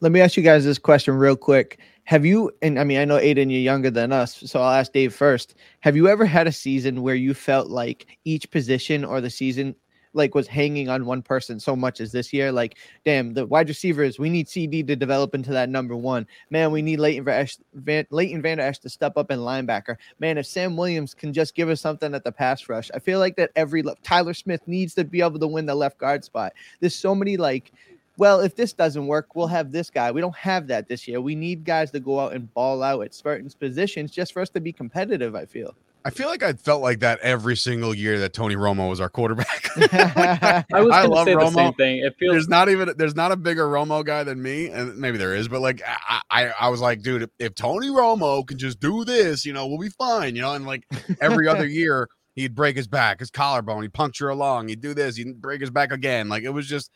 Let 0.00 0.12
me 0.12 0.20
ask 0.20 0.36
you 0.36 0.44
guys 0.44 0.64
this 0.64 0.78
question 0.78 1.14
real 1.14 1.34
quick. 1.34 1.80
Have 2.04 2.24
you, 2.24 2.52
and 2.62 2.78
I 2.78 2.84
mean, 2.84 2.98
I 2.98 3.04
know 3.04 3.18
Aidan, 3.18 3.50
you're 3.50 3.60
younger 3.60 3.90
than 3.90 4.12
us, 4.12 4.36
so 4.36 4.60
I'll 4.60 4.78
ask 4.78 4.92
Dave 4.92 5.14
first. 5.14 5.56
Have 5.80 5.96
you 5.96 6.08
ever 6.08 6.24
had 6.24 6.46
a 6.46 6.52
season 6.52 7.02
where 7.02 7.16
you 7.16 7.34
felt 7.34 7.68
like 7.68 8.18
each 8.24 8.50
position 8.50 9.04
or 9.04 9.20
the 9.20 9.28
season 9.28 9.74
like 10.12 10.34
was 10.34 10.46
hanging 10.46 10.88
on 10.88 11.06
one 11.06 11.22
person 11.22 11.60
so 11.60 11.76
much 11.76 12.00
as 12.00 12.12
this 12.12 12.32
year. 12.32 12.52
Like, 12.52 12.76
damn, 13.04 13.34
the 13.34 13.46
wide 13.46 13.68
receivers, 13.68 14.18
we 14.18 14.30
need 14.30 14.46
CeeDee 14.46 14.86
to 14.86 14.96
develop 14.96 15.34
into 15.34 15.50
that 15.52 15.68
number 15.68 15.96
one. 15.96 16.26
Man, 16.50 16.70
we 16.70 16.82
need 16.82 16.98
Leighton 16.98 17.24
Van, 17.24 17.46
Van 17.74 18.06
Leighton 18.10 18.42
Van 18.42 18.60
Esch 18.60 18.78
to 18.80 18.88
step 18.88 19.16
up 19.16 19.30
in 19.30 19.38
linebacker. 19.40 19.96
Man, 20.18 20.38
if 20.38 20.46
Sam 20.46 20.76
Williams 20.76 21.14
can 21.14 21.32
just 21.32 21.54
give 21.54 21.68
us 21.68 21.80
something 21.80 22.14
at 22.14 22.24
the 22.24 22.32
pass 22.32 22.68
rush, 22.68 22.90
I 22.94 22.98
feel 22.98 23.18
like 23.18 23.36
that 23.36 23.50
every 23.56 23.82
Tyler 24.02 24.34
Smith 24.34 24.62
needs 24.66 24.94
to 24.94 25.04
be 25.04 25.20
able 25.20 25.38
to 25.38 25.46
win 25.46 25.66
the 25.66 25.74
left 25.74 25.98
guard 25.98 26.24
spot. 26.24 26.52
There's 26.80 26.94
so 26.94 27.14
many 27.14 27.36
like 27.36 27.72
well, 28.18 28.40
if 28.40 28.56
this 28.56 28.72
doesn't 28.72 29.06
work, 29.06 29.34
we'll 29.34 29.46
have 29.46 29.70
this 29.70 29.90
guy. 29.90 30.10
We 30.10 30.20
don't 30.20 30.36
have 30.36 30.66
that 30.66 30.88
this 30.88 31.06
year. 31.06 31.20
We 31.20 31.34
need 31.34 31.64
guys 31.64 31.92
to 31.92 32.00
go 32.00 32.18
out 32.18 32.34
and 32.34 32.52
ball 32.52 32.82
out 32.82 33.00
at 33.02 33.14
certain 33.14 33.48
positions 33.58 34.10
just 34.10 34.32
for 34.32 34.42
us 34.42 34.50
to 34.50 34.60
be 34.60 34.72
competitive, 34.72 35.34
I 35.34 35.46
feel. 35.46 35.74
I 36.04 36.10
feel 36.10 36.28
like 36.28 36.42
I 36.42 36.52
felt 36.54 36.80
like 36.80 37.00
that 37.00 37.18
every 37.20 37.56
single 37.56 37.94
year 37.94 38.18
that 38.20 38.32
Tony 38.32 38.56
Romo 38.56 38.88
was 38.88 39.00
our 39.00 39.08
quarterback. 39.08 39.70
I 39.76 40.64
was 40.80 40.90
I 40.90 41.06
love 41.06 41.26
say 41.26 41.34
Romo. 41.34 41.50
the 41.50 41.50
same 41.50 41.74
thing. 41.74 41.98
It 41.98 42.16
feels 42.18 42.32
there's 42.32 42.48
not 42.48 42.68
even 42.68 42.92
there's 42.96 43.14
not 43.14 43.30
a 43.30 43.36
bigger 43.36 43.66
Romo 43.66 44.04
guy 44.04 44.24
than 44.24 44.40
me, 44.40 44.68
and 44.68 44.96
maybe 44.96 45.18
there 45.18 45.34
is, 45.34 45.48
but 45.48 45.60
like 45.60 45.82
I 45.86 46.20
I, 46.30 46.46
I 46.60 46.68
was 46.68 46.80
like, 46.80 47.02
dude, 47.02 47.22
if, 47.22 47.30
if 47.38 47.54
Tony 47.54 47.88
Romo 47.88 48.46
can 48.46 48.58
just 48.58 48.80
do 48.80 49.04
this, 49.04 49.44
you 49.44 49.52
know, 49.52 49.66
we'll 49.66 49.78
be 49.78 49.90
fine, 49.90 50.34
you 50.34 50.42
know. 50.42 50.54
And 50.54 50.66
like 50.66 50.84
every 51.20 51.46
other 51.46 51.66
year, 51.66 52.08
he'd 52.34 52.54
break 52.54 52.76
his 52.76 52.86
back, 52.86 53.20
his 53.20 53.30
collarbone, 53.30 53.82
he'd 53.82 53.92
puncture 53.92 54.28
along, 54.28 54.68
he'd 54.68 54.80
do 54.80 54.94
this, 54.94 55.16
he'd 55.16 55.40
break 55.40 55.60
his 55.60 55.70
back 55.70 55.92
again. 55.92 56.28
Like 56.28 56.42
it 56.42 56.50
was 56.50 56.66
just, 56.66 56.90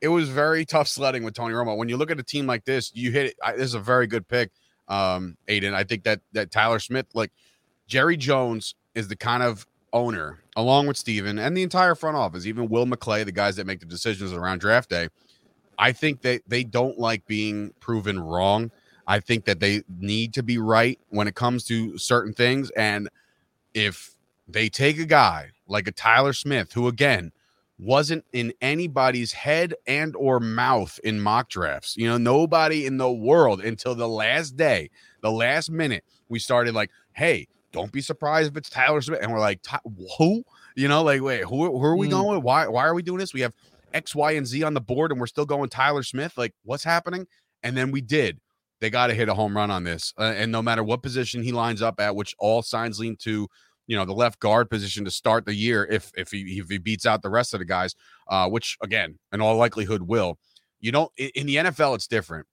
it 0.00 0.08
was 0.08 0.28
very 0.28 0.64
tough 0.64 0.88
sledding 0.88 1.22
with 1.22 1.34
Tony 1.34 1.54
Romo. 1.54 1.76
When 1.76 1.88
you 1.88 1.96
look 1.96 2.10
at 2.10 2.18
a 2.18 2.22
team 2.22 2.46
like 2.46 2.64
this, 2.64 2.92
you 2.94 3.10
hit 3.10 3.26
it. 3.26 3.36
I, 3.42 3.52
this 3.52 3.64
is 3.64 3.74
a 3.74 3.80
very 3.80 4.06
good 4.06 4.28
pick, 4.28 4.50
um, 4.88 5.36
Aidan. 5.48 5.74
I 5.74 5.84
think 5.84 6.04
that 6.04 6.20
that 6.32 6.50
Tyler 6.50 6.78
Smith, 6.78 7.06
like 7.14 7.32
Jerry 7.86 8.16
Jones 8.16 8.74
is 8.94 9.08
the 9.08 9.16
kind 9.16 9.42
of 9.42 9.66
owner, 9.92 10.40
along 10.56 10.86
with 10.86 10.96
Stephen 10.96 11.38
and 11.38 11.56
the 11.56 11.62
entire 11.62 11.94
front 11.94 12.16
office, 12.16 12.46
even 12.46 12.68
Will 12.68 12.86
McClay, 12.86 13.24
the 13.24 13.32
guys 13.32 13.56
that 13.56 13.66
make 13.66 13.80
the 13.80 13.86
decisions 13.86 14.32
around 14.32 14.60
draft 14.60 14.90
day. 14.90 15.08
I 15.78 15.92
think 15.92 16.22
that 16.22 16.42
they 16.46 16.64
don't 16.64 16.98
like 16.98 17.26
being 17.26 17.72
proven 17.80 18.18
wrong. 18.18 18.70
I 19.06 19.20
think 19.20 19.44
that 19.44 19.60
they 19.60 19.82
need 19.98 20.34
to 20.34 20.42
be 20.42 20.58
right 20.58 20.98
when 21.10 21.28
it 21.28 21.34
comes 21.34 21.64
to 21.66 21.96
certain 21.98 22.32
things. 22.32 22.70
And 22.70 23.08
if 23.74 24.16
they 24.48 24.68
take 24.68 24.98
a 24.98 25.04
guy 25.04 25.50
like 25.68 25.86
a 25.86 25.92
Tyler 25.92 26.32
Smith, 26.32 26.72
who 26.72 26.88
again 26.88 27.32
wasn't 27.78 28.24
in 28.32 28.52
anybody's 28.60 29.32
head 29.32 29.74
and 29.86 30.16
or 30.16 30.40
mouth 30.40 30.98
in 31.04 31.20
mock 31.20 31.48
drafts, 31.48 31.96
you 31.96 32.08
know, 32.08 32.16
nobody 32.16 32.86
in 32.86 32.96
the 32.96 33.10
world 33.10 33.60
until 33.60 33.94
the 33.94 34.08
last 34.08 34.56
day, 34.56 34.90
the 35.20 35.30
last 35.30 35.70
minute, 35.70 36.04
we 36.28 36.38
started 36.38 36.74
like, 36.74 36.90
hey, 37.12 37.46
don't 37.72 37.92
be 37.92 38.00
surprised 38.00 38.50
if 38.50 38.56
it's 38.56 38.70
Tyler 38.70 39.02
Smith. 39.02 39.20
And 39.20 39.30
we're 39.32 39.40
like, 39.40 39.60
who? 40.18 40.42
You 40.74 40.88
know, 40.88 41.02
like, 41.02 41.22
wait, 41.22 41.42
who, 41.42 41.78
who 41.78 41.84
are 41.84 41.96
we 41.96 42.08
mm. 42.08 42.12
going 42.12 42.36
with? 42.36 42.44
Why, 42.44 42.66
why 42.68 42.86
are 42.86 42.94
we 42.94 43.02
doing 43.02 43.18
this? 43.18 43.34
We 43.34 43.42
have 43.42 43.54
X, 43.92 44.14
Y, 44.14 44.32
and 44.32 44.46
Z 44.46 44.62
on 44.62 44.74
the 44.74 44.80
board, 44.80 45.10
and 45.10 45.20
we're 45.20 45.26
still 45.26 45.46
going 45.46 45.68
Tyler 45.68 46.02
Smith. 46.02 46.36
Like, 46.36 46.54
what's 46.64 46.84
happening? 46.84 47.26
And 47.62 47.76
then 47.76 47.90
we 47.90 48.00
did. 48.00 48.40
They 48.80 48.90
got 48.90 49.06
to 49.06 49.14
hit 49.14 49.28
a 49.28 49.34
home 49.34 49.56
run 49.56 49.70
on 49.70 49.84
this. 49.84 50.12
Uh, 50.18 50.34
and 50.36 50.52
no 50.52 50.60
matter 50.60 50.84
what 50.84 51.02
position 51.02 51.42
he 51.42 51.52
lines 51.52 51.80
up 51.80 51.98
at, 51.98 52.14
which 52.14 52.34
all 52.38 52.62
signs 52.62 53.00
lean 53.00 53.16
to, 53.16 53.48
you 53.86 53.96
know, 53.96 54.04
the 54.04 54.12
left 54.12 54.40
guard 54.40 54.68
position 54.68 55.04
to 55.04 55.10
start 55.10 55.46
the 55.46 55.54
year, 55.54 55.84
if 55.84 56.10
if 56.16 56.30
he 56.30 56.58
if 56.58 56.68
he 56.68 56.78
beats 56.78 57.06
out 57.06 57.22
the 57.22 57.30
rest 57.30 57.54
of 57.54 57.60
the 57.60 57.64
guys, 57.64 57.94
uh, 58.28 58.48
which 58.48 58.76
again, 58.82 59.18
in 59.32 59.40
all 59.40 59.56
likelihood 59.56 60.02
will. 60.02 60.38
You 60.80 60.92
don't 60.92 61.10
in 61.16 61.46
the 61.46 61.56
NFL, 61.56 61.94
it's 61.94 62.06
different. 62.06 62.46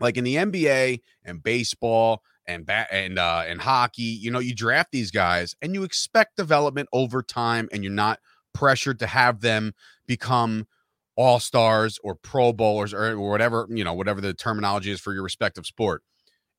Like 0.00 0.16
in 0.16 0.24
the 0.24 0.36
NBA 0.36 1.00
and 1.24 1.42
baseball 1.42 2.22
and 2.48 2.64
bat 2.64 2.88
and 2.90 3.18
uh 3.18 3.44
and 3.46 3.60
hockey 3.60 4.02
you 4.02 4.30
know 4.30 4.38
you 4.38 4.54
draft 4.54 4.90
these 4.90 5.10
guys 5.10 5.54
and 5.60 5.74
you 5.74 5.84
expect 5.84 6.36
development 6.36 6.88
over 6.92 7.22
time 7.22 7.68
and 7.72 7.84
you're 7.84 7.92
not 7.92 8.18
pressured 8.54 8.98
to 8.98 9.06
have 9.06 9.40
them 9.40 9.74
become 10.06 10.66
all 11.14 11.38
stars 11.38 11.98
or 12.02 12.14
pro 12.14 12.52
bowlers 12.52 12.94
or, 12.94 13.10
or 13.10 13.30
whatever 13.30 13.66
you 13.70 13.84
know 13.84 13.92
whatever 13.92 14.20
the 14.20 14.32
terminology 14.32 14.90
is 14.90 14.98
for 15.00 15.12
your 15.12 15.22
respective 15.22 15.66
sport 15.66 16.02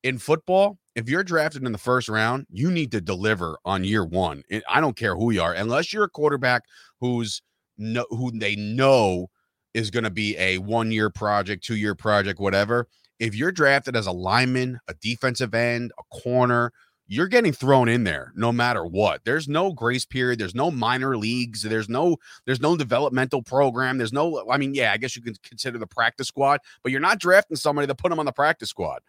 in 0.02 0.18
football 0.18 0.78
if 0.94 1.08
you're 1.08 1.24
drafted 1.24 1.64
in 1.64 1.72
the 1.72 1.78
first 1.78 2.08
round 2.08 2.46
you 2.50 2.70
need 2.70 2.90
to 2.90 3.00
deliver 3.00 3.58
on 3.64 3.84
year 3.84 4.04
one 4.04 4.42
i 4.68 4.80
don't 4.80 4.96
care 4.96 5.14
who 5.14 5.30
you 5.30 5.42
are 5.42 5.54
unless 5.54 5.92
you're 5.92 6.04
a 6.04 6.08
quarterback 6.08 6.62
who's 7.00 7.42
no 7.78 8.04
who 8.10 8.30
they 8.32 8.56
know 8.56 9.28
is 9.72 9.90
going 9.90 10.04
to 10.04 10.10
be 10.10 10.36
a 10.38 10.58
one 10.58 10.90
year 10.90 11.10
project 11.10 11.64
two 11.64 11.76
year 11.76 11.94
project 11.94 12.40
whatever 12.40 12.88
if 13.20 13.34
you're 13.34 13.52
drafted 13.52 13.94
as 13.96 14.06
a 14.06 14.12
lineman, 14.12 14.80
a 14.88 14.94
defensive 14.94 15.54
end, 15.54 15.92
a 15.98 16.02
corner, 16.22 16.72
you're 17.06 17.28
getting 17.28 17.52
thrown 17.52 17.88
in 17.88 18.04
there 18.04 18.32
no 18.34 18.50
matter 18.50 18.84
what. 18.84 19.24
There's 19.24 19.46
no 19.46 19.72
grace 19.72 20.06
period. 20.06 20.38
There's 20.38 20.54
no 20.54 20.70
minor 20.70 21.18
leagues. 21.18 21.62
There's 21.62 21.88
no 21.88 22.16
there's 22.46 22.60
no 22.60 22.76
developmental 22.76 23.42
program. 23.42 23.98
There's 23.98 24.12
no 24.12 24.44
I 24.50 24.56
mean, 24.56 24.74
yeah, 24.74 24.92
I 24.92 24.96
guess 24.96 25.16
you 25.16 25.22
can 25.22 25.34
consider 25.44 25.76
the 25.78 25.86
practice 25.86 26.28
squad, 26.28 26.60
but 26.82 26.92
you're 26.92 27.00
not 27.00 27.18
drafting 27.18 27.56
somebody 27.56 27.86
to 27.88 27.94
put 27.94 28.10
them 28.10 28.20
on 28.20 28.26
the 28.26 28.32
practice 28.32 28.70
squad. 28.70 29.00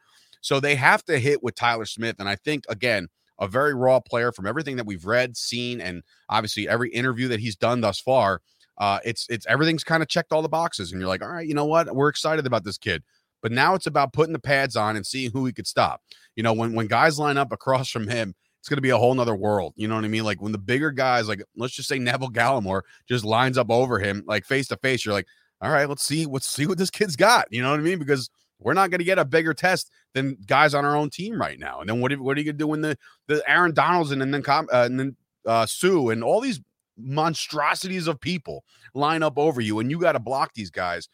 So 0.41 0.59
they 0.59 0.75
have 0.75 1.03
to 1.05 1.19
hit 1.19 1.41
with 1.41 1.55
Tyler 1.55 1.85
Smith. 1.85 2.17
And 2.19 2.27
I 2.27 2.35
think 2.35 2.65
again, 2.69 3.07
a 3.39 3.47
very 3.47 3.73
raw 3.73 3.99
player 3.99 4.31
from 4.31 4.45
everything 4.45 4.75
that 4.75 4.85
we've 4.85 5.05
read, 5.05 5.35
seen, 5.35 5.81
and 5.81 6.03
obviously 6.29 6.67
every 6.67 6.91
interview 6.91 7.27
that 7.29 7.39
he's 7.39 7.55
done 7.55 7.81
thus 7.81 7.99
far. 7.99 8.41
Uh, 8.77 8.99
it's 9.03 9.27
it's 9.29 9.45
everything's 9.47 9.83
kind 9.83 10.01
of 10.01 10.09
checked 10.09 10.31
all 10.31 10.41
the 10.41 10.49
boxes, 10.49 10.91
and 10.91 11.01
you're 11.01 11.09
like, 11.09 11.23
all 11.23 11.31
right, 11.31 11.47
you 11.47 11.53
know 11.53 11.65
what? 11.65 11.93
We're 11.93 12.09
excited 12.09 12.45
about 12.45 12.63
this 12.63 12.77
kid. 12.77 13.03
But 13.41 13.51
now 13.51 13.73
it's 13.73 13.87
about 13.87 14.13
putting 14.13 14.33
the 14.33 14.39
pads 14.39 14.75
on 14.75 14.95
and 14.95 15.05
seeing 15.05 15.31
who 15.31 15.45
he 15.45 15.53
could 15.53 15.67
stop. 15.67 16.01
You 16.35 16.43
know, 16.43 16.53
when 16.53 16.73
when 16.73 16.87
guys 16.87 17.19
line 17.19 17.37
up 17.37 17.51
across 17.51 17.89
from 17.89 18.07
him, 18.07 18.35
it's 18.59 18.69
going 18.69 18.77
to 18.77 18.81
be 18.81 18.91
a 18.91 18.97
whole 18.97 19.15
nother 19.15 19.35
world. 19.35 19.73
You 19.75 19.87
know 19.87 19.95
what 19.95 20.05
I 20.05 20.07
mean? 20.07 20.23
Like 20.23 20.41
when 20.41 20.51
the 20.51 20.59
bigger 20.59 20.91
guys, 20.91 21.27
like 21.27 21.43
let's 21.55 21.73
just 21.73 21.89
say 21.89 21.97
Neville 21.97 22.29
Gallimore, 22.29 22.81
just 23.07 23.25
lines 23.25 23.57
up 23.57 23.71
over 23.71 23.97
him, 23.97 24.23
like 24.27 24.45
face 24.45 24.67
to 24.67 24.77
face, 24.77 25.03
you're 25.03 25.15
like, 25.15 25.27
all 25.61 25.71
right, 25.71 25.89
let's 25.89 26.03
see, 26.03 26.25
let's 26.25 26.47
see 26.47 26.67
what 26.67 26.77
this 26.77 26.91
kid's 26.91 27.15
got. 27.15 27.47
You 27.49 27.63
know 27.63 27.71
what 27.71 27.79
I 27.79 27.83
mean? 27.83 27.99
Because 27.99 28.29
we're 28.61 28.73
not 28.73 28.91
going 28.91 28.99
to 28.99 29.05
get 29.05 29.19
a 29.19 29.25
bigger 29.25 29.53
test 29.53 29.91
than 30.13 30.37
guys 30.45 30.73
on 30.73 30.85
our 30.85 30.95
own 30.95 31.09
team 31.09 31.39
right 31.39 31.59
now. 31.59 31.79
And 31.79 31.89
then 31.89 31.99
what, 31.99 32.17
what 32.19 32.37
are 32.37 32.39
you 32.39 32.45
going 32.45 32.57
to 32.57 32.63
do 32.63 32.67
when 32.67 32.81
the 32.81 32.97
the 33.27 33.43
Aaron 33.49 33.73
Donaldson 33.73 34.21
and 34.21 34.33
then 34.33 34.43
uh, 34.47 34.65
and 34.71 34.99
then 34.99 35.15
uh, 35.45 35.65
Suh 35.65 36.09
and 36.09 36.23
all 36.23 36.39
these 36.39 36.61
monstrosities 36.97 38.07
of 38.07 38.19
people 38.19 38.63
line 38.93 39.23
up 39.23 39.37
over 39.37 39.61
you, 39.61 39.79
and 39.79 39.89
you 39.89 39.99
got 39.99 40.13
to 40.13 40.19
block 40.19 40.53
these 40.53 40.69
guys? 40.69 41.09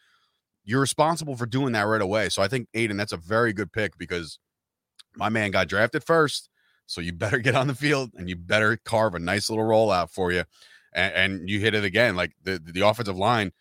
You're 0.64 0.80
responsible 0.80 1.34
for 1.34 1.46
doing 1.46 1.72
that 1.72 1.82
right 1.82 2.02
away. 2.02 2.28
So 2.28 2.42
I 2.42 2.48
think 2.48 2.68
Aidan, 2.74 2.98
that's 2.98 3.12
a 3.12 3.16
very 3.16 3.54
good 3.54 3.72
pick 3.72 3.96
because 3.96 4.38
my 5.16 5.30
man 5.30 5.50
got 5.50 5.68
drafted 5.68 6.04
first. 6.04 6.50
So 6.86 7.00
you 7.00 7.12
better 7.12 7.38
get 7.38 7.54
on 7.54 7.68
the 7.68 7.74
field 7.74 8.10
and 8.16 8.28
you 8.28 8.36
better 8.36 8.76
carve 8.76 9.14
a 9.14 9.18
nice 9.18 9.48
little 9.48 9.64
rollout 9.64 10.10
for 10.10 10.30
you. 10.30 10.44
And, 10.92 11.14
and 11.14 11.50
you 11.50 11.60
hit 11.60 11.74
it 11.74 11.84
again. 11.84 12.16
Like 12.16 12.32
the, 12.42 12.60
the 12.62 12.86
offensive 12.86 13.16
line, 13.16 13.52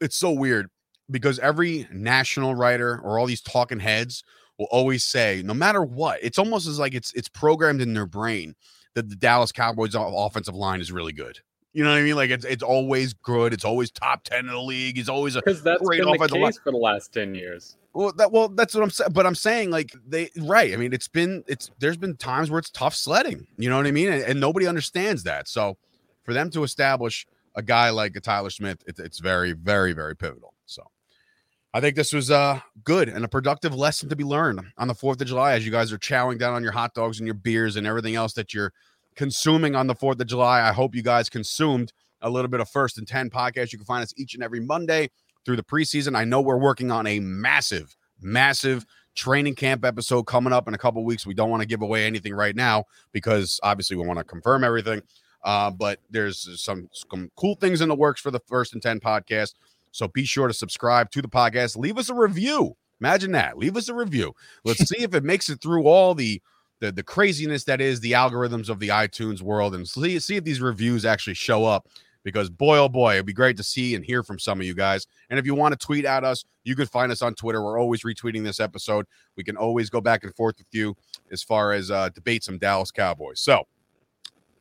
it's 0.00 0.16
so 0.16 0.30
weird 0.30 0.70
because 1.10 1.38
every 1.38 1.86
national 1.92 2.54
writer 2.54 3.00
or 3.02 3.18
all 3.18 3.26
these 3.26 3.40
talking 3.40 3.80
heads 3.80 4.24
will 4.58 4.68
always 4.70 5.04
say, 5.04 5.42
no 5.44 5.54
matter 5.54 5.82
what, 5.82 6.18
it's 6.22 6.38
almost 6.38 6.66
as 6.66 6.78
like 6.78 6.94
it's 6.94 7.12
it's 7.14 7.28
programmed 7.28 7.80
in 7.80 7.94
their 7.94 8.06
brain 8.06 8.54
that 8.94 9.08
the 9.08 9.16
Dallas 9.16 9.52
Cowboys 9.52 9.94
offensive 9.94 10.54
line 10.54 10.80
is 10.80 10.92
really 10.92 11.12
good. 11.12 11.40
You 11.72 11.82
know 11.82 11.90
what 11.90 11.98
I 11.98 12.02
mean? 12.02 12.14
Like 12.14 12.30
it's 12.30 12.44
it's 12.44 12.62
always 12.62 13.12
good. 13.14 13.52
It's 13.52 13.64
always 13.64 13.90
top 13.90 14.22
ten 14.22 14.40
in 14.40 14.46
the 14.46 14.60
league. 14.60 14.96
It's 14.96 15.08
always 15.08 15.34
a 15.34 15.40
because 15.40 15.62
that's 15.62 15.82
great 15.82 16.02
been 16.02 16.12
the 16.12 16.28
case 16.28 16.40
line. 16.40 16.52
for 16.52 16.70
the 16.70 16.78
last 16.78 17.12
ten 17.12 17.34
years. 17.34 17.76
Well, 17.92 18.12
that 18.16 18.30
well, 18.30 18.48
that's 18.48 18.74
what 18.74 18.84
I'm 18.84 18.90
saying. 18.90 19.10
But 19.12 19.26
I'm 19.26 19.34
saying 19.34 19.70
like 19.70 19.90
they 20.06 20.30
right. 20.38 20.72
I 20.72 20.76
mean, 20.76 20.92
it's 20.92 21.08
been 21.08 21.42
it's 21.48 21.70
there's 21.80 21.96
been 21.96 22.16
times 22.16 22.48
where 22.48 22.60
it's 22.60 22.70
tough 22.70 22.94
sledding. 22.94 23.48
You 23.58 23.70
know 23.70 23.76
what 23.76 23.88
I 23.88 23.90
mean? 23.90 24.08
And, 24.08 24.22
and 24.22 24.40
nobody 24.40 24.68
understands 24.68 25.24
that. 25.24 25.48
So 25.48 25.76
for 26.22 26.32
them 26.32 26.48
to 26.50 26.62
establish 26.62 27.26
a 27.56 27.62
guy 27.62 27.90
like 27.90 28.14
a 28.14 28.20
Tyler 28.20 28.50
Smith, 28.50 28.78
it, 28.86 29.00
it's 29.00 29.18
very 29.18 29.52
very 29.52 29.92
very 29.92 30.14
pivotal. 30.14 30.54
So. 30.66 30.84
I 31.74 31.80
think 31.80 31.96
this 31.96 32.12
was 32.12 32.30
uh, 32.30 32.60
good 32.84 33.08
and 33.08 33.24
a 33.24 33.28
productive 33.28 33.74
lesson 33.74 34.08
to 34.08 34.14
be 34.14 34.22
learned 34.22 34.60
on 34.78 34.86
the 34.86 34.94
4th 34.94 35.20
of 35.20 35.26
July 35.26 35.54
as 35.54 35.66
you 35.66 35.72
guys 35.72 35.92
are 35.92 35.98
chowing 35.98 36.38
down 36.38 36.54
on 36.54 36.62
your 36.62 36.70
hot 36.70 36.94
dogs 36.94 37.18
and 37.18 37.26
your 37.26 37.34
beers 37.34 37.74
and 37.74 37.84
everything 37.84 38.14
else 38.14 38.32
that 38.34 38.54
you're 38.54 38.72
consuming 39.16 39.74
on 39.74 39.88
the 39.88 39.94
4th 39.96 40.20
of 40.20 40.28
July. 40.28 40.60
I 40.60 40.70
hope 40.70 40.94
you 40.94 41.02
guys 41.02 41.28
consumed 41.28 41.92
a 42.22 42.30
little 42.30 42.48
bit 42.48 42.60
of 42.60 42.68
First 42.68 42.96
and 42.96 43.08
10 43.08 43.28
podcast. 43.28 43.72
You 43.72 43.78
can 43.78 43.86
find 43.86 44.04
us 44.04 44.14
each 44.16 44.34
and 44.34 44.44
every 44.44 44.60
Monday 44.60 45.10
through 45.44 45.56
the 45.56 45.64
preseason. 45.64 46.16
I 46.16 46.22
know 46.22 46.40
we're 46.40 46.58
working 46.58 46.92
on 46.92 47.08
a 47.08 47.18
massive, 47.18 47.96
massive 48.20 48.86
training 49.16 49.56
camp 49.56 49.84
episode 49.84 50.28
coming 50.28 50.52
up 50.52 50.68
in 50.68 50.74
a 50.74 50.78
couple 50.78 51.04
weeks. 51.04 51.26
We 51.26 51.34
don't 51.34 51.50
want 51.50 51.62
to 51.62 51.68
give 51.68 51.82
away 51.82 52.06
anything 52.06 52.34
right 52.34 52.54
now 52.54 52.84
because 53.10 53.58
obviously 53.64 53.96
we 53.96 54.06
want 54.06 54.20
to 54.20 54.24
confirm 54.24 54.62
everything. 54.62 55.02
Uh, 55.42 55.72
but 55.72 55.98
there's 56.08 56.48
some, 56.62 56.88
some 56.92 57.32
cool 57.36 57.56
things 57.56 57.80
in 57.80 57.88
the 57.88 57.96
works 57.96 58.20
for 58.20 58.30
the 58.30 58.40
First 58.46 58.74
and 58.74 58.82
10 58.82 59.00
podcast. 59.00 59.54
So 59.94 60.08
be 60.08 60.24
sure 60.24 60.48
to 60.48 60.54
subscribe 60.54 61.12
to 61.12 61.22
the 61.22 61.28
podcast. 61.28 61.76
Leave 61.76 61.98
us 61.98 62.10
a 62.10 62.14
review. 62.14 62.76
Imagine 63.00 63.30
that. 63.32 63.56
Leave 63.56 63.76
us 63.76 63.88
a 63.88 63.94
review. 63.94 64.34
Let's 64.64 64.88
see 64.88 65.02
if 65.04 65.14
it 65.14 65.22
makes 65.22 65.48
it 65.48 65.60
through 65.60 65.84
all 65.84 66.14
the 66.14 66.42
the, 66.80 66.90
the 66.90 67.04
craziness 67.04 67.62
that 67.64 67.80
is 67.80 68.00
the 68.00 68.12
algorithms 68.12 68.68
of 68.68 68.80
the 68.80 68.88
iTunes 68.88 69.40
world 69.40 69.74
and 69.74 69.88
see, 69.88 70.18
see 70.18 70.36
if 70.36 70.42
these 70.42 70.60
reviews 70.60 71.04
actually 71.04 71.34
show 71.34 71.64
up 71.64 71.86
because 72.24 72.50
boy 72.50 72.76
oh 72.76 72.88
boy 72.88 73.14
it'd 73.14 73.24
be 73.24 73.32
great 73.32 73.56
to 73.56 73.62
see 73.62 73.94
and 73.94 74.04
hear 74.04 74.24
from 74.24 74.40
some 74.40 74.60
of 74.60 74.66
you 74.66 74.74
guys 74.74 75.06
and 75.30 75.38
if 75.38 75.46
you 75.46 75.54
want 75.54 75.72
to 75.72 75.86
tweet 75.86 76.04
at 76.04 76.24
us 76.24 76.44
you 76.64 76.74
can 76.74 76.86
find 76.86 77.12
us 77.12 77.22
on 77.22 77.32
twitter 77.34 77.62
we're 77.62 77.78
always 77.78 78.02
retweeting 78.02 78.42
this 78.42 78.58
episode 78.58 79.06
we 79.36 79.44
can 79.44 79.56
always 79.56 79.88
go 79.88 80.00
back 80.00 80.24
and 80.24 80.34
forth 80.34 80.56
with 80.58 80.66
you 80.72 80.96
as 81.30 81.42
far 81.42 81.72
as 81.72 81.90
uh, 81.90 82.08
debate 82.10 82.42
some 82.42 82.58
dallas 82.58 82.90
cowboys 82.90 83.40
so 83.40 83.62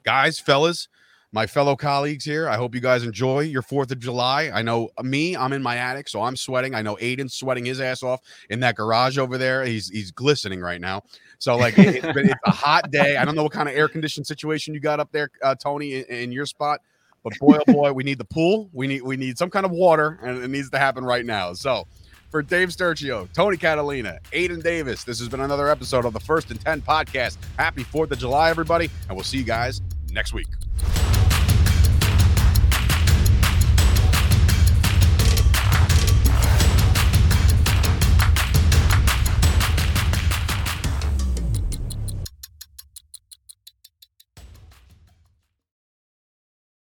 guys 0.04 0.40
fellas 0.40 0.88
my 1.34 1.48
fellow 1.48 1.76
colleagues 1.76 2.24
here. 2.24 2.48
I 2.48 2.56
hope 2.56 2.76
you 2.76 2.80
guys 2.80 3.04
enjoy 3.04 3.40
your 3.40 3.64
4th 3.64 3.92
of 3.92 4.00
July. 4.00 4.52
I 4.54 4.62
know 4.62 4.90
me, 5.02 5.36
I'm 5.36 5.52
in 5.52 5.64
my 5.64 5.76
attic, 5.76 6.08
so 6.08 6.22
I'm 6.22 6.38
sweating. 6.38 6.76
I 6.76 6.84
know 6.84 6.96
Aidan's 7.02 7.34
sweating 7.34 7.66
his 7.66 7.82
ass 7.82 8.04
off 8.04 8.22
in 8.52 8.60
that 8.62 8.76
garage 8.76 9.18
over 9.18 9.38
there. 9.38 9.66
He's 9.66 9.90
he's 9.90 10.12
glistening 10.12 10.62
right 10.62 10.80
now. 10.80 11.02
So, 11.40 11.58
like, 11.58 11.78
it, 11.78 11.96
it's, 11.96 12.06
it's 12.06 12.34
a 12.46 12.52
hot 12.52 12.92
day. 12.92 13.18
I 13.18 13.26
don't 13.26 13.36
know 13.36 13.44
what 13.44 13.52
kind 13.52 13.68
of 13.68 13.76
air 13.76 13.90
conditioned 13.90 14.28
situation 14.28 14.74
you 14.74 14.80
got 14.80 15.00
up 15.00 15.12
there, 15.12 15.30
uh, 15.42 15.56
Tony, 15.56 15.96
in, 15.96 16.06
in 16.06 16.32
your 16.32 16.46
spot. 16.46 16.80
But 17.24 17.34
boy, 17.40 17.58
oh 17.68 17.74
boy, 17.74 17.94
we 17.94 18.04
need 18.04 18.20
the 18.20 18.26
pool. 18.26 18.70
We 18.72 18.86
need 18.86 19.02
we 19.02 19.18
need 19.18 19.38
some 19.38 19.50
kind 19.50 19.66
of 19.66 19.72
water, 19.72 20.20
and 20.22 20.44
it 20.44 20.50
needs 20.50 20.70
to 20.70 20.78
happen 20.78 21.04
right 21.04 21.26
now. 21.26 21.54
So, 21.54 21.88
for 22.30 22.44
Dave 22.44 22.70
Sturchio, 22.70 23.28
Tony 23.34 23.58
Catalina, 23.58 24.20
Aidan 24.34 24.62
Davis, 24.62 25.04
this 25.04 25.18
has 25.20 25.30
been 25.30 25.40
another 25.40 25.68
episode 25.68 26.06
of 26.06 26.14
the 26.14 26.20
First 26.20 26.52
and 26.52 26.62
Ten 26.62 26.82
podcast. 26.82 27.38
Happy 27.58 27.84
Fourth 27.84 28.12
of 28.12 28.20
July, 28.20 28.52
everybody, 28.52 28.90
and 29.08 29.18
we'll 29.18 29.24
see 29.24 29.40
you 29.40 29.44
guys 29.44 29.82
next 30.12 30.34
week. 30.34 30.48